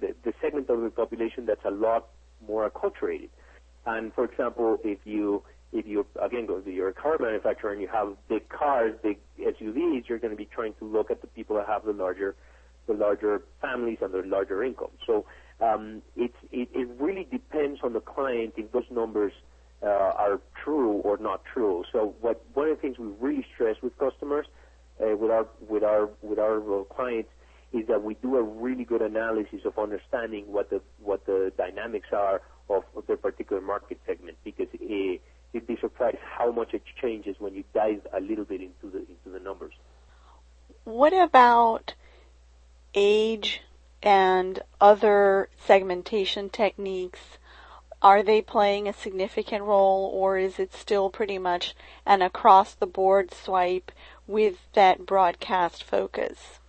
the 0.00 0.14
the 0.24 0.32
segment 0.40 0.68
of 0.70 0.80
the 0.82 0.90
population 0.90 1.46
that's 1.46 1.64
a 1.64 1.70
lot 1.70 2.08
more 2.46 2.68
acculturated. 2.68 3.30
And 3.86 4.12
for 4.14 4.24
example, 4.24 4.78
if 4.84 4.98
you 5.04 5.42
if 5.72 5.86
you 5.86 6.06
again 6.20 6.46
go 6.46 6.60
to 6.60 6.70
your 6.70 6.92
car 6.92 7.16
manufacturer 7.20 7.72
and 7.72 7.80
you 7.80 7.88
have 7.88 8.16
big 8.28 8.48
cars, 8.48 8.94
big 9.02 9.18
SUVs, 9.38 10.08
you're 10.08 10.18
going 10.18 10.30
to 10.30 10.36
be 10.36 10.46
trying 10.46 10.74
to 10.74 10.84
look 10.84 11.10
at 11.10 11.20
the 11.20 11.26
people 11.26 11.56
that 11.56 11.66
have 11.66 11.84
the 11.84 11.92
larger 11.92 12.34
the 12.86 12.94
larger 12.94 13.42
families 13.60 13.98
and 14.00 14.12
the 14.12 14.22
larger 14.22 14.64
income. 14.64 14.90
So 15.06 15.26
um, 15.60 16.02
it, 16.16 16.32
it 16.52 16.68
it 16.74 16.88
really 16.98 17.26
depends 17.30 17.80
on 17.82 17.92
the 17.92 18.00
client 18.00 18.54
if 18.56 18.72
those 18.72 18.90
numbers 18.90 19.32
uh, 19.82 19.86
are 19.86 20.40
true 20.64 20.92
or 21.04 21.18
not 21.18 21.42
true. 21.44 21.84
So 21.92 22.14
what 22.20 22.42
one 22.54 22.68
of 22.68 22.76
the 22.76 22.80
things 22.80 22.98
we 22.98 23.08
really 23.20 23.46
stress 23.54 23.76
with 23.82 23.96
customers, 23.98 24.46
uh, 25.00 25.16
with 25.16 25.30
our 25.30 25.46
with 25.68 25.82
our 25.82 26.08
with 26.22 26.38
our 26.38 26.84
clients, 26.84 27.30
is 27.72 27.86
that 27.88 28.02
we 28.02 28.14
do 28.14 28.36
a 28.36 28.42
really 28.42 28.84
good 28.84 29.02
analysis 29.02 29.60
of 29.64 29.78
understanding 29.78 30.44
what 30.46 30.70
the 30.70 30.80
what 31.00 31.26
the 31.26 31.52
dynamics 31.56 32.08
are 32.12 32.40
of, 32.70 32.84
their 33.06 33.16
particular 33.16 33.60
market 33.60 34.00
segment 34.06 34.36
because 34.44 34.68
uh, 34.74 35.18
you'd 35.52 35.66
be 35.66 35.76
surprised 35.80 36.18
how 36.22 36.50
much 36.50 36.72
it 36.74 36.82
changes 37.00 37.36
when 37.38 37.54
you 37.54 37.64
dive 37.74 38.06
a 38.12 38.20
little 38.20 38.44
bit 38.44 38.60
into 38.60 38.90
the 38.90 38.98
into 38.98 39.30
the 39.32 39.40
numbers. 39.40 39.74
What 40.84 41.12
about 41.12 41.94
age 42.94 43.62
and 44.02 44.62
other 44.80 45.48
segmentation 45.66 46.48
techniques? 46.48 47.38
Are 48.00 48.22
they 48.22 48.40
playing 48.40 48.88
a 48.88 48.92
significant 48.92 49.64
role 49.64 50.10
or 50.14 50.38
is 50.38 50.58
it 50.58 50.72
still 50.72 51.10
pretty 51.10 51.36
much 51.36 51.74
an 52.06 52.22
across 52.22 52.72
the 52.74 52.86
board 52.86 53.34
swipe 53.34 53.90
with 54.26 54.56
that 54.74 55.04
broadcast 55.04 55.82
focus? 55.82 56.60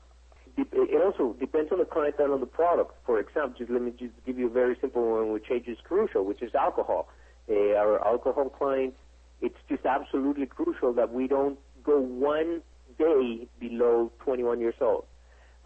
It 0.72 1.02
also 1.02 1.34
depends 1.40 1.72
on 1.72 1.80
the 1.80 1.86
client 1.86 2.16
and 2.20 2.32
on 2.34 2.40
the 2.40 2.46
product. 2.46 2.94
For 3.06 3.20
example, 3.20 3.56
just 3.58 3.72
let 3.72 3.82
me 3.82 3.92
just 3.92 4.14
give 4.26 4.38
you 4.38 4.48
a 4.48 4.52
very 4.52 4.78
simple 4.82 5.04
one 5.12 5.32
which 5.32 5.50
is 5.50 5.78
crucial, 5.84 6.26
which 6.26 6.42
is 6.42 6.54
alcohol 6.56 7.08
uh, 7.50 7.76
our 7.76 8.06
alcohol 8.06 8.50
clients, 8.50 8.98
it's 9.42 9.58
just 9.68 9.86
absolutely 9.86 10.46
crucial 10.46 10.94
that 10.94 11.12
we 11.12 11.28
don't 11.28 11.58
go 11.84 12.00
one 12.00 12.62
day 12.98 13.48
below 13.60 14.12
21 14.24 14.60
years 14.60 14.76
old. 14.82 15.06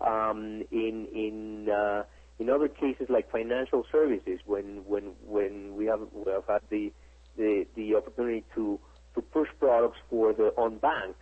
Um, 0.01 0.63
in 0.71 1.07
in 1.13 1.69
uh, 1.69 2.03
in 2.39 2.49
other 2.49 2.67
cases 2.67 3.07
like 3.09 3.31
financial 3.31 3.85
services, 3.91 4.39
when 4.45 4.83
when 4.85 5.13
when 5.25 5.75
we 5.75 5.85
have 5.85 6.01
we 6.13 6.31
have 6.31 6.43
had 6.47 6.61
the 6.69 6.91
the, 7.37 7.65
the 7.75 7.95
opportunity 7.95 8.43
to 8.55 8.79
to 9.15 9.21
push 9.21 9.47
products 9.59 9.97
for 10.09 10.33
the 10.33 10.53
unbanked, 10.57 11.21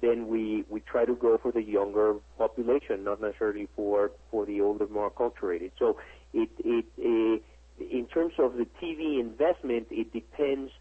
then 0.00 0.28
we 0.28 0.64
we 0.68 0.80
try 0.80 1.04
to 1.04 1.14
go 1.14 1.38
for 1.42 1.52
the 1.52 1.62
younger 1.62 2.16
population, 2.38 3.04
not 3.04 3.20
necessarily 3.20 3.68
for 3.74 4.10
for 4.30 4.44
the 4.46 4.60
older, 4.60 4.86
more 4.88 5.10
acculturated. 5.10 5.72
So 5.78 5.98
it 6.32 6.50
it. 6.58 6.86
Uh, 6.98 7.42
in 7.78 8.06
terms 8.06 8.32
of 8.38 8.54
the 8.54 8.66
TV 8.82 9.20
investment, 9.20 9.88
it 9.90 10.10
depends 10.12 10.72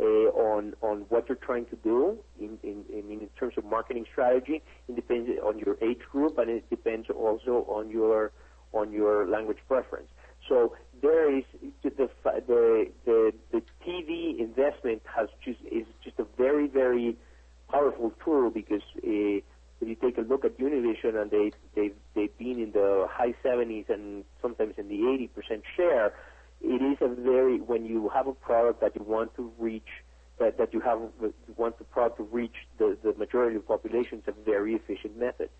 uh, 0.00 0.04
on 0.04 0.74
on 0.82 1.04
what 1.08 1.28
you're 1.28 1.36
trying 1.36 1.66
to 1.66 1.76
do 1.76 2.18
in, 2.38 2.58
in, 2.62 2.84
in 2.90 3.28
terms 3.38 3.54
of 3.56 3.64
marketing 3.64 4.04
strategy. 4.10 4.62
It 4.88 4.96
depends 4.96 5.30
on 5.42 5.58
your 5.58 5.76
age 5.82 6.02
group, 6.10 6.38
and 6.38 6.50
it 6.50 6.68
depends 6.70 7.08
also 7.10 7.64
on 7.68 7.90
your 7.90 8.32
on 8.72 8.92
your 8.92 9.28
language 9.28 9.58
preference. 9.68 10.08
So 10.48 10.74
there 11.00 11.36
is 11.36 11.44
the 11.82 11.90
the 12.24 12.86
the, 13.04 13.32
the 13.52 13.62
TV 13.86 14.38
investment 14.38 15.02
has 15.14 15.28
just 15.44 15.60
is 15.70 15.86
just 16.02 16.18
a 16.18 16.26
very 16.36 16.66
very 16.66 17.16
powerful 17.70 18.12
tool 18.24 18.50
because 18.50 18.82
uh, 18.98 19.40
if 19.80 19.88
you 19.88 19.96
take 19.96 20.18
a 20.18 20.22
look 20.22 20.44
at 20.44 20.58
Univision 20.58 21.20
and 21.20 21.30
they 21.30 21.52
they 21.74 21.90
they've 22.14 22.36
been 22.38 22.60
in 22.60 22.72
the 22.72 23.06
high 23.10 23.34
70s 23.44 23.88
and 23.88 24.24
sometimes 24.40 24.74
in 24.78 24.88
the 24.88 24.96
80% 24.96 25.62
share 25.76 26.14
it 26.60 26.82
is 26.82 26.98
a 27.00 27.08
very 27.08 27.60
when 27.60 27.84
you 27.84 28.08
have 28.08 28.26
a 28.26 28.32
product 28.32 28.80
that 28.80 28.96
you 28.96 29.04
want 29.04 29.34
to 29.36 29.52
reach 29.58 29.88
that, 30.38 30.58
that 30.58 30.72
you 30.72 30.80
have 30.80 30.98
you 31.20 31.32
want 31.56 31.78
the 31.78 31.84
product 31.84 32.16
to 32.18 32.24
reach 32.24 32.54
the, 32.78 32.96
the 33.02 33.14
majority 33.14 33.56
of 33.56 33.62
the 33.62 33.68
population, 33.68 34.18
it's 34.18 34.28
a 34.28 34.44
very 34.44 34.74
efficient 34.74 35.16
method. 35.16 35.50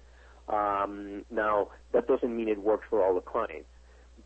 Um, 0.48 1.24
now 1.30 1.68
that 1.92 2.06
doesn't 2.06 2.34
mean 2.34 2.48
it 2.48 2.60
works 2.60 2.86
for 2.90 3.04
all 3.04 3.14
the 3.14 3.20
clients, 3.20 3.68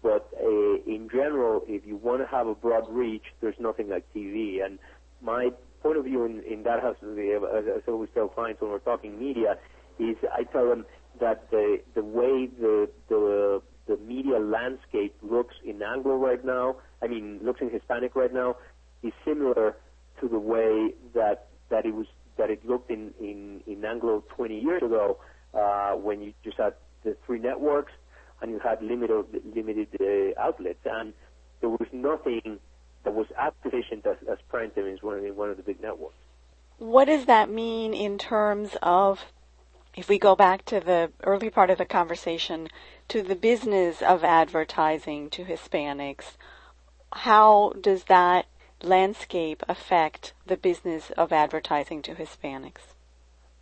but 0.02 0.28
uh, 0.40 0.74
in 0.86 1.08
general, 1.12 1.62
if 1.66 1.86
you 1.86 1.96
want 1.96 2.22
to 2.22 2.26
have 2.26 2.46
a 2.46 2.54
broad 2.54 2.88
reach, 2.88 3.24
there's 3.40 3.58
nothing 3.58 3.88
like 3.88 4.04
TV. 4.14 4.64
And 4.64 4.78
my 5.20 5.50
point 5.82 5.98
of 5.98 6.04
view 6.04 6.24
in, 6.24 6.42
in 6.42 6.62
that 6.64 6.82
has, 6.82 6.96
as 7.02 7.82
I 7.86 7.90
always 7.90 8.10
tell 8.14 8.28
clients 8.28 8.60
when 8.60 8.70
we're 8.70 8.78
talking 8.78 9.18
media, 9.18 9.56
is 9.98 10.16
I 10.32 10.44
tell 10.44 10.68
them 10.68 10.86
that 11.20 11.50
the 11.50 11.78
the 11.94 12.04
way 12.04 12.48
the 12.60 12.88
the 13.08 13.62
the 13.86 13.96
media 13.96 14.38
landscape 14.38 15.16
looks 15.22 15.54
in 15.64 15.82
Anglo 15.82 16.16
right 16.16 16.44
now, 16.44 16.76
I 17.02 17.06
mean, 17.06 17.40
looks 17.42 17.60
in 17.60 17.70
Hispanic 17.70 18.14
right 18.14 18.32
now, 18.32 18.56
is 19.02 19.12
similar 19.24 19.76
to 20.20 20.28
the 20.28 20.38
way 20.38 20.92
that 21.14 21.48
that 21.70 21.86
it 21.86 21.94
was 21.94 22.06
that 22.36 22.50
it 22.50 22.64
looked 22.64 22.90
in 22.90 23.12
in, 23.20 23.60
in 23.66 23.84
Anglo 23.84 24.22
20 24.36 24.58
years 24.58 24.82
ago, 24.82 25.18
uh, 25.54 25.92
when 25.92 26.20
you 26.20 26.32
just 26.44 26.58
had 26.58 26.74
the 27.04 27.16
three 27.26 27.38
networks 27.38 27.92
and 28.40 28.50
you 28.50 28.58
had 28.58 28.80
limited 28.82 29.24
limited 29.54 29.88
uh, 30.00 30.40
outlets, 30.40 30.80
and 30.84 31.12
there 31.60 31.70
was 31.70 31.88
nothing 31.92 32.58
that 33.04 33.14
was 33.14 33.26
as 33.38 33.52
efficient 33.64 34.06
as, 34.06 34.16
as 34.30 34.38
prime 34.48 34.70
time 34.70 34.86
is 34.86 35.02
one 35.02 35.16
of 35.16 35.22
the, 35.22 35.30
one 35.30 35.50
of 35.50 35.56
the 35.56 35.62
big 35.62 35.80
networks. 35.80 36.14
What 36.78 37.06
does 37.06 37.26
that 37.26 37.50
mean 37.50 37.94
in 37.94 38.18
terms 38.18 38.76
of 38.82 39.24
if 39.96 40.08
we 40.08 40.18
go 40.18 40.36
back 40.36 40.64
to 40.66 40.78
the 40.78 41.10
early 41.24 41.50
part 41.50 41.70
of 41.70 41.78
the 41.78 41.84
conversation, 41.84 42.68
to 43.08 43.22
the 43.22 43.34
business 43.34 44.00
of 44.00 44.22
advertising 44.22 45.28
to 45.30 45.44
Hispanics, 45.44 46.36
how 47.12 47.72
does 47.80 48.04
that 48.04 48.46
landscape 48.80 49.62
affect 49.68 50.34
the 50.46 50.56
business 50.56 51.10
of 51.16 51.32
advertising 51.32 52.02
to 52.02 52.14
Hispanics? 52.14 52.94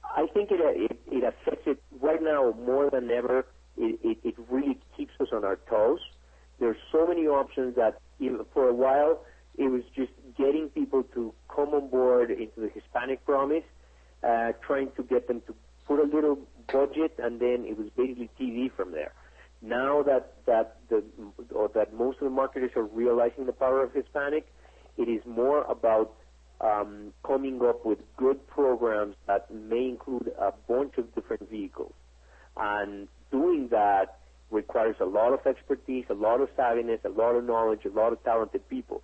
I 0.05 0.27
think 0.27 0.51
it, 0.51 0.61
it, 0.61 0.99
it 1.11 1.25
affects 1.25 1.67
it 1.67 1.83
right 2.01 2.23
now 2.23 2.55
more 2.65 2.91
than 2.91 3.11
ever. 3.11 3.47
It, 3.79 3.99
it, 4.03 4.19
it 4.23 4.35
really 4.51 4.79
keeps 4.97 5.13
us 5.21 5.29
on 5.33 5.45
our 5.45 5.57
toes. 5.71 6.01
There's 6.59 6.77
so 6.93 7.07
many 7.07 7.27
options 7.27 7.77
that 7.77 8.01
for 8.53 8.69
a 8.69 8.75
while 8.75 9.21
it 9.59 9.71
was 9.71 9.83
just 9.95 10.13
getting 10.37 10.69
people 10.69 11.03
to 11.15 11.33
come 11.55 11.71
on 11.71 11.89
board 11.89 12.31
into 12.31 12.61
the 12.61 12.69
Hispanic 12.69 13.25
promise, 13.25 13.65
uh, 14.23 14.53
trying 14.67 14.91
to 14.97 15.03
get 15.03 15.29
them 15.29 15.43
to 15.47 15.55
put 15.87 15.99
a 15.99 16.05
little 16.15 16.39
budget, 16.71 17.15
and 17.19 17.41
then 17.41 17.65
it 17.67 17.79
was 17.79 17.89
basically 17.97 18.29
TV 18.39 18.71
from 18.75 18.93
there. 18.93 19.13
Now 19.63 20.03
that 20.03 20.35
that 20.45 20.77
the 20.89 21.03
or 21.55 21.69
that 21.75 21.95
most 21.95 22.19
of 22.19 22.25
the 22.25 22.31
marketers 22.31 22.73
are 22.77 22.85
realizing 22.85 23.47
the 23.47 23.53
power 23.53 23.83
of 23.83 23.93
Hispanic, 23.95 24.47
it 24.99 25.09
is 25.09 25.25
more 25.25 25.63
about 25.65 26.13
um, 26.61 27.13
coming 27.27 27.61
up 27.63 27.85
with 27.87 27.99
good 28.17 28.47
programs 28.47 29.17
that 29.27 29.51
may 29.53 29.89
include 29.89 30.33
a 30.39 30.53
bunch 30.69 30.99
of 30.99 31.15
different 31.15 31.49
vehicles, 31.51 31.95
and 32.59 33.09
doing 33.31 33.69
that 33.69 34.19
requires 34.57 34.97
a 35.01 35.05
lot 35.05 35.33
of 35.33 35.47
expertise, 35.47 36.07
a 36.11 36.15
lot 36.15 36.41
of 36.41 36.49
savviness, 36.57 37.05
a 37.05 37.09
lot 37.09 37.37
of 37.37 37.45
knowledge, 37.45 37.85
a 37.85 37.91
lot 37.91 38.13
of 38.13 38.23
talented 38.25 38.69
people. 38.69 39.03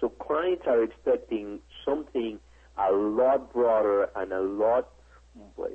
So 0.00 0.08
clients 0.08 0.64
are 0.66 0.82
expecting 0.82 1.60
something 1.84 2.38
a 2.78 2.92
lot 2.92 3.52
broader 3.52 4.08
and 4.16 4.32
a 4.32 4.40
lot 4.40 4.88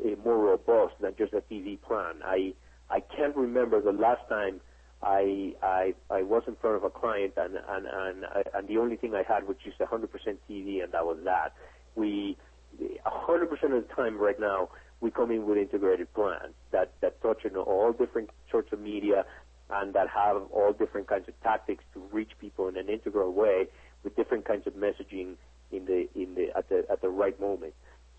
eh, 0.05 0.15
more 0.25 0.38
robust 0.38 0.95
than 1.01 1.13
just 1.17 1.34
a 1.34 1.41
TV 1.41 1.80
plan. 1.82 2.15
I 2.23 2.53
I 2.89 3.01
can't 3.01 3.36
remember 3.36 3.82
the 3.82 3.91
last 3.91 4.28
time 4.30 4.61
I 5.03 5.53
I 5.61 5.93
I 6.09 6.23
was 6.23 6.43
in 6.47 6.55
front 6.55 6.78
of 6.78 6.84
a 6.84 6.89
client 6.89 7.34
and 7.38 7.55
and 7.55 7.86
and, 7.86 8.25
and 8.53 8.67
the 8.67 8.78
only 8.78 8.95
thing 8.95 9.13
I 9.13 9.23
had 9.23 9.47
was 9.47 9.57
just 9.63 9.78
100% 9.80 10.09
TV 10.49 10.84
and 10.84 10.91
that 10.93 11.05
was 11.05 11.19
that. 11.25 11.53
We 11.95 12.38
100% 12.82 13.51
of 13.51 13.88
the 13.88 13.93
time 13.95 14.17
right 14.17 14.39
now 14.39 14.69
we 15.02 15.12
come 15.12 15.32
in 15.32 15.45
with 15.45 15.58
integrated 15.58 16.12
plans 16.14 16.54
that 16.72 16.91
that 17.02 17.22
touch 17.22 17.45
on 17.45 17.56
all 17.56 17.91
different 17.93 18.30
sorts 18.52 18.72
of 18.72 18.80
media 18.80 19.26
and 19.70 19.93
that 19.93 20.08
have 20.10 20.38
all 20.52 20.74
different 20.74 21.08
kinds 21.08 21.28
of 21.28 21.39
tactics 21.41 21.84
to 21.93 22.02
reach 22.12 22.32
people 22.39 22.68
in 22.68 22.78
an 22.78 22.89
integral 22.89 23.34
way 23.34 23.68
with 24.04 24.16
different 24.16 24.45
kinds 24.45 24.66
of 24.66 24.74
messaging 24.74 25.36
in 25.72 25.86
the 25.86 26.08
in 26.16 26.36
the 26.36 26.50
at 26.58 26.70
the 26.70 26.86
at 26.89 27.02
the 27.02 27.10
right 27.10 27.39
moment. 27.39 27.74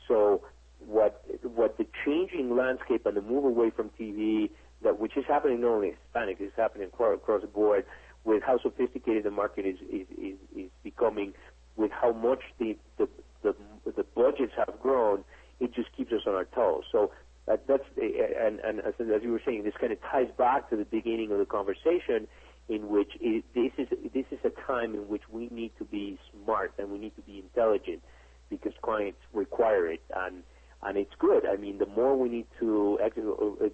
So 0.07 0.43
what 0.87 1.25
what 1.43 1.79
the 1.79 1.87
changing 2.05 2.57
landscape 2.57 3.07
and 3.07 3.17
the 3.17 3.23
move 3.23 3.45
away 3.45 3.71
from 3.71 3.91
TV 3.99 4.51
that 4.83 4.99
which 5.01 5.17
is 5.17 5.25
happening 5.27 5.61
not 5.63 5.69
only 5.71 5.89
in 5.89 5.95
Hispanic, 6.05 6.37
it's 6.41 6.55
happening 6.57 6.89
across 6.89 7.41
the 7.41 7.49
board 7.49 7.85
with 8.25 8.43
how 8.43 8.59
sophisticated 8.59 9.25
the 9.25 9.31
market 9.31 9.67
is 9.67 9.77
is, 9.91 10.07
is, 10.17 10.37
is 10.57 10.71
becoming. 10.85 11.33
with 11.77 11.93
how 11.93 12.13
much 12.13 12.43
the, 12.59 12.77
the 12.99 13.09
the 13.43 13.55
the 13.97 14.05
budgets 14.15 14.53
have 14.57 14.79
grown, 14.83 15.25
it 15.61 15.75
just 15.75 15.95
keeps 15.97 16.13
us 16.13 16.23
on 16.27 16.35
our 16.35 16.45
toes. 16.45 16.85
So 16.91 17.11
that, 17.47 17.67
that's 17.67 17.85
and 17.97 18.61
and 18.61 18.81
as, 18.81 18.95
as 19.01 19.23
you 19.23 19.33
were 19.33 19.43
saying, 19.45 19.65
this 19.65 19.75
kind 19.81 19.93
of 19.93 19.99
ties 20.03 20.29
back 20.37 20.71
to 20.71 20.77
the 20.77 20.85
beginning 20.85 21.33
of 21.33 21.39
the 21.39 21.47
conversation, 21.47 22.29
in 22.69 22.89
which 22.89 23.13
it, 23.21 23.45
this 23.55 23.73
is 23.79 23.89
this 24.13 24.27
is 24.31 24.39
a 24.45 24.51
time 24.67 24.95
in 24.95 25.09
which 25.09 25.23
we 25.31 25.49
need 25.51 25.73
to 25.79 25.85
be 25.85 26.19
smart 26.33 26.73
and 26.79 26.91
we 26.91 26.99
need 26.99 27.17
to 27.17 27.23
be 27.23 27.39
intelligent 27.39 28.03
because 28.51 28.73
clients 28.83 29.19
require 29.33 29.87
it 29.91 30.01
and 30.15 30.43
and 30.83 30.97
it's 30.97 31.15
good. 31.19 31.45
I 31.45 31.57
mean, 31.57 31.79
the 31.79 31.87
more 31.87 32.17
we 32.17 32.29
need 32.29 32.47
to, 32.61 32.99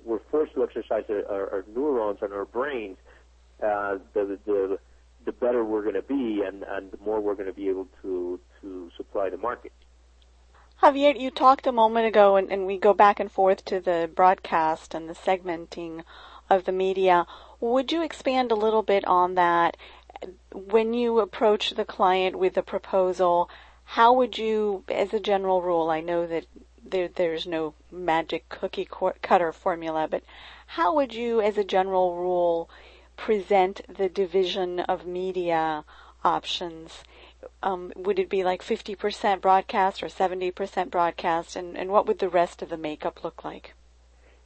we're 0.04 0.20
forced 0.30 0.54
to 0.54 0.64
exercise 0.64 1.04
our, 1.10 1.50
our 1.52 1.64
neurons 1.74 2.20
and 2.22 2.32
our 2.32 2.46
brains, 2.46 2.96
uh, 3.62 3.98
the, 4.14 4.38
the, 4.46 4.78
the 5.26 5.32
better 5.32 5.64
we're 5.64 5.82
going 5.82 5.94
to 5.94 6.02
be 6.02 6.42
and, 6.46 6.62
and 6.62 6.90
the 6.90 6.98
more 7.04 7.20
we're 7.20 7.34
going 7.34 7.46
to 7.46 7.52
be 7.52 7.68
able 7.68 7.88
to, 8.00 8.40
to 8.62 8.90
supply 8.96 9.28
the 9.28 9.36
market. 9.36 9.72
Javier, 10.82 11.18
you 11.18 11.30
talked 11.30 11.66
a 11.66 11.72
moment 11.72 12.06
ago, 12.06 12.36
and, 12.36 12.50
and 12.50 12.66
we 12.66 12.76
go 12.76 12.92
back 12.92 13.20
and 13.20 13.30
forth 13.30 13.64
to 13.64 13.80
the 13.80 14.10
broadcast 14.12 14.92
and 14.92 15.08
the 15.08 15.14
segmenting 15.14 16.02
of 16.50 16.64
the 16.64 16.72
media. 16.72 17.26
Would 17.60 17.92
you 17.92 18.02
expand 18.02 18.50
a 18.50 18.56
little 18.56 18.82
bit 18.82 19.04
on 19.06 19.34
that? 19.36 19.76
When 20.52 20.92
you 20.92 21.20
approach 21.20 21.70
the 21.70 21.84
client 21.84 22.36
with 22.36 22.56
a 22.56 22.62
proposal, 22.62 23.48
how 23.84 24.12
would 24.14 24.36
you, 24.36 24.84
as 24.88 25.14
a 25.14 25.20
general 25.20 25.62
rule, 25.62 25.90
I 25.90 26.00
know 26.00 26.26
that 26.26 26.46
there, 26.84 27.08
there's 27.08 27.46
no 27.46 27.74
magic 27.90 28.48
cookie 28.48 28.88
cutter 29.22 29.52
formula, 29.52 30.08
but 30.10 30.22
how 30.66 30.94
would 30.94 31.14
you, 31.14 31.40
as 31.40 31.56
a 31.56 31.64
general 31.64 32.16
rule, 32.16 32.68
present 33.16 33.80
the 33.88 34.08
division 34.08 34.80
of 34.80 35.06
media 35.06 35.84
options? 36.24 37.04
Um, 37.62 37.92
would 37.96 38.18
it 38.18 38.28
be 38.28 38.44
like 38.44 38.62
50% 38.62 39.40
broadcast 39.40 40.02
or 40.02 40.06
70% 40.06 40.90
broadcast, 40.90 41.56
and, 41.56 41.76
and 41.76 41.90
what 41.90 42.06
would 42.06 42.18
the 42.18 42.28
rest 42.28 42.62
of 42.62 42.68
the 42.68 42.76
makeup 42.76 43.24
look 43.24 43.44
like? 43.44 43.74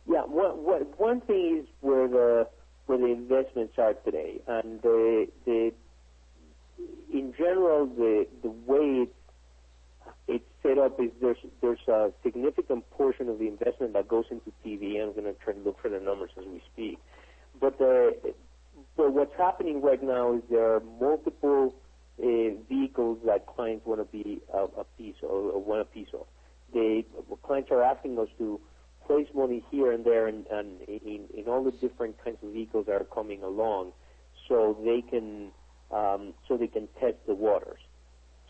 Yeah, 0.06 0.22
what, 0.22 0.58
what, 0.58 0.98
one 0.98 1.20
thing 1.20 1.58
is 1.62 1.68
where 1.80 2.08
the 2.08 2.48
where 2.86 2.96
the 2.96 3.12
investments 3.12 3.74
are 3.76 3.92
today, 3.92 4.40
and 4.46 4.80
the 4.80 5.28
the 5.44 5.72
in 7.12 7.34
general 7.36 7.84
the 7.84 8.26
the 8.42 8.48
way 8.48 9.02
it 9.02 9.14
it's 10.26 10.44
set 10.62 10.78
up 10.78 11.00
is 11.00 11.10
there's 11.20 11.38
there's 11.60 11.86
a 11.88 12.10
significant 12.22 12.88
portion 12.90 13.28
of 13.28 13.38
the 13.38 13.48
investment 13.48 13.94
that 13.94 14.08
goes 14.08 14.26
into 14.30 14.52
TV. 14.64 15.02
I'm 15.02 15.12
going 15.12 15.24
to 15.24 15.34
try 15.34 15.54
to 15.54 15.60
look 15.60 15.80
for 15.80 15.88
the 15.88 16.00
numbers 16.00 16.30
as 16.38 16.44
we 16.46 16.62
speak. 16.72 16.98
But 17.60 17.78
the 17.78 18.16
but 18.96 19.12
what's 19.12 19.34
happening 19.36 19.80
right 19.82 20.02
now 20.02 20.34
is 20.34 20.42
there 20.50 20.74
are 20.74 20.82
multiple 21.00 21.74
vehicles 22.18 23.18
that 23.26 23.46
clients 23.46 23.86
want 23.86 24.00
to 24.00 24.04
be 24.04 24.40
a, 24.52 24.64
a 24.80 24.84
piece 24.96 25.14
of, 25.22 25.30
or 25.30 25.62
want 25.62 25.82
a 25.82 25.84
piece 25.84 26.08
of. 26.12 26.26
They 26.72 27.06
clients 27.42 27.70
are 27.70 27.82
asking 27.82 28.18
us 28.18 28.28
to 28.38 28.60
place 29.06 29.26
money 29.34 29.64
here 29.70 29.92
and 29.92 30.04
there 30.04 30.26
and, 30.26 30.46
and 30.48 30.82
in, 30.82 31.24
in 31.34 31.44
all 31.46 31.64
the 31.64 31.70
different 31.72 32.22
kinds 32.22 32.38
of 32.42 32.52
vehicles 32.52 32.86
that 32.86 33.00
are 33.00 33.04
coming 33.04 33.42
along, 33.42 33.92
so 34.48 34.76
they 34.84 35.02
can 35.02 35.50
um, 35.90 36.34
so 36.46 36.56
they 36.56 36.66
can 36.66 36.88
test 37.00 37.16
the 37.26 37.34
waters. 37.34 37.80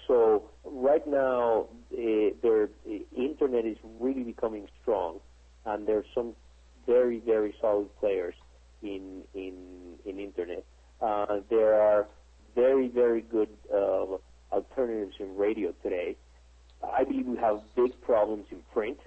So 0.06 0.50
right 0.64 1.06
now, 1.06 1.66
uh, 1.92 1.96
their 2.42 2.64
uh, 2.64 2.90
internet 3.16 3.66
is 3.66 3.76
really 4.00 4.24
becoming 4.24 4.66
strong, 4.80 5.20
and 5.64 5.86
there's 5.86 6.06
some 6.14 6.34
very 6.86 7.20
very 7.20 7.54
solid 7.60 7.94
players 8.00 8.34
in 8.82 9.22
in 9.34 9.98
in 10.04 10.18
internet. 10.18 10.64
Uh, 11.00 11.40
there 11.48 11.74
are 11.80 12.08
very 12.88 13.22
good 13.22 13.48
uh, 13.72 14.16
alternatives 14.52 15.16
in 15.18 15.36
radio 15.36 15.72
today. 15.82 16.16
I 16.82 17.04
believe 17.04 17.26
we 17.26 17.36
have 17.38 17.60
big 17.74 18.00
problems 18.02 18.46
in 18.50 18.58
print, 18.72 18.98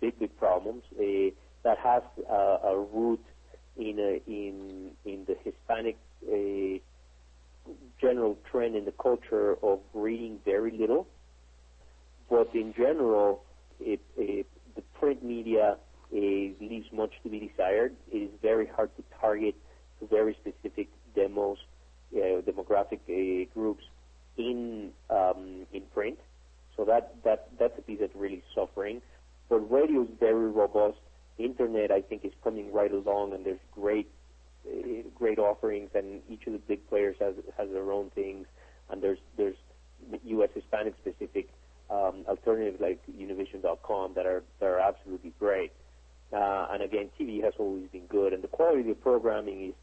big 0.00 0.18
big 0.18 0.36
problems 0.38 0.82
uh, 0.98 1.30
that 1.62 1.78
has 1.78 2.02
a 2.28 2.76
root 2.76 3.22
in 3.76 3.98
a, 3.98 4.20
in 4.30 4.90
in 5.04 5.24
the 5.26 5.36
Hispanic 5.44 5.96
uh, 6.26 6.78
general 8.00 8.38
trend 8.50 8.76
in 8.76 8.84
the 8.84 8.92
culture 8.92 9.56
of 9.62 9.80
reading 9.92 10.38
very 10.44 10.70
little, 10.70 11.06
but 12.30 12.48
in 12.54 12.72
general, 12.72 13.44
it, 13.78 14.00
it, 14.16 14.46
the 14.74 14.82
print 14.98 15.22
media 15.22 15.76
leaves 16.10 16.86
much 16.92 17.12
to 17.22 17.28
be 17.28 17.38
desired. 17.38 17.94
It 18.10 18.18
is 18.18 18.30
very 18.40 18.66
hard 18.66 18.90
to 18.96 19.02
target 19.20 19.54
very 20.06 20.36
specific 20.40 20.88
demos, 21.14 21.58
uh, 21.58 21.67
demographic 22.14 23.00
uh, 23.08 23.48
groups 23.54 23.84
in 24.36 24.90
um, 25.10 25.66
in 25.72 25.82
print. 25.94 26.18
So 26.76 26.84
that 26.84 27.14
that 27.24 27.48
that's 27.58 27.78
a 27.78 27.82
piece 27.82 27.98
that's 28.00 28.14
really 28.14 28.42
suffering. 28.54 29.02
But 29.48 29.70
radio 29.70 30.02
is 30.02 30.08
very 30.20 30.48
robust. 30.50 30.98
Internet, 31.38 31.90
I 31.90 32.00
think, 32.00 32.24
is 32.24 32.32
coming 32.42 32.72
right 32.72 32.92
along, 32.92 33.32
and 33.32 33.44
there's 33.44 33.60
great 33.72 34.10
great 35.14 35.38
offerings, 35.38 35.90
and 35.94 36.20
each 36.28 36.46
of 36.46 36.52
the 36.52 36.58
big 36.58 36.88
players 36.88 37.16
has 37.20 37.34
has 37.56 37.68
their 37.70 37.90
own 37.92 38.10
things. 38.10 38.46
And 38.90 39.02
there's 39.02 39.18
there's 39.36 39.56
U.S. 40.24 40.50
Hispanic 40.54 40.94
specific 41.00 41.48
um, 41.90 42.24
alternatives 42.28 42.80
like 42.80 43.00
Univision.com 43.10 44.12
that 44.14 44.26
are 44.26 44.42
that 44.60 44.66
are 44.66 44.80
absolutely 44.80 45.32
great. 45.38 45.72
Uh, 46.32 46.68
and 46.70 46.82
again, 46.82 47.08
TV 47.18 47.42
has 47.42 47.54
always 47.58 47.88
been 47.90 48.06
good, 48.06 48.32
and 48.32 48.42
the 48.42 48.48
quality 48.48 48.80
of 48.80 48.86
the 48.86 48.94
programming 48.94 49.68
is 49.68 49.74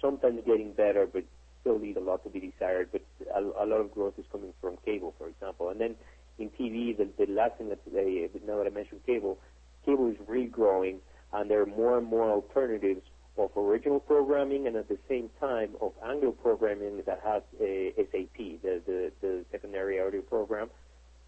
sometimes 0.00 0.40
getting 0.44 0.72
better, 0.72 1.06
but 1.06 1.22
still 1.62 1.78
leave 1.78 1.96
a 1.96 2.00
lot 2.00 2.22
to 2.24 2.30
be 2.30 2.40
desired. 2.40 2.90
But 2.92 3.02
a, 3.34 3.40
a 3.40 3.66
lot 3.66 3.80
of 3.80 3.92
growth 3.92 4.14
is 4.18 4.26
coming 4.30 4.52
from 4.60 4.76
cable, 4.84 5.14
for 5.16 5.28
example. 5.28 5.70
And 5.70 5.80
then 5.80 5.96
in 6.38 6.50
TV, 6.50 6.96
the, 6.96 7.08
the 7.18 7.32
last 7.32 7.56
thing 7.56 7.70
that 7.70 7.80
they, 7.90 8.28
now 8.46 8.58
that 8.58 8.66
I 8.66 8.70
mentioned 8.70 9.00
cable, 9.06 9.38
cable 9.86 10.08
is 10.08 10.16
regrowing, 10.28 10.98
and 11.32 11.50
there 11.50 11.62
are 11.62 11.66
more 11.66 11.98
and 11.98 12.06
more 12.06 12.30
alternatives 12.30 13.02
of 13.38 13.50
original 13.56 13.98
programming 13.98 14.66
and 14.66 14.76
at 14.76 14.88
the 14.88 14.98
same 15.08 15.30
time 15.40 15.70
of 15.80 15.92
Anglo 16.04 16.32
programming 16.32 17.02
that 17.06 17.20
has 17.24 17.42
a 17.60 17.92
SAP, 17.96 18.36
the, 18.62 18.82
the, 18.86 19.12
the 19.22 19.44
secondary 19.50 20.00
audio 20.00 20.20
program. 20.20 20.68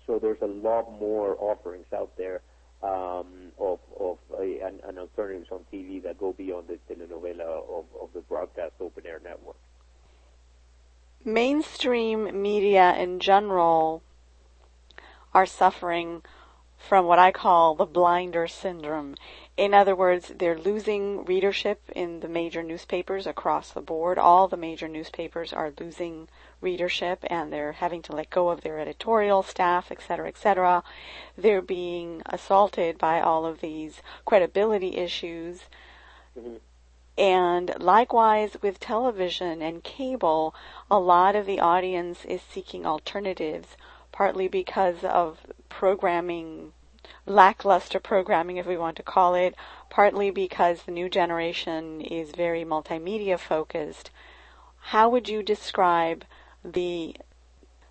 So 0.06 0.18
there's 0.18 0.42
a 0.42 0.46
lot 0.46 0.90
more 1.00 1.36
offerings 1.40 1.86
out 1.94 2.12
there 2.18 2.42
um, 2.82 3.52
of, 3.58 3.78
of 3.98 4.18
uh, 4.38 4.42
and, 4.42 4.80
and, 4.86 4.98
alternatives 4.98 5.48
on 5.50 5.60
TV 5.72 6.02
that 6.02 6.18
go 6.18 6.34
beyond 6.34 6.68
the 6.68 6.78
telenovela 6.92 7.40
of, 7.40 7.86
of 7.98 8.10
the 8.12 8.20
broadcast 8.20 8.72
open 8.80 9.04
air 9.06 9.20
network. 9.24 9.56
Mainstream 11.24 12.42
media 12.42 12.94
in 12.96 13.18
general 13.18 14.02
are 15.32 15.46
suffering 15.46 16.22
from 16.76 17.06
what 17.06 17.18
I 17.18 17.32
call 17.32 17.74
the 17.74 17.86
blinder 17.86 18.46
syndrome. 18.46 19.14
In 19.56 19.72
other 19.72 19.96
words, 19.96 20.32
they're 20.36 20.58
losing 20.58 21.24
readership 21.24 21.80
in 21.96 22.20
the 22.20 22.28
major 22.28 22.62
newspapers 22.62 23.26
across 23.26 23.70
the 23.70 23.80
board. 23.80 24.18
All 24.18 24.48
the 24.48 24.58
major 24.58 24.86
newspapers 24.86 25.50
are 25.50 25.72
losing 25.80 26.28
readership 26.60 27.24
and 27.28 27.50
they're 27.50 27.72
having 27.72 28.02
to 28.02 28.12
let 28.12 28.28
go 28.28 28.50
of 28.50 28.60
their 28.60 28.78
editorial 28.78 29.42
staff, 29.42 29.90
et 29.90 30.02
cetera, 30.06 30.28
et 30.28 30.36
cetera. 30.36 30.82
They're 31.38 31.62
being 31.62 32.20
assaulted 32.26 32.98
by 32.98 33.22
all 33.22 33.46
of 33.46 33.62
these 33.62 34.02
credibility 34.26 34.96
issues. 34.98 35.62
Mm-hmm. 36.38 36.56
And 37.16 37.74
likewise 37.78 38.56
with 38.60 38.80
television 38.80 39.62
and 39.62 39.84
cable, 39.84 40.54
a 40.90 40.98
lot 40.98 41.36
of 41.36 41.46
the 41.46 41.60
audience 41.60 42.24
is 42.24 42.42
seeking 42.42 42.84
alternatives, 42.84 43.76
partly 44.10 44.48
because 44.48 45.04
of 45.04 45.46
programming 45.68 46.72
lackluster 47.26 48.00
programming, 48.00 48.56
if 48.56 48.66
we 48.66 48.76
want 48.76 48.96
to 48.96 49.02
call 49.02 49.34
it, 49.34 49.54
partly 49.90 50.30
because 50.30 50.82
the 50.82 50.92
new 50.92 51.08
generation 51.08 52.00
is 52.00 52.32
very 52.32 52.64
multimedia 52.64 53.38
focused. 53.38 54.10
How 54.78 55.08
would 55.08 55.28
you 55.28 55.42
describe 55.42 56.24
the 56.64 57.16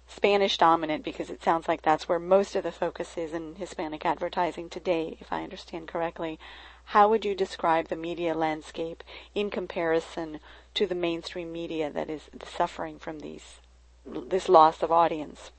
Spanish 0.07 0.57
dominant, 0.57 1.03
because 1.03 1.29
it 1.29 1.43
sounds 1.43 1.67
like 1.67 1.81
that's 1.81 2.07
where 2.07 2.19
most 2.19 2.55
of 2.55 2.63
the 2.63 2.71
focus 2.71 3.17
is 3.17 3.33
in 3.33 3.55
Hispanic 3.55 4.05
advertising 4.05 4.69
today, 4.69 5.17
if 5.19 5.31
I 5.31 5.43
understand 5.43 5.87
correctly. 5.87 6.39
How 6.85 7.09
would 7.09 7.25
you 7.25 7.35
describe 7.35 7.87
the 7.87 7.95
media 7.95 8.33
landscape 8.33 9.03
in 9.33 9.49
comparison 9.49 10.39
to 10.75 10.85
the 10.85 10.95
mainstream 10.95 11.51
media 11.51 11.89
that 11.89 12.09
is 12.09 12.29
suffering 12.45 12.99
from 12.99 13.19
these 13.19 13.59
this 14.05 14.49
loss 14.49 14.83
of 14.83 14.91
audience? 14.91 15.51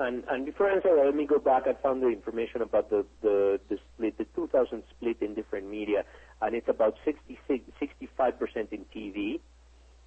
And, 0.00 0.24
and 0.28 0.44
before 0.44 0.68
I 0.68 0.74
answer 0.74 0.90
let 1.04 1.14
me 1.14 1.26
go 1.26 1.38
back. 1.38 1.66
I 1.66 1.74
found 1.74 2.02
the 2.02 2.08
information 2.08 2.62
about 2.62 2.90
the, 2.90 3.06
the, 3.22 3.60
the 3.68 3.78
split, 3.94 4.18
the 4.18 4.24
2000 4.34 4.82
split 4.90 5.18
in 5.20 5.34
different 5.34 5.70
media, 5.70 6.04
and 6.40 6.54
it's 6.54 6.68
about 6.68 6.96
66, 7.04 7.64
65% 7.80 8.72
in 8.72 8.84
TV. 8.94 9.40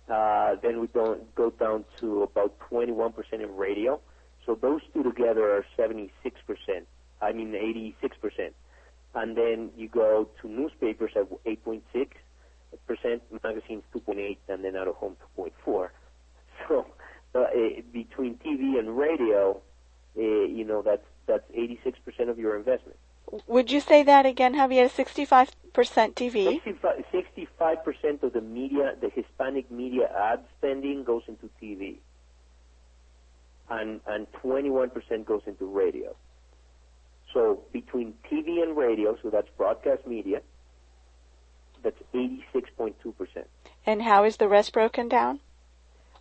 Uh, 0.10 0.56
then 0.62 0.82
we 0.82 0.88
don't 0.88 1.34
go 1.36 1.50
down 1.50 1.86
to 1.98 2.24
about 2.24 2.54
21% 2.70 3.14
in 3.34 3.56
radio. 3.56 4.00
So 4.46 4.56
those 4.56 4.82
two 4.94 5.02
together 5.04 5.56
are 5.56 5.66
76%. 5.78 6.12
I 7.22 7.32
mean 7.32 7.54
86%. 7.54 8.52
And 9.16 9.36
then 9.38 9.72
you 9.78 9.88
go 9.88 10.28
to 10.42 10.48
newspapers 10.48 11.12
at 11.16 11.30
8.6%, 11.46 13.22
magazines 13.44 13.84
2.8, 13.96 14.38
and 14.50 14.64
then 14.64 14.76
out 14.76 14.88
of 14.88 14.96
home 14.96 15.16
2.4. 15.38 15.90
So 17.34 17.44
uh, 17.44 17.48
between 17.92 18.38
TV 18.38 18.80
and 18.80 18.98
radio, 18.98 19.60
uh, 20.18 20.22
you 20.22 20.64
know, 20.64 20.82
that's 20.82 21.04
that's 21.28 21.44
86% 21.52 22.30
of 22.30 22.40
your 22.40 22.56
investment. 22.56 22.98
Would 23.48 23.72
you 23.72 23.82
say 23.82 24.04
that 24.04 24.26
again, 24.26 24.54
Javier? 24.54 24.90
65% 24.90 25.50
TV? 25.74 26.62
65, 27.12 27.84
percent 27.84 28.24
of 28.24 28.34
the 28.34 28.42
media, 28.42 28.96
the 29.02 29.10
Hispanic 29.10 29.70
media 29.72 30.10
ad 30.16 30.46
spending 30.58 31.04
goes 31.04 31.24
into 31.28 31.50
TV. 31.62 31.98
And, 33.70 34.00
and 34.06 34.28
21% 34.44 35.26
goes 35.26 35.42
into 35.48 35.66
radio. 35.66 36.16
So 37.36 37.60
between 37.74 38.14
TV 38.32 38.64
and 38.64 38.78
radio, 38.78 39.18
so 39.22 39.30
that's 39.30 39.50
broadcast 39.58 40.08
media, 40.08 40.42
that's 41.84 42.00
86.2%. 42.14 42.94
And 43.86 44.02
how 44.02 44.24
is 44.24 44.38
the 44.38 44.48
rest 44.48 44.72
broken 44.72 45.10
down? 45.10 45.42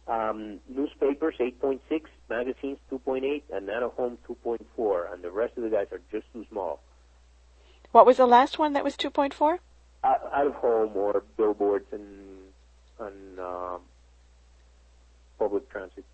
Um, 0.08 0.58
newspapers 0.68 1.36
8.6, 1.38 1.80
magazines 2.28 2.78
2.8, 2.90 3.42
and 3.52 3.70
out 3.70 3.84
of 3.84 3.92
home 3.92 4.18
2.4, 4.28 5.14
and 5.14 5.22
the 5.22 5.30
rest 5.30 5.56
of 5.56 5.62
the 5.62 5.70
guys 5.70 5.86
are 5.92 6.00
just 6.10 6.26
too 6.32 6.44
small. 6.50 6.80
What 7.92 8.06
was 8.06 8.16
the 8.16 8.26
last 8.26 8.58
one 8.58 8.72
that 8.72 8.82
was 8.82 8.96
2.4? 8.96 9.60
Out, 10.02 10.30
out 10.34 10.46
of 10.48 10.54
home 10.54 10.96
or 10.96 11.22
billboards 11.36 11.86
and 11.92 12.34
and 12.98 13.38
um, 13.38 13.80
public 15.38 15.70
transit. 15.70 16.04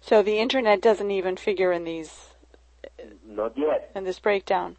So 0.00 0.22
the 0.22 0.38
internet 0.38 0.80
doesn't 0.80 1.10
even 1.10 1.36
figure 1.36 1.72
in 1.72 1.82
these. 1.82 2.35
Not 3.26 3.56
yet. 3.56 3.90
In 3.94 4.04
this 4.04 4.18
breakdown. 4.18 4.76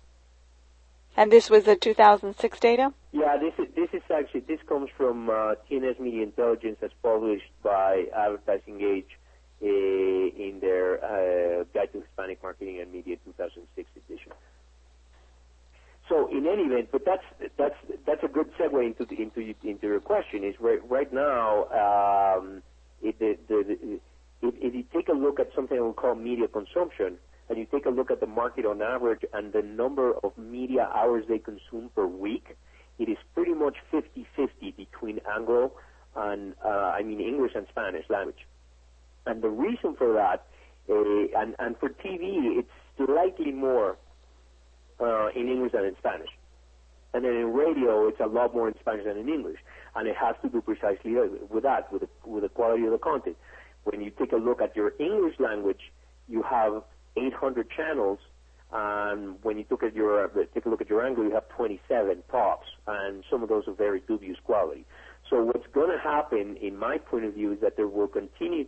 And 1.15 1.31
this 1.31 1.49
was 1.49 1.63
the 1.63 1.75
2006 1.75 2.59
data. 2.59 2.93
Yeah, 3.11 3.37
this 3.37 3.53
is 3.57 3.73
this 3.75 3.89
is 3.91 4.03
actually 4.13 4.41
this 4.41 4.59
comes 4.67 4.89
from 4.95 5.29
uh, 5.29 5.55
TNS 5.69 5.99
Media 5.99 6.21
Intelligence, 6.21 6.77
as 6.83 6.91
published 7.01 7.51
by 7.63 8.05
Advertising 8.15 8.81
Age 8.81 9.17
uh, 9.61 9.65
in 9.65 10.59
their 10.61 11.03
uh, 11.03 11.63
Guide 11.73 11.91
to 11.93 12.01
Hispanic 12.01 12.43
Marketing 12.43 12.79
and 12.79 12.91
Media 12.91 13.15
2006 13.25 13.89
edition. 14.05 14.31
So 16.07 16.29
in 16.31 16.47
any 16.47 16.63
event, 16.63 16.89
but 16.91 17.03
that's 17.03 17.23
that's 17.57 17.75
that's 18.05 18.23
a 18.23 18.27
good 18.27 18.53
segue 18.57 18.85
into 18.85 19.05
the, 19.05 19.19
into 19.21 19.55
into 19.63 19.87
your 19.87 19.99
question. 19.99 20.43
Is 20.43 20.55
right 20.59 20.79
right 20.87 21.11
now, 21.11 21.65
um, 22.37 22.61
it, 23.01 23.17
the, 23.19 23.37
the, 23.47 23.63
the, 23.67 23.99
if, 24.47 24.53
if 24.61 24.75
you 24.75 24.83
take 24.93 25.09
a 25.09 25.13
look 25.13 25.39
at 25.39 25.49
something 25.55 25.85
we 25.85 25.93
call 25.93 26.15
media 26.15 26.47
consumption, 26.47 27.17
and 27.49 27.57
you 27.57 27.65
take 27.65 27.85
a 27.85 27.89
look 27.89 28.11
at 28.11 28.19
the 28.19 28.27
market 28.27 28.65
on 28.65 28.81
average 28.81 29.21
and 29.33 29.53
the 29.53 29.61
number 29.61 30.13
of 30.23 30.37
media 30.37 30.89
hours 30.93 31.25
they 31.27 31.39
consume 31.39 31.89
per 31.95 32.05
week, 32.05 32.57
it 32.99 33.09
is 33.09 33.17
pretty 33.33 33.53
much 33.53 33.77
50-50 33.93 34.75
between 34.75 35.19
Anglo 35.33 35.71
and 36.15 36.55
uh, 36.65 36.69
I 36.69 37.03
mean 37.03 37.21
English 37.21 37.51
and 37.55 37.67
Spanish 37.69 38.05
language. 38.09 38.47
And 39.25 39.41
the 39.41 39.49
reason 39.49 39.95
for 39.95 40.13
that, 40.13 40.47
uh, 40.89 41.39
and 41.39 41.55
and 41.59 41.77
for 41.77 41.89
TV, 41.89 42.57
it's 42.57 42.71
slightly 42.97 43.51
more 43.51 43.97
uh, 44.99 45.27
in 45.35 45.47
English 45.47 45.73
than 45.73 45.85
in 45.85 45.95
Spanish. 45.97 46.29
And 47.13 47.23
then 47.23 47.33
in 47.35 47.53
radio, 47.53 48.07
it's 48.07 48.19
a 48.19 48.25
lot 48.25 48.53
more 48.53 48.67
in 48.67 48.75
Spanish 48.79 49.05
than 49.05 49.17
in 49.17 49.29
English. 49.29 49.59
And 49.95 50.07
it 50.07 50.15
has 50.15 50.35
to 50.43 50.49
do 50.49 50.61
precisely 50.61 51.15
with 51.49 51.63
that, 51.63 51.91
with 51.91 52.01
the, 52.01 52.09
with 52.29 52.43
the 52.43 52.49
quality 52.49 52.85
of 52.85 52.91
the 52.91 52.97
content. 52.97 53.37
When 53.83 54.01
you 54.01 54.11
take 54.11 54.33
a 54.33 54.37
look 54.37 54.61
at 54.61 54.75
your 54.75 54.93
English 54.99 55.39
language, 55.39 55.91
you 56.27 56.43
have 56.43 56.83
800 57.17 57.69
channels. 57.69 58.19
And 58.71 59.41
when 59.43 59.57
you 59.57 59.65
look 59.69 59.83
at 59.83 59.95
your, 59.95 60.27
take 60.53 60.65
a 60.65 60.69
look 60.69 60.81
at 60.81 60.89
your 60.89 61.05
angle, 61.05 61.23
you 61.23 61.31
have 61.31 61.47
27 61.49 62.23
tops. 62.29 62.67
And 62.85 63.23
some 63.29 63.43
of 63.43 63.49
those 63.49 63.67
are 63.67 63.73
very 63.73 64.01
dubious 64.07 64.37
quality. 64.43 64.85
So 65.29 65.41
what's 65.43 65.67
going 65.73 65.91
to 65.91 65.99
happen, 65.99 66.57
in 66.57 66.77
my 66.77 66.97
point 66.97 67.25
of 67.25 67.33
view, 67.33 67.53
is 67.53 67.59
that 67.61 67.77
there 67.77 67.87
will 67.87 68.07
continue 68.07 68.65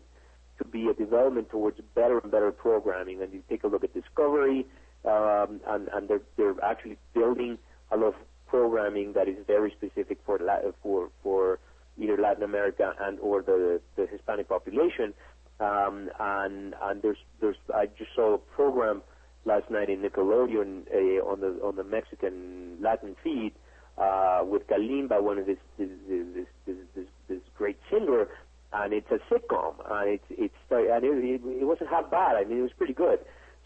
to 0.57 0.65
be 0.65 0.87
a 0.87 0.93
development 0.93 1.49
towards 1.49 1.79
better 1.95 2.19
and 2.19 2.31
better 2.31 2.51
programming. 2.51 3.21
And 3.21 3.33
you 3.33 3.43
take 3.49 3.63
a 3.63 3.67
look 3.67 3.83
at 3.83 3.93
Discovery, 3.93 4.65
um, 5.05 5.61
and, 5.67 5.89
and 5.93 6.07
they're, 6.07 6.21
they're 6.37 6.55
actually 6.63 6.97
building 7.13 7.57
a 7.91 7.97
lot 7.97 8.07
of 8.07 8.15
programming 8.49 9.13
that 9.13 9.27
is 9.27 9.37
very 9.47 9.71
specific 9.71 10.17
for 10.25 10.39
for 10.81 11.09
for 11.23 11.59
either 11.97 12.17
Latin 12.17 12.43
America 12.43 12.93
and 12.99 13.19
or 13.19 13.41
the 13.41 13.79
the 13.95 14.07
Hispanic 14.07 14.49
population. 14.49 15.13
Um, 15.60 16.10
and 16.20 16.74
and 16.82 17.01
there's 17.01 17.18
there's 17.41 17.57
I 17.74 17.88
just 17.88 18.12
saw 18.16 18.36
a 18.36 18.38
program 18.38 19.01
last 19.45 19.70
night 19.70 19.89
in 19.89 20.01
Nickelodeon 20.01 20.84
uh, 20.93 21.26
on 21.26 21.41
the 21.41 21.60
on 21.64 21.76
the 21.76 21.84
Mexican 21.84 22.78
Latin 22.82 23.16
feed 23.24 23.53
uh, 23.99 24.41
with 24.45 24.68
Kalimba, 24.68 25.22
one 25.22 25.38
of 25.38 25.45
this 25.45 25.57
this, 25.78 25.89
this 26.07 26.45
this, 26.66 26.76
this 26.95 27.05
this 27.28 27.39
great 27.57 27.78
singer, 27.91 28.28
and 28.74 28.93
it's 28.93 29.12
a 29.12 29.20
sitcom, 29.32 29.74
and 29.91 30.10
it's 30.10 30.24
it's 30.30 30.55
and 30.70 31.03
it, 31.03 31.41
it, 31.43 31.62
it 31.62 31.66
wasn't 31.66 31.89
half 31.89 32.10
bad. 32.10 32.36
I 32.38 32.45
mean, 32.45 32.60
it 32.60 32.62
was 32.62 32.72
pretty 32.78 32.93
good. 32.93 33.20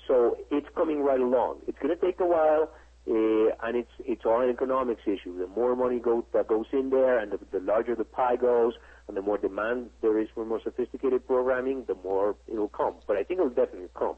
So 0.08 0.38
it's 0.52 0.68
coming 0.76 1.04
right 1.04 1.20
along. 1.20 1.60
It's 1.68 1.78
going 1.80 1.96
to 1.96 2.06
take 2.06 2.20
a 2.20 2.26
while, 2.26 2.70
uh, 3.08 3.68
and 3.68 3.78
it's 3.78 3.92
it's 4.00 4.26
all 4.26 4.42
an 4.42 4.50
economics 4.50 5.02
issue. 5.06 5.38
The 5.38 5.48
more 5.48 5.76
money 5.76 6.00
goes 6.00 6.24
that 6.34 6.48
goes 6.48 6.66
in 6.74 6.90
there, 6.90 7.20
and 7.20 7.32
the, 7.32 7.40
the 7.52 7.60
larger 7.60 7.96
the 7.96 8.04
pie 8.04 8.36
goes, 8.36 8.74
and 9.08 9.18
the 9.18 9.22
more 9.22 9.38
demand 9.38 9.90
there 10.02 10.18
is 10.20 10.30
for 10.34 10.46
more 10.46 10.62
sophisticated 10.62 11.28
programming, 11.28 11.84
the 11.86 11.96
more 11.96 12.36
it'll 12.48 12.70
come. 12.70 12.96
But 13.06 13.18
I 13.18 13.24
think 13.24 13.40
it'll 13.40 13.50
definitely 13.50 13.90
come. 13.96 14.16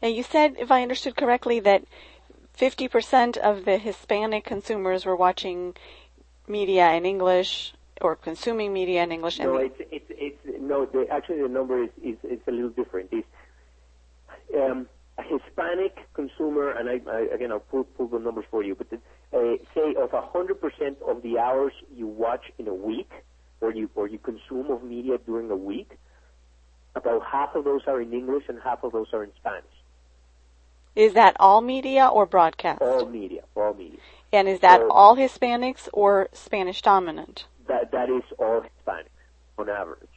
And 0.00 0.14
you 0.14 0.22
said, 0.22 0.56
if 0.58 0.70
I 0.70 0.82
understood 0.82 1.16
correctly, 1.16 1.60
that 1.60 1.84
50% 2.58 3.36
of 3.38 3.64
the 3.64 3.78
Hispanic 3.78 4.44
consumers 4.44 5.04
were 5.04 5.16
watching 5.16 5.74
media 6.46 6.92
in 6.92 7.06
English 7.06 7.74
or 8.00 8.14
consuming 8.14 8.72
media 8.72 9.02
in 9.02 9.12
English. 9.12 9.38
No, 9.38 9.56
it's 9.56 9.80
it's 9.90 10.10
it's 10.10 10.60
no. 10.60 10.84
The, 10.84 11.06
actually, 11.10 11.42
the 11.42 11.48
number 11.48 11.82
is, 11.82 11.90
is 12.02 12.16
is 12.24 12.40
a 12.46 12.50
little 12.50 12.70
different. 12.70 13.08
It's 13.12 13.26
um, 14.54 14.88
a 15.18 15.22
Hispanic 15.22 15.96
consumer, 16.14 16.70
and 16.70 16.88
I, 16.88 17.00
I, 17.10 17.20
again 17.34 17.52
I'll 17.52 17.60
pull, 17.60 17.84
pull 17.84 18.08
the 18.08 18.18
numbers 18.18 18.44
for 18.50 18.62
you, 18.62 18.74
but 18.74 18.90
the, 18.90 18.96
uh, 19.32 19.56
say 19.74 19.94
of 20.00 20.10
100% 20.10 21.02
of 21.08 21.22
the 21.22 21.38
hours 21.38 21.72
you 21.94 22.06
watch 22.06 22.52
in 22.58 22.68
a 22.68 22.74
week, 22.74 23.10
or 23.60 23.72
you 23.72 23.88
or 23.94 24.08
you 24.08 24.18
consume 24.18 24.70
of 24.70 24.82
media 24.82 25.18
during 25.24 25.50
a 25.50 25.56
week, 25.56 25.92
about 26.94 27.22
half 27.24 27.54
of 27.54 27.64
those 27.64 27.82
are 27.86 28.00
in 28.00 28.12
English 28.12 28.44
and 28.48 28.58
half 28.62 28.82
of 28.82 28.92
those 28.92 29.06
are 29.12 29.24
in 29.24 29.30
Spanish. 29.36 29.64
Is 30.96 31.14
that 31.14 31.36
all 31.40 31.60
media 31.60 32.06
or 32.06 32.26
broadcast? 32.26 32.80
All 32.80 33.06
media, 33.06 33.42
all 33.56 33.74
media. 33.74 33.98
And 34.32 34.48
is 34.48 34.60
that 34.60 34.80
so, 34.80 34.90
all 34.90 35.16
Hispanics 35.16 35.88
or 35.92 36.28
Spanish 36.32 36.82
dominant? 36.82 37.46
That 37.68 37.92
that 37.92 38.10
is 38.10 38.22
all 38.38 38.62
Hispanics 38.62 39.08
on 39.58 39.68
average, 39.68 40.08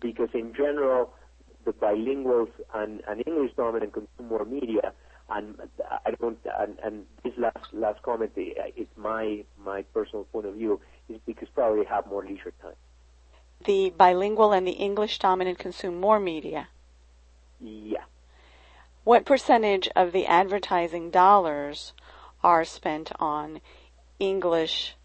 because 0.00 0.28
in 0.34 0.54
general 0.54 1.12
the 1.64 1.72
bilinguals 1.72 2.50
and, 2.74 3.02
and 3.08 3.22
English 3.26 3.52
dominant 3.56 3.92
consume 3.92 4.28
more 4.28 4.44
media. 4.44 4.92
And 5.30 5.56
I 6.04 6.10
don't, 6.20 6.38
and, 6.58 6.78
and 6.84 7.06
this 7.22 7.32
last 7.38 7.72
last 7.72 8.02
comment 8.02 8.32
uh, 8.36 8.42
is 8.76 8.88
my 8.96 9.44
my 9.64 9.82
personal 9.94 10.24
point 10.24 10.46
of 10.46 10.54
view 10.54 10.80
is 11.08 11.18
because 11.24 11.48
probably 11.54 11.84
have 11.86 12.06
more 12.06 12.24
leisure 12.24 12.52
time. 12.60 12.74
The 13.64 13.94
bilingual 13.96 14.52
and 14.52 14.66
the 14.66 14.72
English 14.72 15.18
dominant 15.20 15.58
consume 15.58 16.00
more 16.00 16.20
media. 16.20 16.68
Yeah. 17.60 18.04
What 19.04 19.24
percentage 19.24 19.88
of 19.96 20.12
the 20.12 20.26
advertising 20.26 21.10
dollars 21.10 21.92
are 22.42 22.64
spent 22.64 23.12
on 23.18 23.60
English 24.18 24.96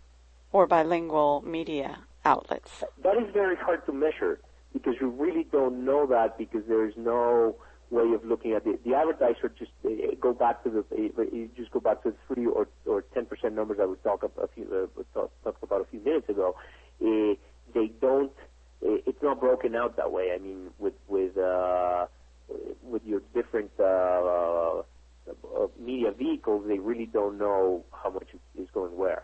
or 0.51 0.68
bilingual 0.68 1.43
media 1.45 1.99
outlets? 2.26 2.84
That 3.03 3.18
is 3.18 3.32
very 3.34 3.55
hard 3.55 3.86
to 3.86 3.93
measure 3.93 4.39
because 4.74 4.95
you 4.99 5.09
really 5.09 5.45
don't 5.51 5.86
know 5.86 6.05
that 6.07 6.38
because 6.38 6.61
there 6.68 6.88
is 6.88 6.93
no 6.97 7.55
way 7.89 8.13
of 8.13 8.24
looking 8.26 8.51
at 8.53 8.65
it. 8.68 8.84
The 8.84 8.95
advertiser 8.95 9.51
just 9.57 9.72
uh, 9.86 9.89
go 10.20 10.34
back 10.34 10.63
to 10.63 10.70
the 10.70 10.84
you 10.91 11.49
just 11.55 11.72
go 11.72 11.80
back 11.80 12.03
to 12.03 12.11
the 12.11 12.18
three 12.34 12.45
or 12.45 12.68
or 12.86 13.01
ten 13.13 13.26
percent 13.26 13.55
numbers 13.55 13.78
I 13.82 13.86
was 13.86 13.97
talk 14.03 14.24
a 14.24 14.47
few 14.47 14.89
uh, 14.97 15.03
talk, 15.13 15.32
talked 15.43 15.63
about 15.63 15.82
a 15.82 15.86
few 15.86 15.99
minutes 16.01 16.30
ago. 16.30 16.55
Uh, 17.01 17.36
they 17.74 17.88
don't. 18.01 18.32
It's 18.82 19.22
not 19.24 19.39
broken 19.39 19.76
out 19.76 19.97
that 19.97 20.11
way. 20.11 20.32
I 20.36 20.38
mean, 20.38 20.70
with 20.78 20.93
with 21.07 21.38
uh, 21.38 22.07
with 22.84 23.03
your 23.05 23.22
different 23.34 23.72
uh, 23.80 23.84
uh, 25.28 25.68
media 25.80 26.11
vehicles, 26.11 26.65
they 26.68 26.80
really 26.80 27.05
don't 27.05 27.38
know 27.38 27.84
how 27.91 28.09
much 28.09 28.28
is 28.57 28.68
going 28.74 28.95
where. 28.95 29.24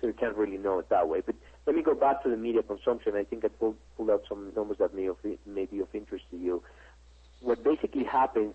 So 0.00 0.06
you 0.06 0.12
can't 0.12 0.36
really 0.36 0.58
know 0.58 0.78
it 0.78 0.88
that 0.90 1.08
way. 1.08 1.22
But 1.24 1.34
let 1.68 1.76
me 1.76 1.82
go 1.82 1.94
back 1.94 2.22
to 2.22 2.30
the 2.30 2.36
media 2.38 2.62
consumption. 2.62 3.12
I 3.14 3.24
think 3.24 3.44
I 3.44 3.48
pulled, 3.48 3.76
pulled 3.94 4.08
out 4.08 4.22
some 4.26 4.52
numbers 4.56 4.78
that 4.78 4.94
may, 4.94 5.04
of, 5.04 5.18
may 5.44 5.66
be 5.66 5.80
of 5.80 5.88
interest 5.92 6.24
to 6.30 6.38
you. 6.38 6.62
What 7.42 7.62
basically 7.62 8.04
happens 8.04 8.54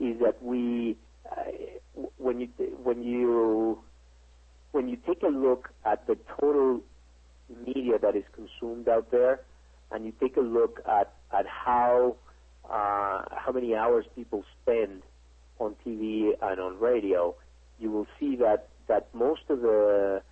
is 0.00 0.18
that 0.20 0.42
we, 0.42 0.96
uh, 1.30 2.00
when 2.16 2.40
you 2.40 2.48
when 2.82 3.02
you 3.02 3.80
when 4.72 4.88
you 4.88 4.96
take 5.06 5.22
a 5.22 5.28
look 5.28 5.68
at 5.84 6.06
the 6.06 6.16
total 6.40 6.80
media 7.66 7.98
that 8.00 8.16
is 8.16 8.24
consumed 8.32 8.88
out 8.88 9.10
there, 9.10 9.42
and 9.92 10.06
you 10.06 10.12
take 10.18 10.38
a 10.38 10.40
look 10.40 10.80
at 10.88 11.12
at 11.36 11.46
how 11.46 12.16
uh, 12.64 13.24
how 13.30 13.52
many 13.52 13.74
hours 13.74 14.06
people 14.16 14.42
spend 14.62 15.02
on 15.58 15.76
TV 15.86 16.32
and 16.40 16.58
on 16.58 16.80
radio, 16.80 17.34
you 17.78 17.90
will 17.90 18.06
see 18.18 18.36
that 18.36 18.68
that 18.88 19.14
most 19.14 19.42
of 19.50 19.60
the 19.60 20.22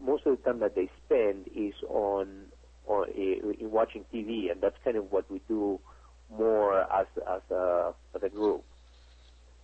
most 0.00 0.26
of 0.26 0.36
the 0.36 0.42
time 0.44 0.60
that 0.60 0.74
they 0.74 0.90
spend 1.06 1.48
is 1.54 1.74
on 1.88 2.46
or 2.84 3.08
in 3.08 3.70
watching 3.70 4.04
TV, 4.12 4.50
and 4.50 4.60
that's 4.60 4.76
kind 4.84 4.96
of 4.96 5.10
what 5.12 5.30
we 5.30 5.40
do 5.48 5.78
more 6.30 6.80
as 6.92 7.06
as 7.28 7.42
a 7.50 7.92
as 8.14 8.22
a 8.22 8.28
group. 8.28 8.64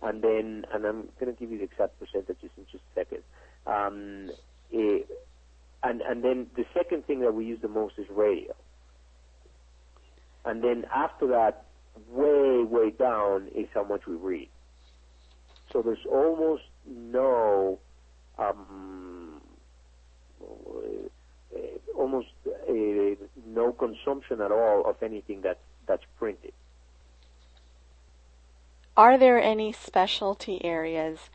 And 0.01 0.21
then, 0.21 0.65
and 0.73 0.85
I'm 0.85 1.09
going 1.19 1.33
to 1.33 1.37
give 1.37 1.51
you 1.51 1.57
the 1.57 1.65
exact 1.65 1.99
percentages 1.99 2.49
in 2.57 2.65
just 2.71 2.83
a 2.95 2.99
second. 2.99 3.23
Um, 3.67 4.31
eh, 4.73 4.99
and 5.83 6.01
and 6.01 6.23
then 6.23 6.47
the 6.55 6.65
second 6.73 7.05
thing 7.05 7.19
that 7.21 7.33
we 7.33 7.45
use 7.45 7.59
the 7.61 7.67
most 7.67 7.95
is 7.97 8.05
radio. 8.09 8.55
And 10.45 10.63
then 10.63 10.85
after 10.93 11.27
that, 11.27 11.65
way 12.09 12.63
way 12.63 12.91
down 12.91 13.49
is 13.55 13.67
how 13.73 13.83
much 13.83 14.07
we 14.07 14.15
read. 14.15 14.49
So 15.71 15.81
there's 15.81 16.05
almost 16.09 16.63
no 16.87 17.79
um, 18.37 19.28
uh, 20.49 21.59
almost 21.95 22.29
uh, 22.47 22.71
no 23.45 23.71
consumption 23.71 24.41
at 24.41 24.51
all 24.51 24.85
of 24.85 25.01
anything 25.01 25.41
that 25.41 25.59
that's 25.87 26.05
printed. 26.17 26.53
Are 28.95 29.17
there 29.17 29.41
any 29.41 29.71
specialty 29.71 30.63
areas? 30.63 31.29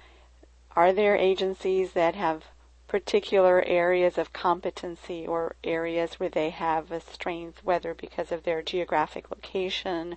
Are 0.77 0.93
there 0.93 1.17
agencies 1.17 1.93
that 1.93 2.15
have 2.15 2.45
particular 2.89 3.63
areas 3.67 4.19
of 4.19 4.33
competency 4.33 5.27
or 5.27 5.57
areas 5.65 6.21
where 6.21 6.29
they 6.29 6.51
have 6.51 6.93
a 6.93 7.01
strength, 7.01 7.65
whether 7.65 7.95
because 7.95 8.31
of 8.31 8.45
their 8.45 8.63
geographic 8.63 9.31
location 9.31 10.17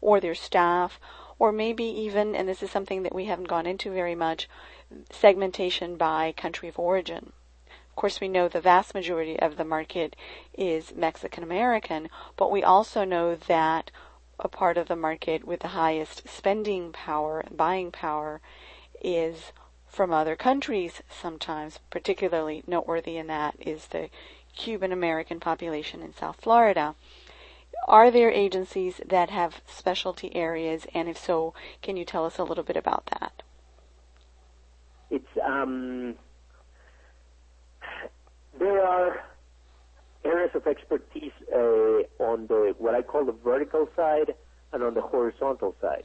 or 0.00 0.20
their 0.20 0.34
staff, 0.34 1.00
or 1.38 1.52
maybe 1.52 1.84
even, 1.84 2.34
and 2.34 2.48
this 2.48 2.62
is 2.62 2.70
something 2.70 3.02
that 3.02 3.14
we 3.14 3.24
haven't 3.26 3.48
gone 3.48 3.66
into 3.66 3.90
very 3.90 4.14
much, 4.14 4.48
segmentation 5.10 5.96
by 5.96 6.32
country 6.32 6.68
of 6.68 6.78
origin. 6.78 7.32
Of 7.94 7.96
course, 7.96 8.20
we 8.20 8.26
know 8.26 8.48
the 8.48 8.60
vast 8.60 8.92
majority 8.92 9.38
of 9.38 9.56
the 9.56 9.64
market 9.64 10.16
is 10.58 10.92
Mexican 10.96 11.44
American, 11.44 12.08
but 12.36 12.50
we 12.50 12.60
also 12.60 13.04
know 13.04 13.36
that 13.36 13.92
a 14.40 14.48
part 14.48 14.76
of 14.76 14.88
the 14.88 14.96
market 14.96 15.44
with 15.44 15.60
the 15.60 15.68
highest 15.68 16.28
spending 16.28 16.90
power 16.90 17.44
buying 17.52 17.92
power 17.92 18.40
is 19.00 19.52
from 19.86 20.12
other 20.12 20.34
countries 20.34 21.02
sometimes. 21.08 21.78
Particularly 21.88 22.64
noteworthy 22.66 23.16
in 23.16 23.28
that 23.28 23.54
is 23.60 23.86
the 23.86 24.10
Cuban 24.56 24.90
American 24.90 25.38
population 25.38 26.02
in 26.02 26.12
South 26.12 26.40
Florida. 26.40 26.96
Are 27.86 28.10
there 28.10 28.32
agencies 28.32 29.00
that 29.06 29.30
have 29.30 29.62
specialty 29.68 30.34
areas, 30.34 30.88
and 30.92 31.08
if 31.08 31.16
so, 31.16 31.54
can 31.80 31.96
you 31.96 32.04
tell 32.04 32.26
us 32.26 32.38
a 32.38 32.44
little 32.44 32.64
bit 32.64 32.76
about 32.76 33.06
that? 33.06 33.44
It's 35.10 35.38
um, 35.40 36.16
there 38.64 38.82
are 38.82 39.22
areas 40.24 40.50
of 40.54 40.66
expertise 40.66 41.32
uh, 41.54 42.00
on 42.18 42.46
the 42.46 42.74
what 42.78 42.94
I 42.94 43.02
call 43.02 43.26
the 43.26 43.36
vertical 43.44 43.88
side 43.94 44.34
and 44.72 44.82
on 44.82 44.94
the 44.94 45.02
horizontal 45.02 45.74
side. 45.82 46.04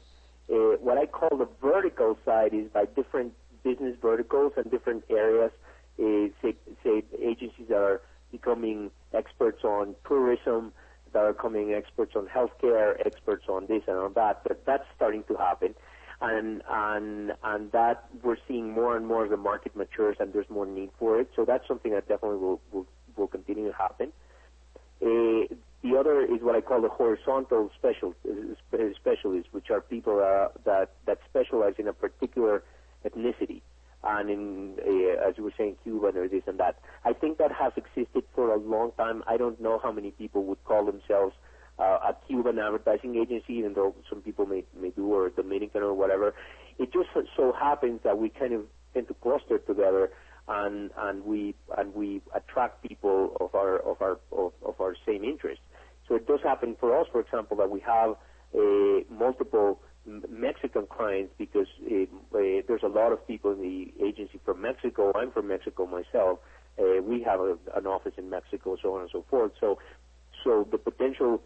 Uh, 0.52 0.76
what 0.78 0.98
I 0.98 1.06
call 1.06 1.38
the 1.38 1.48
vertical 1.62 2.18
side 2.24 2.52
is 2.52 2.68
by 2.68 2.84
different 2.84 3.32
business 3.64 3.96
verticals 4.02 4.52
and 4.58 4.70
different 4.70 5.04
areas. 5.08 5.52
Uh, 5.98 6.28
say, 6.42 6.54
say 6.84 7.02
agencies 7.18 7.68
that 7.68 7.78
are 7.78 8.02
becoming 8.30 8.90
experts 9.14 9.64
on 9.64 9.94
tourism, 10.06 10.72
that 11.14 11.20
are 11.20 11.32
becoming 11.32 11.72
experts 11.72 12.12
on 12.14 12.26
healthcare, 12.26 12.94
experts 13.06 13.44
on 13.48 13.66
this 13.68 13.82
and 13.88 13.96
on 13.96 14.12
that. 14.14 14.42
But 14.46 14.66
that's 14.66 14.84
starting 14.94 15.24
to 15.28 15.36
happen 15.36 15.74
and 16.20 16.62
and 16.70 17.32
and 17.42 17.72
that 17.72 18.04
we're 18.22 18.36
seeing 18.46 18.72
more 18.72 18.96
and 18.96 19.06
more 19.06 19.24
as 19.24 19.30
the 19.30 19.36
market 19.36 19.74
matures 19.74 20.16
and 20.20 20.32
there's 20.32 20.50
more 20.50 20.66
need 20.66 20.90
for 20.98 21.20
it. 21.20 21.30
So 21.34 21.44
that's 21.44 21.66
something 21.66 21.92
that 21.92 22.08
definitely 22.08 22.38
will 22.38 22.60
will, 22.72 22.86
will 23.16 23.28
continue 23.28 23.68
to 23.68 23.76
happen. 23.76 24.12
Uh, 25.02 25.54
the 25.82 25.96
other 25.98 26.20
is 26.20 26.42
what 26.42 26.54
I 26.54 26.60
call 26.60 26.82
the 26.82 26.90
horizontal 26.90 27.70
special 27.78 28.14
uh, 28.28 28.84
specialists, 28.96 29.48
which 29.52 29.70
are 29.70 29.80
people 29.80 30.20
uh, 30.20 30.48
that 30.64 30.90
that 31.06 31.18
specialize 31.28 31.74
in 31.78 31.88
a 31.88 31.94
particular 31.94 32.62
ethnicity, 33.04 33.62
and 34.04 34.28
in 34.28 34.74
uh, 34.86 35.26
as 35.26 35.38
you 35.38 35.44
were 35.44 35.54
saying, 35.56 35.76
Cuban 35.82 36.18
or 36.18 36.28
this 36.28 36.42
and 36.46 36.60
that. 36.60 36.78
I 37.06 37.14
think 37.14 37.38
that 37.38 37.50
has 37.52 37.72
existed 37.76 38.24
for 38.34 38.52
a 38.52 38.58
long 38.58 38.92
time. 38.98 39.24
I 39.26 39.38
don't 39.38 39.58
know 39.58 39.80
how 39.82 39.90
many 39.90 40.10
people 40.10 40.44
would 40.44 40.62
call 40.64 40.84
themselves 40.84 41.34
uh, 41.80 42.10
a 42.10 42.16
Cuban 42.26 42.58
advertising 42.58 43.16
agency, 43.16 43.54
even 43.54 43.74
though 43.74 43.94
some 44.08 44.20
people 44.20 44.46
may, 44.46 44.64
may 44.78 44.90
do, 44.90 45.12
or 45.12 45.30
Dominican 45.30 45.82
or 45.82 45.94
whatever. 45.94 46.34
It 46.78 46.92
just 46.92 47.08
so 47.36 47.52
happens 47.58 48.00
that 48.04 48.18
we 48.18 48.28
kind 48.28 48.52
of 48.52 48.62
tend 48.94 49.08
to 49.08 49.14
cluster 49.14 49.58
together 49.58 50.10
and, 50.48 50.90
and 50.96 51.24
we, 51.24 51.54
and 51.78 51.94
we 51.94 52.20
attract 52.34 52.82
people 52.82 53.36
of 53.40 53.54
our, 53.54 53.78
of 53.78 54.02
our, 54.02 54.18
of, 54.32 54.52
of 54.66 54.80
our 54.80 54.94
same 55.06 55.24
interests. 55.24 55.64
So 56.08 56.16
it 56.16 56.26
does 56.26 56.40
happen 56.42 56.76
for 56.78 56.98
us, 57.00 57.06
for 57.12 57.20
example, 57.20 57.56
that 57.58 57.70
we 57.70 57.80
have 57.80 58.16
uh, 58.54 59.04
multiple 59.08 59.80
Mexican 60.28 60.86
clients 60.86 61.32
because 61.38 61.68
uh, 61.84 62.02
uh, 62.36 62.62
there's 62.66 62.82
a 62.82 62.88
lot 62.88 63.12
of 63.12 63.26
people 63.26 63.52
in 63.52 63.60
the 63.60 64.04
agency 64.04 64.40
from 64.44 64.60
Mexico. 64.60 65.12
I'm 65.14 65.30
from 65.30 65.48
Mexico 65.48 65.86
myself. 65.86 66.40
Uh, 66.78 67.02
we 67.02 67.22
have 67.22 67.40
a, 67.40 67.56
an 67.76 67.86
office 67.86 68.14
in 68.16 68.28
Mexico, 68.30 68.76
so 68.82 68.94
on 68.94 69.02
and 69.02 69.10
so 69.12 69.24
forth. 69.30 69.52
So, 69.60 69.78
so 70.42 70.66
the 70.70 70.78
potential 70.78 71.42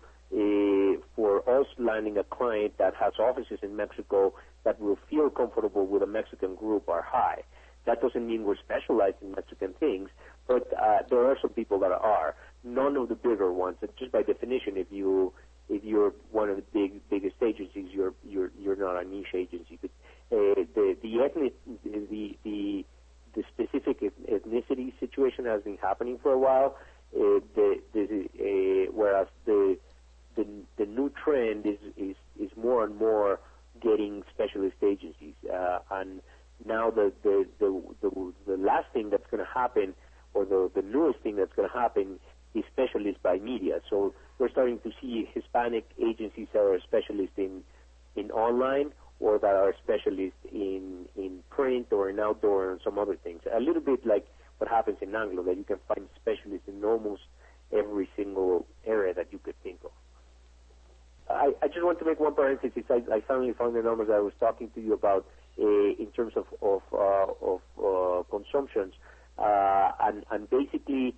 for 1.15 1.43
us 1.49 1.67
landing 1.79 2.19
a 2.19 2.25
client 2.25 2.77
that 2.79 2.95
has 2.97 3.13
offices 3.19 3.59
in 3.63 3.77
Mexico 3.77 4.35
that 4.65 4.81
will 4.81 4.99
feel 5.09 5.31
comfortable 5.31 5.87
with 5.87 6.03
a 6.03 6.07
Mexican 6.07 6.55
group 6.57 6.89
are 6.89 7.03
high. 7.03 7.43
That 7.87 8.01
doesn't 8.01 8.27
mean 8.27 8.45
we're 8.45 8.57
specialized 8.57 9.17
in 9.23 9.33
Mexican 9.33 9.75
things, 9.75 10.09
but 10.49 10.73
uh, 10.73 11.03
there 11.11 11.25
are 11.27 11.37
some 11.41 11.51
people 11.51 11.79
that 11.81 11.93
are. 11.93 12.35
None 12.65 12.97
of 12.97 13.09
the 13.09 13.15
bigger 13.15 13.53
ones. 13.53 13.77
Just 13.99 14.11
by 14.11 14.23
definition, 14.23 14.77
if 14.77 14.87
you 14.91 15.33
if 15.69 15.85
you're 15.85 16.15
one 16.31 16.49
of 16.49 16.57
the 16.57 16.65
big 16.73 17.01
biggest 17.11 17.37
agencies, 17.43 17.89
you're 17.93 18.15
you're 18.27 18.51
you're 18.59 18.77
not 18.77 19.03
a 19.03 19.07
niche 19.07 19.35
agency. 19.35 19.79
But 19.81 19.91
uh, 20.33 20.65
the 20.75 20.97
the 21.03 21.21
ethnic 21.23 21.55
the 21.85 22.39
the 22.43 22.87
the 23.35 23.45
specific 23.53 24.01
ethnicity 24.01 24.99
situation 24.99 25.45
has 25.45 25.63
been 25.63 25.77
happening 25.77 26.19
for 26.23 26.33
a 26.33 26.39
while. 26.39 26.77
Uh, 27.15 27.39
the, 27.55 27.81
the, 27.93 28.29
uh, 28.41 28.93
whereas 28.93 29.29
the 29.45 29.79
the 30.37 30.47
the 30.77 30.87
new 30.87 31.11
trend 31.11 31.67
is 31.67 31.79
is 31.97 32.17
is 32.39 32.51
more 32.57 32.85
and 32.85 32.97
more 32.97 33.41
getting 33.83 34.23
specialist 34.33 34.77
agencies, 34.83 35.35
uh, 35.53 35.79
and 35.91 36.21
now 36.65 36.91
the 36.91 37.13
the, 37.23 37.47
the 37.59 37.83
the 38.03 38.33
the 38.47 38.57
last 38.57 38.87
thing 38.93 39.11
that's 39.11 39.27
going 39.31 39.45
to 39.45 39.51
happen, 39.53 39.95
or 40.33 40.45
the 40.45 40.71
the 40.75 40.83
newest 40.83 41.21
thing 41.21 41.37
that's 41.37 41.53
going 41.55 41.69
to 41.69 41.75
happen, 41.75 42.19
is 42.55 42.65
specialists 42.73 43.21
by 43.23 43.39
media. 43.39 43.81
So 43.91 44.15
we're 44.39 44.51
starting 44.51 44.79
to 44.81 44.91
see 45.01 45.29
Hispanic 45.33 45.89
agencies 45.99 46.49
that 46.53 46.61
are 46.61 46.81
specialists 46.81 47.37
in 47.37 47.63
in 48.17 48.31
online 48.31 48.93
or 49.21 49.39
that 49.39 49.55
are 49.55 49.75
specialists 49.83 50.39
in 50.53 51.07
in 51.17 51.41
print 51.51 51.89
or 51.93 52.11
in 52.11 52.19
outdoor 52.21 52.73
and 52.73 52.81
some 52.83 52.99
other 52.99 53.17
things. 53.17 53.43
A 53.53 53.61
little 53.61 53.83
bit 53.83 54.05
like 54.07 54.27
what 54.59 54.71
happens 54.71 54.99
in 55.01 55.15
Anglo, 55.15 55.43
that 55.43 55.57
you 55.57 55.65
can 55.65 55.79
find 55.89 56.07
specialists 56.15 56.69
in 56.69 56.85
almost 56.85 57.23
every 57.73 58.09
single 58.17 58.67
area 58.87 59.13
that 59.15 59.29
you 59.33 59.39
could 59.39 59.61
think 59.63 59.79
of. 59.85 59.91
I, 61.35 61.53
I 61.63 61.69
just 61.69 61.85
want 61.85 61.99
to 61.99 62.05
make 62.05 62.21
one 62.21 62.35
parenthesis. 62.35 62.85
I, 62.89 63.03
I 63.13 63.21
finally 63.27 63.53
found 63.53 63.75
the 63.75 63.83
numbers 63.83 64.09
I 64.13 64.21
was 64.21 64.33
talking 64.39 64.71
to 64.75 64.81
you 64.81 64.95
about 64.95 65.27
uh, 65.59 65.65
in 65.99 66.09
terms 66.15 66.33
of 66.37 66.47
of, 66.63 66.83
uh, 66.93 67.27
of 67.43 67.61
uh, 67.79 68.23
consumptions, 68.31 68.95
uh, 69.39 69.93
and 70.01 70.25
and 70.31 70.49
basically 70.49 71.15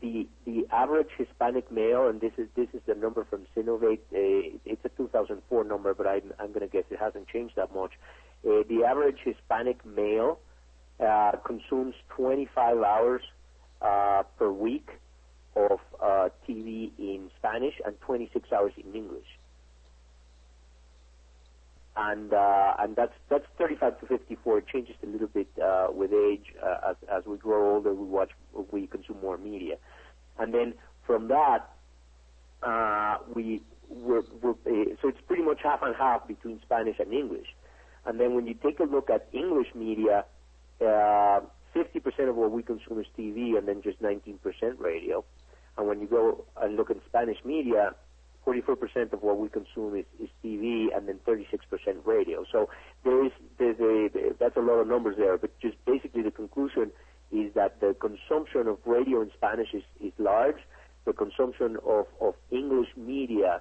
the 0.00 0.28
the 0.44 0.66
average 0.70 1.08
Hispanic 1.16 1.70
male, 1.70 2.08
and 2.08 2.20
this 2.20 2.32
is 2.38 2.48
this 2.56 2.68
is 2.72 2.80
the 2.86 2.94
number 2.94 3.24
from 3.24 3.46
Synovate. 3.56 4.00
Uh, 4.12 4.58
it's 4.64 4.84
a 4.84 4.88
2004 4.90 5.64
number, 5.64 5.94
but 5.94 6.06
I'm 6.06 6.32
I'm 6.38 6.48
going 6.48 6.60
to 6.60 6.68
guess 6.68 6.84
it 6.90 6.98
hasn't 6.98 7.28
changed 7.28 7.56
that 7.56 7.74
much. 7.74 7.92
Uh, 8.46 8.62
the 8.68 8.84
average 8.86 9.18
Hispanic 9.24 9.84
male 9.84 10.38
consumes 11.44 11.94
25 12.16 12.78
hours 12.82 13.22
per 13.80 14.50
week 14.50 14.88
of 15.54 15.78
TV 16.48 16.90
in 16.98 17.30
Spanish 17.38 17.74
and 17.84 18.00
26 18.00 18.52
hours 18.52 18.72
in 18.76 18.94
English 18.94 19.37
and 21.98 22.32
uh, 22.32 22.74
and 22.78 22.94
that's 22.94 23.12
that's 23.28 23.44
35 23.58 24.00
to 24.00 24.06
54. 24.06 24.58
It 24.58 24.66
changes 24.68 24.94
a 25.02 25.06
little 25.06 25.26
bit 25.26 25.48
uh, 25.62 25.88
with 25.90 26.12
age. 26.12 26.54
Uh, 26.62 26.90
as 26.90 26.96
as 27.12 27.26
we 27.26 27.36
grow 27.36 27.74
older, 27.74 27.92
we 27.92 28.06
watch, 28.06 28.30
we 28.70 28.86
consume 28.86 29.20
more 29.20 29.36
media, 29.36 29.76
and 30.38 30.54
then 30.54 30.74
from 31.04 31.28
that, 31.28 31.70
uh, 32.62 33.16
we 33.34 33.62
we're, 33.88 34.22
we're, 34.40 34.52
uh, 34.52 34.94
so 35.02 35.08
it's 35.08 35.20
pretty 35.26 35.42
much 35.42 35.58
half 35.62 35.82
and 35.82 35.96
half 35.96 36.28
between 36.28 36.60
Spanish 36.62 36.98
and 37.00 37.12
English. 37.12 37.48
And 38.06 38.20
then 38.20 38.34
when 38.34 38.46
you 38.46 38.54
take 38.54 38.78
a 38.80 38.84
look 38.84 39.10
at 39.10 39.28
English 39.32 39.74
media, 39.74 40.24
uh, 40.80 41.40
50% 41.74 42.28
of 42.28 42.36
what 42.36 42.52
we 42.52 42.62
consume 42.62 43.00
is 43.00 43.06
TV, 43.18 43.58
and 43.58 43.66
then 43.66 43.82
just 43.82 44.00
19% 44.00 44.38
radio. 44.78 45.24
And 45.76 45.88
when 45.88 46.00
you 46.00 46.06
go 46.06 46.44
and 46.60 46.76
look 46.76 46.90
at 46.90 46.98
Spanish 47.06 47.38
media, 47.44 47.94
44% 48.48 49.12
of 49.12 49.22
what 49.22 49.38
we 49.38 49.48
consume 49.48 49.96
is, 49.96 50.04
is 50.22 50.28
TV 50.44 50.86
and 50.96 51.08
then 51.08 51.18
36% 51.26 51.42
radio. 52.04 52.44
So 52.50 52.70
there 53.04 53.24
is, 53.26 53.32
there's 53.58 53.78
a, 53.80 54.34
that's 54.38 54.56
a 54.56 54.60
lot 54.60 54.80
of 54.80 54.88
numbers 54.88 55.16
there, 55.18 55.36
but 55.36 55.50
just 55.60 55.76
basically 55.84 56.22
the 56.22 56.30
conclusion 56.30 56.90
is 57.30 57.52
that 57.54 57.80
the 57.80 57.94
consumption 58.00 58.66
of 58.68 58.78
radio 58.86 59.20
in 59.20 59.30
Spanish 59.36 59.74
is, 59.74 59.82
is 60.00 60.12
large, 60.18 60.56
the 61.04 61.12
consumption 61.12 61.76
of, 61.86 62.06
of 62.20 62.34
English 62.50 62.88
media 62.96 63.60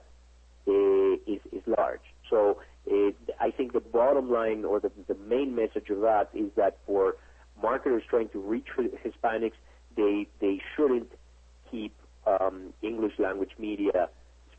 uh, 0.68 1.14
is, 1.26 1.42
is 1.52 1.64
large. 1.78 2.02
So 2.30 2.60
uh, 2.90 3.12
I 3.40 3.52
think 3.52 3.74
the 3.74 3.82
bottom 3.82 4.32
line 4.32 4.64
or 4.64 4.80
the, 4.80 4.92
the 5.08 5.16
main 5.16 5.56
message 5.56 5.90
of 5.90 6.02
that 6.02 6.30
is 6.34 6.50
that 6.56 6.78
for 6.86 7.16
marketers 7.62 8.04
trying 8.10 8.30
to 8.30 8.40
reach 8.40 8.68
Hispanics, 8.78 9.54
they 9.96 10.28
they 10.40 10.62
shouldn't 10.76 11.12
keep 11.72 11.94
um, 12.26 12.74
English 12.82 13.14
language 13.18 13.52
media, 13.58 14.10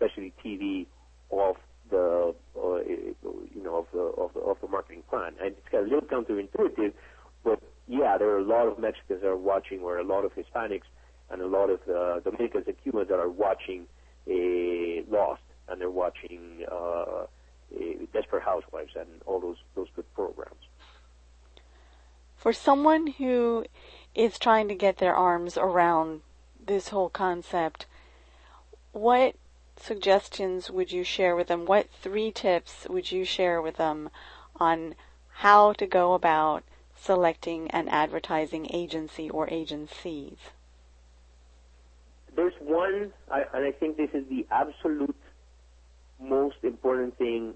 especially 0.00 0.32
TV, 0.44 0.86
off 1.30 1.56
the 1.90 2.34
uh, 2.56 2.78
you 2.86 3.62
know 3.62 3.76
of 3.76 3.86
the, 3.92 4.00
of 4.00 4.34
the 4.34 4.40
of 4.40 4.60
the 4.60 4.68
marketing 4.68 5.02
plan. 5.08 5.34
And 5.40 5.48
it's 5.56 5.68
got 5.70 5.80
a 5.80 5.84
little 5.84 6.02
counterintuitive, 6.02 6.92
but 7.44 7.60
yeah, 7.86 8.18
there 8.18 8.28
are 8.30 8.38
a 8.38 8.44
lot 8.44 8.66
of 8.66 8.78
Mexicans 8.78 9.22
that 9.22 9.28
are 9.28 9.36
watching, 9.36 9.80
or 9.80 9.98
a 9.98 10.04
lot 10.04 10.24
of 10.24 10.32
Hispanics, 10.34 10.88
and 11.30 11.40
a 11.40 11.46
lot 11.46 11.70
of 11.70 11.80
uh, 11.88 12.20
Dominicans 12.20 12.64
and 12.66 12.76
Cubans 12.82 13.08
that 13.08 13.18
are 13.18 13.30
watching 13.30 13.86
uh, 14.28 15.02
Lost, 15.10 15.42
and 15.68 15.80
they're 15.80 15.90
watching 15.90 16.64
uh, 16.70 16.74
uh, 16.74 17.26
Desperate 18.12 18.42
Housewives, 18.42 18.92
and 18.94 19.08
all 19.26 19.40
those 19.40 19.56
those 19.74 19.88
good 19.96 20.12
programs. 20.14 20.62
For 22.36 22.52
someone 22.52 23.08
who 23.08 23.64
is 24.14 24.38
trying 24.38 24.68
to 24.68 24.74
get 24.74 24.98
their 24.98 25.14
arms 25.14 25.56
around 25.56 26.20
this 26.64 26.88
whole 26.88 27.08
concept, 27.08 27.86
what 28.92 29.34
suggestions 29.80 30.70
would 30.70 30.92
you 30.92 31.04
share 31.04 31.34
with 31.36 31.48
them? 31.48 31.66
What 31.66 31.88
three 31.90 32.30
tips 32.30 32.86
would 32.88 33.10
you 33.10 33.24
share 33.24 33.60
with 33.60 33.76
them 33.76 34.10
on 34.56 34.94
how 35.28 35.72
to 35.74 35.86
go 35.86 36.14
about 36.14 36.64
selecting 36.96 37.70
an 37.70 37.88
advertising 37.88 38.68
agency 38.72 39.30
or 39.30 39.48
agencies? 39.50 40.36
There's 42.34 42.54
one, 42.60 43.12
and 43.30 43.64
I 43.64 43.72
think 43.72 43.96
this 43.96 44.10
is 44.12 44.24
the 44.28 44.46
absolute 44.50 45.16
most 46.20 46.56
important 46.62 47.16
thing, 47.18 47.54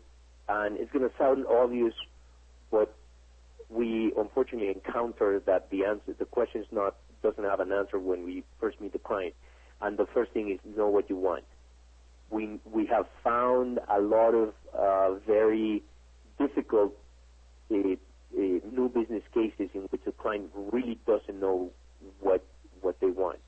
and 0.48 0.76
it's 0.76 0.90
going 0.92 1.08
to 1.08 1.16
sound 1.16 1.46
obvious, 1.46 1.94
but 2.70 2.94
we 3.68 4.12
unfortunately 4.16 4.68
encounter 4.68 5.40
that 5.46 5.70
the 5.70 5.84
answer, 5.84 6.14
the 6.18 6.24
question 6.24 6.62
is 6.62 6.66
not 6.70 6.96
doesn't 7.22 7.44
have 7.44 7.60
an 7.60 7.72
answer 7.72 7.98
when 7.98 8.24
we 8.24 8.42
first 8.60 8.80
meet 8.80 8.92
the 8.92 8.98
client. 8.98 9.34
And 9.80 9.96
the 9.96 10.06
first 10.06 10.32
thing 10.32 10.50
is 10.50 10.58
know 10.76 10.88
what 10.88 11.08
you 11.08 11.16
want. 11.16 11.44
We 12.32 12.58
we 12.64 12.86
have 12.86 13.06
found 13.22 13.78
a 13.88 14.00
lot 14.00 14.34
of 14.34 14.54
uh, 14.76 15.14
very 15.26 15.82
difficult 16.38 16.96
uh, 17.70 17.76
uh, 17.76 17.96
new 18.34 18.88
business 18.92 19.22
cases 19.34 19.68
in 19.74 19.82
which 19.90 20.02
the 20.04 20.12
client 20.12 20.50
really 20.54 20.98
doesn't 21.06 21.38
know 21.38 21.70
what 22.20 22.42
what 22.80 22.98
they 23.00 23.10
want, 23.10 23.38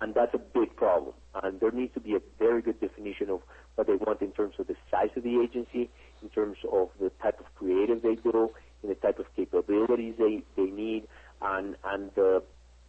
and 0.00 0.14
that's 0.14 0.32
a 0.32 0.38
big 0.38 0.76
problem. 0.76 1.14
And 1.42 1.58
there 1.60 1.72
needs 1.72 1.92
to 1.94 2.00
be 2.00 2.14
a 2.14 2.20
very 2.38 2.62
good 2.62 2.80
definition 2.80 3.28
of 3.30 3.40
what 3.74 3.88
they 3.88 3.96
want 3.96 4.22
in 4.22 4.30
terms 4.30 4.54
of 4.58 4.68
the 4.68 4.76
size 4.90 5.10
of 5.16 5.24
the 5.24 5.40
agency, 5.40 5.90
in 6.22 6.28
terms 6.28 6.58
of 6.72 6.90
the 7.00 7.10
type 7.22 7.40
of 7.40 7.46
creative 7.56 8.02
they 8.02 8.14
do, 8.14 8.50
in 8.82 8.88
the 8.88 8.94
type 8.94 9.18
of 9.18 9.26
capabilities 9.34 10.14
they, 10.18 10.42
they 10.56 10.70
need, 10.70 11.08
and, 11.42 11.76
and 11.84 12.16
uh, 12.18 12.40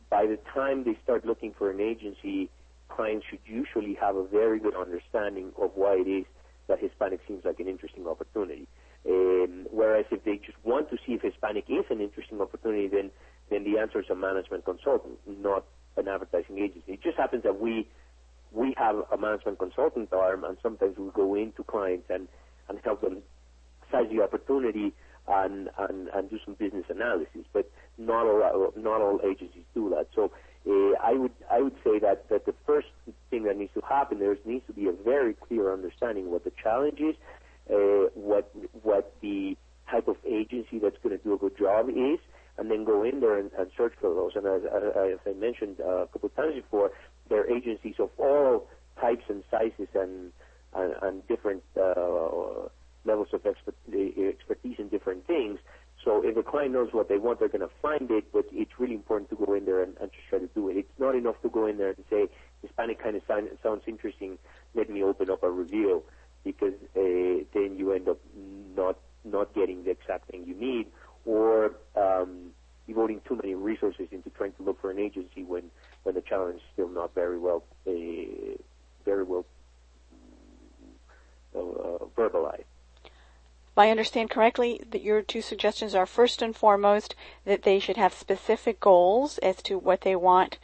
by 0.09 0.25
the 0.27 0.37
time 0.53 0.83
they 0.83 0.97
start 1.03 1.25
looking 1.25 1.53
for 1.57 1.71
an 1.71 1.79
agency, 1.79 2.49
clients 2.89 3.25
should 3.29 3.41
usually 3.45 3.97
have 4.01 4.15
a 4.15 4.27
very 4.27 4.59
good 4.59 4.75
understanding 4.75 5.53
of 5.61 5.71
why 5.75 5.95
it 5.95 6.09
is 6.09 6.25
that 6.67 6.79
Hispanic 6.79 7.21
seems 7.27 7.43
like 7.45 7.59
an 7.59 7.67
interesting 7.67 8.07
opportunity. 8.07 8.67
Um, 9.07 9.67
whereas 9.71 10.05
if 10.11 10.23
they 10.25 10.37
just 10.45 10.57
want 10.63 10.89
to 10.89 10.97
see 11.05 11.13
if 11.13 11.21
Hispanic 11.21 11.65
is 11.69 11.85
an 11.89 12.01
interesting 12.01 12.41
opportunity, 12.41 12.87
then 12.89 13.11
then 13.51 13.63
the 13.63 13.79
answer 13.79 13.99
is 13.99 14.07
a 14.11 14.15
management 14.15 14.65
consultant, 14.65 15.19
not 15.27 15.65
an 15.97 16.07
advertising 16.07 16.57
agency. 16.59 16.93
It 16.93 17.03
just 17.03 17.17
happens 17.17 17.43
that 17.43 17.59
we 17.59 17.89
we 18.51 18.73
have 18.77 18.95
a 19.11 19.17
management 19.17 19.59
consultant 19.59 20.13
arm, 20.13 20.43
and 20.45 20.57
sometimes 20.63 20.97
we 20.97 21.09
go 21.15 21.35
into 21.35 21.63
clients 21.63 22.07
and 22.09 22.27
and 22.69 22.79
help 22.83 23.01
them 23.01 23.23
size 23.91 24.09
the 24.11 24.23
opportunity 24.23 24.93
and, 25.27 25.69
and, 25.77 26.09
and 26.09 26.29
do 26.29 26.37
some 26.45 26.55
business 26.55 26.85
analysis. 26.89 27.45
But 27.53 27.69
not 27.97 28.25
all 28.27 28.71
not 28.77 29.01
all 29.01 29.19
agencies 29.25 29.65
do 29.73 29.89
that. 29.91 30.07
So 30.15 30.31
uh, 30.67 30.93
I 31.01 31.13
would 31.13 31.31
I 31.51 31.61
would 31.61 31.75
say 31.83 31.99
that 31.99 32.27
that 32.29 32.45
the 32.45 32.55
first 32.65 32.87
thing 33.29 33.43
that 33.43 33.57
needs 33.57 33.73
to 33.75 33.81
happen 33.81 34.19
there 34.19 34.35
needs 34.45 34.65
to 34.67 34.73
be 34.73 34.87
a 34.87 34.91
very 34.91 35.33
clear 35.33 35.71
understanding 35.71 36.31
what 36.31 36.43
the 36.43 36.51
challenge 36.61 36.99
is, 36.99 37.15
uh, 37.69 38.09
what 38.15 38.51
what 38.83 39.13
the 39.21 39.57
type 39.89 40.07
of 40.07 40.17
agency 40.25 40.79
that's 40.79 40.97
going 41.03 41.15
to 41.17 41.23
do 41.23 41.33
a 41.33 41.37
good 41.37 41.57
job 41.57 41.89
is, 41.89 42.19
and 42.57 42.71
then 42.71 42.83
go 42.83 43.03
in 43.03 43.19
there 43.19 43.37
and, 43.37 43.51
and 43.57 43.69
search 43.77 43.93
for 44.01 44.13
those. 44.13 44.31
And 44.35 44.47
as, 44.47 44.63
as 44.65 45.19
I 45.27 45.37
mentioned 45.37 45.77
uh, 45.79 46.03
a 46.03 46.07
couple 46.07 46.27
of 46.27 46.35
times 46.35 46.55
before, 46.55 46.91
there 47.29 47.41
are 47.41 47.49
agencies 47.49 47.95
of 47.99 48.09
all 48.17 48.67
types 48.99 49.23
and 49.29 49.43
sizes 49.51 49.89
and 49.93 50.31
and, 50.73 50.93
and 51.01 51.27
different 51.27 51.63
uh, 51.77 52.67
levels 53.05 53.27
of 53.33 53.45
expert, 53.45 53.75
expertise 53.93 54.75
in 54.79 54.89
different 54.89 55.25
things. 55.27 55.59
So 56.05 56.21
if 56.23 56.37
a 56.37 56.43
client 56.43 56.73
knows 56.73 56.89
what 56.93 57.09
they 57.09 57.17
want, 57.17 57.39
they're 57.39 57.49
going 57.49 57.67
to 57.67 57.75
find 57.81 58.09
it, 58.11 58.31
but 58.31 58.45
it's 58.51 58.79
really 58.79 58.93
important 58.93 59.31
to 59.31 59.35
go 59.43 59.55
in 59.55 59.65
there 59.65 59.81
and, 59.81 59.97
and 59.99 60.11
try 60.29 60.37
to 60.37 60.47
do 60.53 60.69
it. 60.69 60.77
It's 60.77 60.99
not 60.99 61.15
enough 61.15 61.41
to 61.41 61.49
go 61.49 61.65
in 61.65 61.77
there 61.77 61.89
and 61.89 62.05
say, 62.11 62.27
Hispanic 62.61 63.01
kind 63.01 63.15
of 63.15 63.23
sound, 63.27 63.49
sounds 63.63 63.81
interesting, 63.87 64.37
let 64.75 64.87
me 64.87 65.01
open 65.01 65.31
up 65.31 65.41
a 65.41 65.49
review, 65.49 66.03
because 66.43 66.75
uh, 66.95 67.43
then 67.55 67.75
you 67.75 67.91
end 67.91 68.07
up 68.07 68.19
not 68.77 68.97
not 69.23 69.55
getting 69.55 69.83
the 69.83 69.89
exact 69.89 70.29
thing 70.29 70.45
you 70.45 70.53
need, 70.53 70.85
or 71.25 71.71
um, 71.95 72.51
devoting 72.85 73.19
too 73.27 73.35
many 73.35 73.55
resources 73.55 74.07
into 74.11 74.29
trying 74.29 74.51
to 74.53 74.61
look 74.61 74.79
for 74.79 74.91
an 74.91 74.99
agency 74.99 75.43
when, 75.43 75.63
when 76.03 76.13
the 76.13 76.21
challenge 76.21 76.57
is 76.57 76.61
still 76.73 76.89
not 76.89 77.15
very 77.15 77.39
well 77.39 77.63
uh, 77.87 77.91
very 79.03 79.23
well 79.23 79.43
uh, 81.55 82.05
verbalized 82.15 82.65
if 83.75 83.79
I 83.79 83.91
understand 83.91 84.29
correctly, 84.29 84.81
that 84.89 85.01
your 85.01 85.21
two 85.21 85.41
suggestions 85.41 85.93
are 85.93 86.05
first 86.05 86.41
and 86.41 86.55
foremost 86.55 87.13
that 87.43 87.63
they 87.63 87.77
should 87.77 87.97
have 87.97 88.13
specific 88.13 88.79
goals 88.79 89.37
as 89.39 89.57
to 89.63 89.77
what 89.77 89.99
they 89.99 90.15
want 90.15 90.57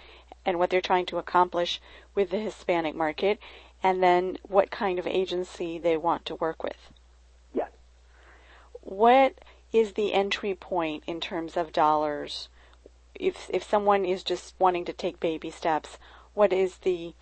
and 0.45 0.57
what 0.57 0.69
they're 0.69 0.79
trying 0.79 1.05
to 1.07 1.17
accomplish 1.17 1.81
with 2.15 2.29
the 2.29 2.39
Hispanic 2.39 2.95
market, 2.95 3.37
and 3.83 4.01
then 4.01 4.37
what 4.43 4.71
kind 4.71 4.97
of 4.97 5.05
agency 5.05 5.77
they 5.77 5.97
want 5.97 6.25
to 6.25 6.35
work 6.35 6.63
with. 6.63 6.93
Yes. 7.53 7.71
What 8.79 9.39
is 9.73 9.91
the 9.91 10.13
entry 10.13 10.55
point 10.55 11.03
in 11.05 11.19
terms 11.19 11.57
of 11.57 11.73
dollars? 11.73 12.47
If 13.13 13.49
if 13.49 13.61
someone 13.61 14.05
is 14.05 14.23
just 14.23 14.55
wanting 14.57 14.85
to 14.85 14.93
take 14.93 15.19
baby 15.19 15.51
steps, 15.51 15.97
what 16.33 16.53
is 16.53 16.77
the 16.77 17.13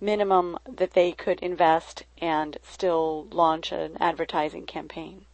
minimum 0.00 0.58
that 0.70 0.92
they 0.92 1.12
could 1.12 1.40
invest 1.40 2.04
and 2.18 2.58
still 2.62 3.26
launch 3.30 3.72
an 3.72 3.96
advertising 4.00 4.66
campaign? 4.66 5.24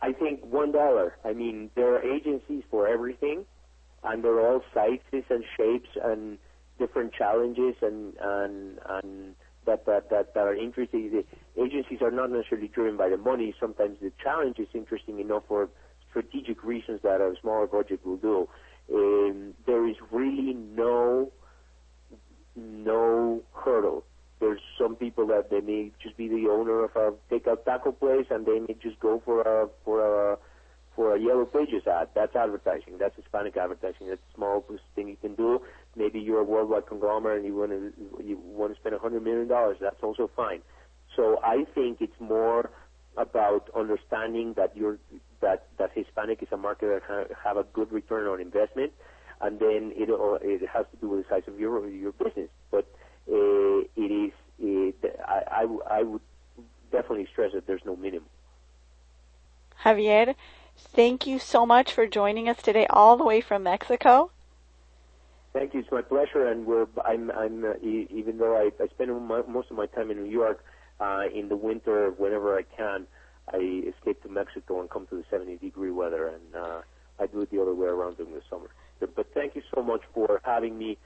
I 0.00 0.12
think 0.12 0.44
one 0.44 0.72
dollar. 0.72 1.16
I 1.24 1.32
mean, 1.32 1.70
there 1.74 1.94
are 1.94 2.02
agencies 2.02 2.64
for 2.70 2.88
everything, 2.88 3.44
and 4.02 4.22
they're 4.24 4.40
all 4.40 4.62
sizes 4.74 5.24
and 5.30 5.44
shapes 5.56 5.88
and 6.02 6.38
different 6.78 7.12
challenges 7.12 7.76
and 7.82 8.14
and 8.20 8.78
and 8.88 9.34
that 9.64 9.86
that 9.86 10.10
that, 10.10 10.34
that 10.34 10.40
are 10.40 10.56
interesting. 10.56 11.10
The 11.10 11.62
agencies 11.62 12.02
are 12.02 12.10
not 12.10 12.30
necessarily 12.30 12.68
driven 12.68 12.96
by 12.96 13.08
the 13.08 13.16
money. 13.16 13.54
Sometimes 13.60 13.98
the 14.00 14.12
challenge 14.22 14.58
is 14.58 14.68
interesting 14.74 15.20
enough 15.20 15.44
for 15.46 15.68
strategic 16.10 16.62
reasons 16.64 17.00
that 17.02 17.20
a 17.20 17.34
smaller 17.40 17.66
budget 17.66 18.04
will 18.04 18.16
do. 18.16 18.48
Um, 18.92 19.54
there 19.66 19.88
is 19.88 19.96
really 20.10 20.54
no 20.54 21.30
no 22.56 23.42
hurdle. 23.54 24.04
There's 24.40 24.60
some 24.78 24.96
people 24.96 25.26
that 25.28 25.50
they 25.50 25.60
may 25.60 25.92
just 26.02 26.16
be 26.16 26.28
the 26.28 26.48
owner 26.50 26.84
of 26.84 26.90
a 26.96 27.12
takeout 27.32 27.64
taco 27.64 27.92
place 27.92 28.26
and 28.30 28.44
they 28.44 28.58
may 28.58 28.74
just 28.82 28.98
go 29.00 29.22
for 29.24 29.42
a 29.42 29.68
for 29.84 30.32
a 30.32 30.38
for 30.96 31.14
a 31.16 31.20
yellow 31.20 31.44
pages 31.44 31.86
ad. 31.86 32.08
That's 32.14 32.34
advertising. 32.34 32.98
That's 32.98 33.14
Hispanic 33.16 33.56
advertising. 33.56 34.08
That's 34.08 34.20
small 34.34 34.64
thing 34.94 35.08
you 35.08 35.16
can 35.16 35.34
do. 35.34 35.60
Maybe 35.96 36.18
you're 36.18 36.40
a 36.40 36.44
worldwide 36.44 36.86
conglomerate 36.86 37.38
and 37.38 37.46
you 37.46 37.56
want 37.56 37.70
to 37.70 37.92
you 38.24 38.38
want 38.44 38.74
to 38.74 38.80
spend 38.80 38.94
a 38.94 38.98
hundred 38.98 39.22
million 39.22 39.48
dollars. 39.48 39.78
That's 39.80 40.02
also 40.02 40.28
fine. 40.34 40.62
So 41.16 41.38
I 41.44 41.64
think 41.74 41.98
it's 42.00 42.20
more 42.20 42.70
about 43.16 43.68
understanding 43.76 44.54
that 44.56 44.76
you're 44.76 44.98
that 45.40 45.68
that 45.78 45.90
Hispanic 45.94 46.42
is 46.42 46.48
a 46.52 46.56
market 46.56 46.88
that 46.88 47.02
ha- 47.06 47.34
have 47.44 47.56
a 47.56 47.64
good 47.64 47.92
return 47.92 48.26
on 48.26 48.40
investment 48.40 48.92
and 49.42 49.58
then 49.58 49.92
it 49.96 50.08
uh, 50.08 50.38
it 50.40 50.66
has 50.68 50.86
to 50.92 50.96
do 51.00 51.08
with 51.08 51.24
the 51.24 51.28
size 51.28 51.42
of 51.46 51.58
your 51.58 51.88
your 51.88 52.12
business. 52.12 52.48
But 52.70 52.86
uh, 53.30 53.84
it 53.96 54.10
is 54.10 54.32
it, 54.58 55.20
I, 55.26 55.42
I, 55.64 55.98
I 55.98 56.02
would 56.02 56.20
definitely 56.90 57.26
stress 57.30 57.52
that 57.52 57.66
there's 57.66 57.84
no 57.84 57.96
minimum. 57.96 58.28
Javier, 59.84 60.34
thank 60.76 61.26
you 61.26 61.38
so 61.38 61.66
much 61.66 61.92
for 61.92 62.06
joining 62.06 62.48
us 62.48 62.62
today, 62.62 62.86
all 62.88 63.16
the 63.16 63.24
way 63.24 63.40
from 63.40 63.64
Mexico. 63.64 64.30
Thank 65.52 65.74
you. 65.74 65.80
It's 65.80 65.90
my 65.90 66.02
pleasure, 66.02 66.46
and 66.46 66.64
we're 66.64 66.86
I'm 67.04 67.30
I'm 67.32 67.64
uh, 67.64 67.74
even 67.82 68.38
though 68.38 68.56
I, 68.56 68.70
I 68.82 68.86
spend 68.88 69.10
most 69.26 69.70
of 69.70 69.76
my 69.76 69.86
time 69.86 70.10
in 70.10 70.22
New 70.22 70.30
York 70.30 70.64
uh, 71.00 71.24
in 71.34 71.48
the 71.48 71.56
winter 71.56 72.10
whenever 72.10 72.56
I 72.56 72.62
can. 72.62 73.06
I 73.52 73.82
escape 73.88 74.22
to 74.22 74.28
Mexico 74.28 74.80
and 74.80 74.88
come 74.88 75.06
to 75.08 75.16
the 75.16 75.24
70 75.28 75.56
degree 75.56 75.90
weather, 75.90 76.28
and 76.28 76.54
uh, 76.54 76.82
I 77.18 77.26
do 77.26 77.40
it 77.40 77.50
the 77.50 77.60
other 77.60 77.74
way 77.74 77.88
around 77.88 78.16
during 78.16 78.32
the 78.32 78.40
summer. 78.48 78.70
But 79.06 79.32
thank 79.34 79.54
you 79.54 79.62
so 79.74 79.82
much 79.82 80.02
for 80.14 80.40
having 80.44 80.78
me. 80.78 80.98